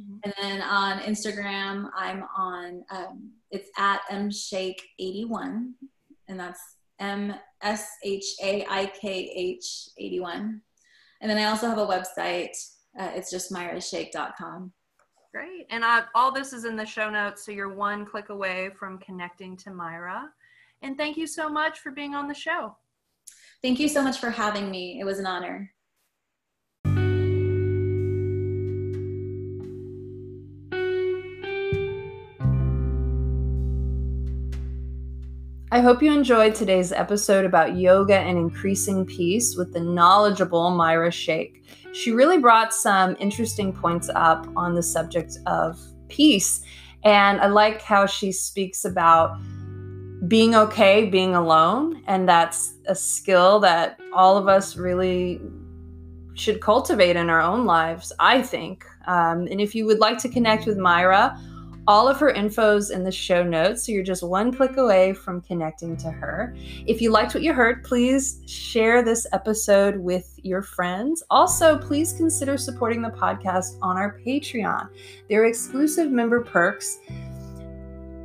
Mm-hmm. 0.00 0.16
And 0.24 0.34
then 0.40 0.62
on 0.62 0.98
Instagram, 1.00 1.90
I'm 1.94 2.24
on, 2.36 2.84
um, 2.90 3.30
it's 3.50 3.68
at 3.78 4.00
mshaikh81, 4.10 5.72
and 6.28 6.40
that's 6.40 6.60
M 6.98 7.34
S 7.62 7.86
H 8.02 8.24
A 8.42 8.64
I 8.68 8.86
K 8.86 9.30
H 9.34 9.90
81. 9.98 10.62
And 11.20 11.30
then 11.30 11.38
I 11.38 11.44
also 11.44 11.68
have 11.68 11.78
a 11.78 11.86
website, 11.86 12.56
uh, 12.98 13.10
it's 13.14 13.30
just 13.30 13.52
myrashaikh.com. 13.52 14.72
Great. 15.32 15.66
And 15.70 15.84
I, 15.84 16.04
all 16.14 16.32
this 16.32 16.52
is 16.52 16.64
in 16.64 16.76
the 16.76 16.84
show 16.84 17.08
notes, 17.08 17.44
so 17.44 17.52
you're 17.52 17.74
one 17.74 18.04
click 18.04 18.30
away 18.30 18.70
from 18.78 18.98
connecting 18.98 19.56
to 19.58 19.70
Myra. 19.70 20.28
And 20.82 20.96
thank 20.96 21.16
you 21.16 21.26
so 21.26 21.48
much 21.48 21.78
for 21.78 21.92
being 21.92 22.14
on 22.14 22.26
the 22.26 22.34
show. 22.34 22.76
Thank 23.62 23.78
you 23.78 23.88
so 23.88 24.02
much 24.02 24.18
for 24.18 24.30
having 24.30 24.70
me. 24.70 24.98
It 24.98 25.04
was 25.04 25.18
an 25.18 25.26
honor. 25.26 25.70
I 35.72 35.78
hope 35.78 36.02
you 36.02 36.12
enjoyed 36.12 36.56
today's 36.56 36.90
episode 36.90 37.44
about 37.44 37.76
yoga 37.76 38.18
and 38.18 38.36
increasing 38.36 39.06
peace 39.06 39.54
with 39.56 39.72
the 39.72 39.78
knowledgeable 39.78 40.70
Myra 40.70 41.12
Shaikh. 41.12 41.64
She 41.92 42.10
really 42.10 42.38
brought 42.38 42.74
some 42.74 43.16
interesting 43.20 43.72
points 43.72 44.10
up 44.16 44.48
on 44.56 44.74
the 44.74 44.82
subject 44.82 45.38
of 45.46 45.78
peace. 46.08 46.62
And 47.04 47.40
I 47.40 47.46
like 47.46 47.82
how 47.82 48.06
she 48.06 48.32
speaks 48.32 48.84
about 48.84 49.38
being 50.26 50.56
okay 50.56 51.08
being 51.08 51.36
alone. 51.36 52.02
And 52.08 52.28
that's 52.28 52.74
a 52.88 52.96
skill 52.96 53.60
that 53.60 54.00
all 54.12 54.36
of 54.36 54.48
us 54.48 54.76
really 54.76 55.40
should 56.34 56.60
cultivate 56.60 57.14
in 57.14 57.30
our 57.30 57.40
own 57.40 57.64
lives, 57.64 58.12
I 58.18 58.42
think. 58.42 58.84
Um, 59.06 59.46
and 59.46 59.60
if 59.60 59.76
you 59.76 59.86
would 59.86 60.00
like 60.00 60.18
to 60.18 60.28
connect 60.28 60.66
with 60.66 60.78
Myra, 60.78 61.38
all 61.90 62.06
of 62.06 62.20
her 62.20 62.30
info's 62.30 62.90
in 62.90 63.02
the 63.02 63.10
show 63.10 63.42
notes, 63.42 63.84
so 63.84 63.90
you're 63.90 64.04
just 64.04 64.22
one 64.22 64.52
click 64.54 64.76
away 64.76 65.12
from 65.12 65.40
connecting 65.40 65.96
to 65.96 66.08
her. 66.08 66.54
If 66.86 67.02
you 67.02 67.10
liked 67.10 67.34
what 67.34 67.42
you 67.42 67.52
heard, 67.52 67.82
please 67.82 68.42
share 68.46 69.02
this 69.02 69.26
episode 69.32 69.96
with 69.96 70.38
your 70.44 70.62
friends. 70.62 71.24
Also, 71.30 71.76
please 71.76 72.12
consider 72.12 72.56
supporting 72.56 73.02
the 73.02 73.08
podcast 73.08 73.76
on 73.82 73.96
our 73.96 74.20
Patreon. 74.24 74.88
There 75.28 75.42
are 75.42 75.46
exclusive 75.46 76.12
member 76.12 76.44
perks 76.44 77.00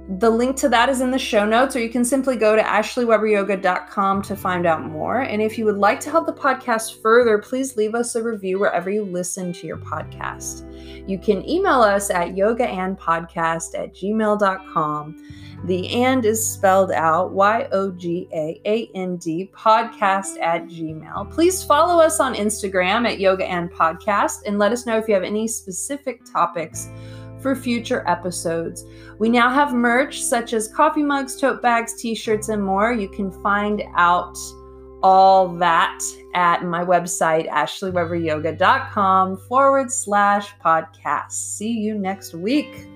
the 0.08 0.30
link 0.30 0.56
to 0.58 0.70
that 0.70 0.88
is 0.88 1.02
in 1.02 1.10
the 1.10 1.18
show 1.18 1.46
notes, 1.46 1.76
or 1.76 1.80
you 1.80 1.90
can 1.90 2.06
simply 2.06 2.36
go 2.36 2.56
to 2.56 2.62
ashleyweberyoga.com 2.62 4.22
to 4.22 4.36
find 4.36 4.68
out 4.68 4.86
more. 4.86 5.22
And 5.22 5.42
if 5.42 5.58
you 5.58 5.66
would 5.66 5.78
like 5.78 6.00
to 6.02 6.12
help 6.12 6.28
the 6.28 6.34
podcast 6.34 7.02
further, 7.02 7.40
please 7.40 7.76
leave 7.76 7.96
us 7.96 8.14
a 8.16 8.22
review 8.22 8.60
wherever 8.60 8.92
you 8.92 9.04
listen 9.04 9.52
to 9.54 9.68
your 9.68 9.78
podcast. 9.78 10.64
You 11.10 11.18
can 11.18 11.48
email 11.50 11.82
us 11.82 12.12
at 12.12 12.36
yogaandpodcast 12.36 13.80
at 13.80 13.96
gmail.com. 13.96 15.16
The 15.64 16.04
and 16.04 16.24
is 16.24 16.46
spelled 16.46 16.92
out 16.92 17.32
Y 17.32 17.68
O 17.72 17.90
G 17.90 18.28
A 18.32 18.62
A 18.66 18.92
N 18.94 19.18
D 19.18 19.50
podcast 19.56 20.40
at 20.40 20.68
gmail. 20.68 21.32
Please 21.32 21.64
follow 21.64 22.00
us 22.04 22.20
on 22.20 22.36
Instagram 22.36 23.08
at 23.08 23.20
yoga 23.20 23.48
and 23.48 23.72
podcast 23.72 24.44
and 24.46 24.60
let 24.60 24.72
us 24.72 24.86
know 24.86 24.98
if 24.98 25.08
you 25.08 25.16
have 25.16 25.24
any 25.24 25.48
specific 25.48 26.22
topics 26.32 26.90
for 27.46 27.56
future 27.56 28.04
episodes. 28.08 28.86
We 29.20 29.30
now 29.30 29.52
have 29.52 29.72
merch 29.72 30.20
such 30.24 30.52
as 30.54 30.68
coffee 30.68 31.04
mugs, 31.04 31.40
tote 31.40 31.62
bags, 31.62 31.94
t 31.94 32.16
shirts, 32.16 32.50
and 32.50 32.64
more. 32.64 32.92
You 32.92 33.08
can 33.08 33.30
find 33.44 33.84
out 33.96 34.36
all 35.04 35.56
that 35.58 36.00
at 36.34 36.64
my 36.64 36.84
website, 36.84 37.48
ashleyweberyoga.com 37.48 39.38
forward 39.48 39.92
slash 39.92 40.56
podcast. 40.58 41.34
See 41.34 41.70
you 41.70 42.00
next 42.00 42.34
week. 42.34 42.88